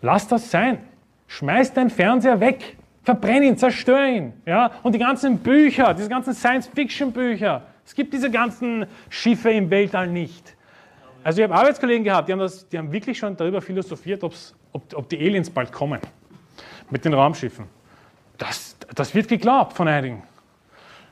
lass 0.00 0.26
das 0.28 0.50
sein. 0.50 0.78
Schmeiß 1.26 1.74
deinen 1.74 1.90
Fernseher 1.90 2.40
weg. 2.40 2.76
Verbrenn 3.02 3.42
ihn, 3.42 3.56
zerstör 3.56 4.06
ihn. 4.06 4.32
Ja? 4.46 4.70
Und 4.82 4.94
die 4.94 4.98
ganzen 4.98 5.38
Bücher, 5.38 5.94
diese 5.94 6.08
ganzen 6.08 6.32
Science-Fiction-Bücher. 6.32 7.62
Es 7.84 7.94
gibt 7.94 8.14
diese 8.14 8.30
ganzen 8.30 8.86
Schiffe 9.10 9.50
im 9.50 9.70
Weltall 9.70 10.08
nicht. 10.08 10.56
Also 11.22 11.40
ich 11.40 11.44
habe 11.44 11.54
Arbeitskollegen 11.54 12.04
gehabt, 12.04 12.28
die 12.28 12.32
haben, 12.32 12.40
das, 12.40 12.68
die 12.68 12.78
haben 12.78 12.90
wirklich 12.90 13.18
schon 13.18 13.36
darüber 13.36 13.60
philosophiert, 13.60 14.24
ob, 14.24 14.32
ob 14.72 15.08
die 15.08 15.18
Aliens 15.18 15.50
bald 15.50 15.72
kommen 15.72 16.00
mit 16.90 17.04
den 17.04 17.14
Raumschiffen. 17.14 17.66
Das, 18.38 18.76
das 18.94 19.14
wird 19.14 19.28
geglaubt 19.28 19.74
von 19.74 19.88
einigen. 19.88 20.22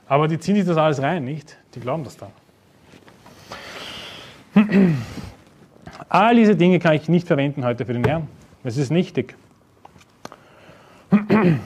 Aber 0.07 0.29
die 0.29 0.39
ziehen 0.39 0.57
sich 0.57 0.67
das 0.67 0.77
alles 0.77 1.01
rein, 1.01 1.25
nicht? 1.25 1.57
Die 1.75 1.81
glauben 1.81 2.05
das 2.05 2.17
dann. 2.17 2.31
All 6.09 6.37
diese 6.37 6.55
Dinge 6.55 6.79
kann 6.79 6.95
ich 6.95 7.09
nicht 7.09 7.27
verwenden 7.27 7.65
heute 7.65 7.87
für 7.87 7.93
den 7.93 8.05
Herrn. 8.05 8.29
Es 8.63 8.77
ist 8.77 8.91
nichtig. 8.91 9.35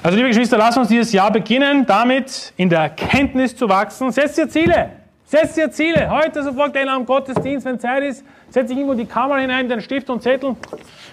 Also, 0.00 0.16
liebe 0.16 0.28
Geschwister, 0.28 0.56
lasst 0.56 0.78
uns 0.78 0.88
dieses 0.88 1.12
Jahr 1.12 1.30
beginnen, 1.30 1.84
damit 1.84 2.52
in 2.56 2.68
der 2.70 2.78
Erkenntnis 2.78 3.54
zu 3.56 3.68
wachsen. 3.68 4.12
Setzt 4.12 4.38
ihr 4.38 4.48
Ziele. 4.48 4.90
Setzt 5.24 5.58
ihr 5.58 5.70
Ziele. 5.72 6.08
Heute 6.08 6.42
sofort 6.42 6.72
gleich 6.72 6.88
am 6.88 7.04
Gottesdienst, 7.04 7.66
wenn 7.66 7.80
Zeit 7.80 8.04
ist, 8.04 8.24
setze 8.48 8.72
ich 8.72 8.78
irgendwo 8.78 8.94
die 8.94 9.04
Kamera 9.04 9.40
hinein, 9.40 9.68
den 9.68 9.80
Stift 9.80 10.08
und 10.08 10.22
Zettel, 10.22 10.56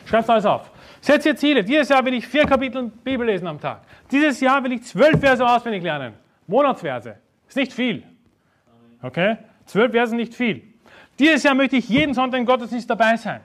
schreibt 0.05 0.29
alles 0.29 0.45
auf. 0.45 0.69
Setzt 1.05 1.27
ihr 1.27 1.35
Ziele. 1.35 1.63
Dieses 1.63 1.89
Jahr 1.89 2.03
will 2.03 2.15
ich 2.15 2.27
vier 2.27 2.45
Kapitel 2.45 2.91
Bibel 3.03 3.27
lesen 3.27 3.45
am 3.45 3.61
Tag. 3.61 3.81
Dieses 4.09 4.39
Jahr 4.39 4.63
will 4.63 4.71
ich 4.71 4.81
zwölf 4.81 5.19
Verse 5.19 5.45
auswendig 5.45 5.83
lernen. 5.83 6.15
Monatsverse. 6.47 7.17
Ist 7.47 7.55
nicht 7.55 7.73
viel. 7.73 8.01
Okay? 9.03 9.37
Zwölf 9.67 9.91
Verse 9.91 10.15
nicht 10.15 10.33
viel. 10.33 10.63
Dieses 11.19 11.43
Jahr 11.43 11.53
möchte 11.53 11.75
ich 11.75 11.87
jeden 11.89 12.15
Sonntag 12.15 12.39
im 12.39 12.47
Gottesdienst 12.47 12.89
dabei 12.89 13.17
sein. 13.17 13.41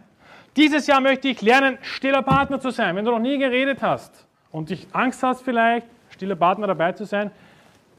Dieses 0.56 0.86
Jahr 0.86 1.02
möchte 1.02 1.28
ich 1.28 1.42
lernen, 1.42 1.76
stiller 1.82 2.22
Partner 2.22 2.60
zu 2.60 2.70
sein. 2.70 2.96
Wenn 2.96 3.04
du 3.04 3.10
noch 3.10 3.18
nie 3.18 3.36
geredet 3.36 3.82
hast 3.82 4.26
und 4.50 4.70
dich 4.70 4.86
Angst 4.94 5.22
hast 5.22 5.42
vielleicht, 5.42 5.86
stiller 6.08 6.36
Partner 6.36 6.66
dabei 6.66 6.92
zu 6.92 7.04
sein, 7.04 7.30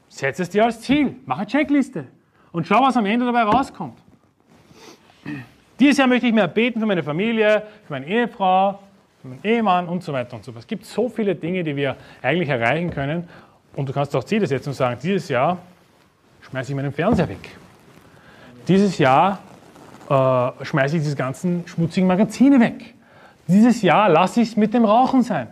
setz 0.08 0.40
es 0.40 0.50
dir 0.50 0.64
als 0.64 0.80
Ziel. 0.80 1.14
Mach 1.24 1.38
eine 1.38 1.46
Checkliste 1.46 2.06
und 2.50 2.66
schau, 2.66 2.82
was 2.82 2.96
am 2.96 3.06
Ende 3.06 3.26
dabei 3.26 3.44
rauskommt. 3.44 4.00
Dieses 5.78 5.98
Jahr 5.98 6.08
möchte 6.08 6.26
ich 6.26 6.32
mehr 6.32 6.48
beten 6.48 6.80
für 6.80 6.86
meine 6.86 7.04
Familie, 7.04 7.62
für 7.86 7.92
meine 7.92 8.08
Ehefrau, 8.08 8.80
meinen 9.24 9.40
Ehemann 9.42 9.88
und 9.88 10.02
so 10.02 10.12
weiter 10.12 10.36
und 10.36 10.44
so 10.44 10.52
fort. 10.52 10.62
Es 10.62 10.66
gibt 10.68 10.84
so 10.84 11.08
viele 11.08 11.34
Dinge, 11.34 11.64
die 11.64 11.76
wir 11.76 11.96
eigentlich 12.20 12.48
erreichen 12.48 12.90
können. 12.90 13.28
Und 13.74 13.88
du 13.88 13.92
kannst 13.92 14.14
auch 14.14 14.24
Ziele 14.24 14.46
setzen 14.46 14.70
und 14.70 14.74
sagen, 14.74 14.98
dieses 15.02 15.28
Jahr 15.28 15.58
schmeiße 16.42 16.72
ich 16.72 16.76
meinen 16.76 16.92
Fernseher 16.92 17.28
weg. 17.28 17.56
Dieses 18.68 18.98
Jahr 18.98 19.38
äh, 20.08 20.64
schmeiße 20.64 20.96
ich 20.96 21.02
diese 21.02 21.16
ganzen 21.16 21.64
schmutzigen 21.66 22.06
Magazine 22.06 22.60
weg. 22.60 22.94
Dieses 23.46 23.82
Jahr 23.82 24.08
lasse 24.08 24.40
ich 24.40 24.50
es 24.50 24.56
mit 24.56 24.74
dem 24.74 24.84
Rauchen 24.84 25.22
sein. 25.22 25.48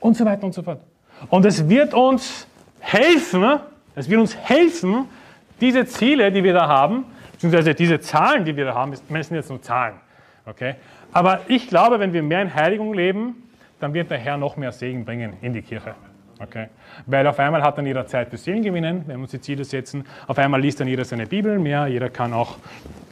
Und 0.00 0.16
so 0.16 0.24
weiter 0.24 0.44
und 0.44 0.54
so 0.54 0.62
fort. 0.62 0.80
Und 1.28 1.44
es 1.44 1.68
wird 1.68 1.94
uns 1.94 2.46
helfen, 2.80 3.60
es 3.94 4.08
wird 4.08 4.20
uns 4.20 4.36
helfen, 4.36 5.06
diese 5.60 5.84
Ziele, 5.86 6.32
die 6.32 6.42
wir 6.42 6.54
da 6.54 6.66
haben, 6.66 7.04
beziehungsweise 7.32 7.74
diese 7.74 8.00
Zahlen, 8.00 8.44
die 8.44 8.56
wir 8.56 8.64
da 8.66 8.74
haben, 8.74 8.94
sind 8.94 9.30
jetzt 9.32 9.50
nur 9.50 9.60
Zahlen. 9.60 9.94
Okay? 10.46 10.74
Aber 11.12 11.40
ich 11.48 11.68
glaube, 11.68 11.98
wenn 12.00 12.12
wir 12.12 12.22
mehr 12.22 12.42
in 12.42 12.54
Heiligung 12.54 12.94
leben, 12.94 13.34
dann 13.80 13.94
wird 13.94 14.10
der 14.10 14.18
Herr 14.18 14.36
noch 14.36 14.56
mehr 14.56 14.72
Segen 14.72 15.04
bringen 15.04 15.34
in 15.40 15.52
die 15.52 15.62
Kirche. 15.62 15.94
Okay? 16.38 16.68
Weil 17.06 17.26
auf 17.26 17.38
einmal 17.38 17.62
hat 17.62 17.76
dann 17.76 17.86
jeder 17.86 18.06
Zeit 18.06 18.30
für 18.30 18.36
Seelen 18.36 18.62
gewinnen, 18.62 19.04
wenn 19.06 19.16
wir 19.16 19.22
uns 19.22 19.30
die 19.30 19.40
Ziele 19.40 19.64
setzen. 19.64 20.04
Auf 20.26 20.38
einmal 20.38 20.60
liest 20.60 20.80
dann 20.80 20.88
jeder 20.88 21.04
seine 21.04 21.26
Bibel 21.26 21.58
mehr, 21.58 21.86
jeder 21.86 22.08
kann 22.08 22.32
auch 22.32 22.56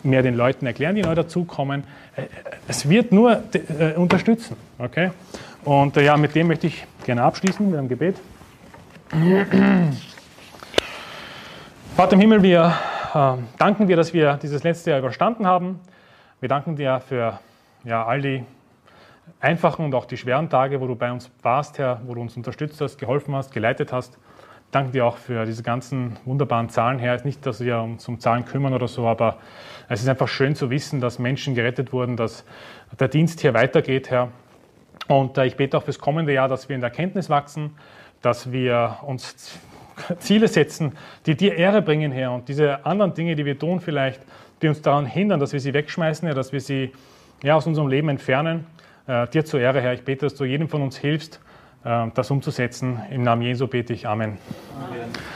mehr 0.03 0.23
den 0.23 0.35
Leuten 0.35 0.65
erklären, 0.67 0.95
die 0.95 1.03
neu 1.03 1.15
dazukommen. 1.15 1.85
Äh, 2.17 2.23
es 2.67 2.89
wird 2.89 3.13
nur 3.13 3.43
äh, 3.53 3.95
unterstützen. 3.97 4.57
Okay? 4.79 5.11
Und 5.65 5.97
äh, 5.97 6.05
ja, 6.05 6.17
mit 6.17 6.35
dem 6.35 6.47
möchte 6.47 6.69
ich 6.69 6.87
gerne 7.05 7.23
abschließen 7.23 7.69
mit 7.69 7.79
einem 7.79 7.89
Gebet. 7.89 8.17
Vater 11.97 12.13
im 12.13 12.21
Himmel, 12.21 12.43
wir 12.43 12.75
äh, 13.15 13.33
danken 13.59 13.87
dir, 13.87 13.97
dass 13.97 14.15
wir 14.15 14.39
dieses 14.43 14.63
letzte 14.63 14.91
Jahr 14.91 15.01
überstanden 15.01 15.47
haben. 15.47 15.81
Wir 16.41 16.49
danken 16.49 16.77
dir 16.77 17.01
für 17.07 17.41
ja, 17.85 18.05
all 18.05 18.21
die 18.21 18.45
einfachen 19.41 19.85
und 19.85 19.95
auch 19.95 20.05
die 20.05 20.17
schweren 20.17 20.51
Tage, 20.51 20.81
wo 20.81 20.87
du 20.87 20.97
bei 20.97 21.13
uns 21.13 21.31
warst, 21.43 21.79
Herr, 21.79 22.01
wo 22.07 22.15
du 22.15 22.21
uns 22.21 22.37
unterstützt 22.37 22.81
hast, 22.81 22.99
geholfen 22.99 23.35
hast, 23.35 23.53
geleitet 23.53 23.93
hast. 23.93 24.19
Danke 24.71 24.93
dir 24.93 25.07
auch 25.07 25.17
für 25.17 25.47
diese 25.47 25.63
ganzen 25.63 26.19
wunderbaren 26.25 26.69
Zahlen, 26.69 26.99
Herr. 26.99 27.25
Nicht, 27.25 27.47
dass 27.47 27.61
wir 27.61 27.81
uns 27.81 28.07
um 28.07 28.21
Zahlen 28.21 28.45
kümmern 28.45 28.75
oder 28.75 28.89
so, 28.89 29.07
aber 29.07 29.39
es 29.89 30.03
ist 30.03 30.09
einfach 30.09 30.29
schön 30.29 30.55
zu 30.55 30.69
wissen, 30.69 31.01
dass 31.01 31.19
Menschen 31.19 31.55
gerettet 31.55 31.93
wurden, 31.93 32.17
dass 32.17 32.45
der 33.01 33.09
Dienst 33.09 33.41
hier 33.41 33.55
weitergeht, 33.55 34.11
Herr. 34.11 34.31
Und 35.07 35.39
äh, 35.39 35.47
ich 35.47 35.57
bete 35.57 35.79
auch 35.79 35.85
fürs 35.85 35.99
kommende 35.99 36.35
Jahr, 36.35 36.49
dass 36.49 36.69
wir 36.69 36.75
in 36.75 36.83
der 36.83 36.91
Erkenntnis 36.91 37.31
wachsen, 37.31 37.77
dass 38.21 38.53
wir 38.53 38.99
uns 39.03 39.59
Ziele 40.19 40.49
setzen, 40.49 40.93
die 41.25 41.35
dir 41.35 41.55
Ehre 41.55 41.81
bringen, 41.81 42.13
Herr. 42.13 42.33
Und 42.33 42.49
diese 42.49 42.85
anderen 42.85 43.15
Dinge, 43.15 43.37
die 43.37 43.47
wir 43.47 43.59
tun, 43.59 43.81
vielleicht, 43.81 44.21
die 44.61 44.69
uns 44.69 44.83
daran 44.83 45.07
hindern, 45.07 45.41
dass 45.41 45.55
wir 45.55 45.61
sie 45.61 45.73
wegschmeißen, 45.73 46.27
Herr, 46.27 46.35
dass 46.35 46.53
wir 46.53 46.61
sie 46.61 46.93
ja, 47.43 47.57
aus 47.57 47.67
unserem 47.67 47.89
Leben 47.89 48.09
entfernen. 48.09 48.67
Äh, 49.07 49.27
dir 49.29 49.45
zur 49.45 49.61
Ehre, 49.61 49.81
Herr. 49.81 49.95
Ich 49.95 50.03
bete, 50.03 50.27
dass 50.27 50.35
du 50.35 50.45
jedem 50.45 50.69
von 50.69 50.83
uns 50.83 50.97
hilfst, 50.97 51.41
äh, 51.85 52.07
das 52.15 52.31
umzusetzen. 52.31 53.01
Im 53.11 53.23
Namen 53.23 53.43
Jesu 53.43 53.67
bete 53.67 53.93
ich. 53.93 54.07
Amen. 54.07 54.39
Amen. 54.77 55.11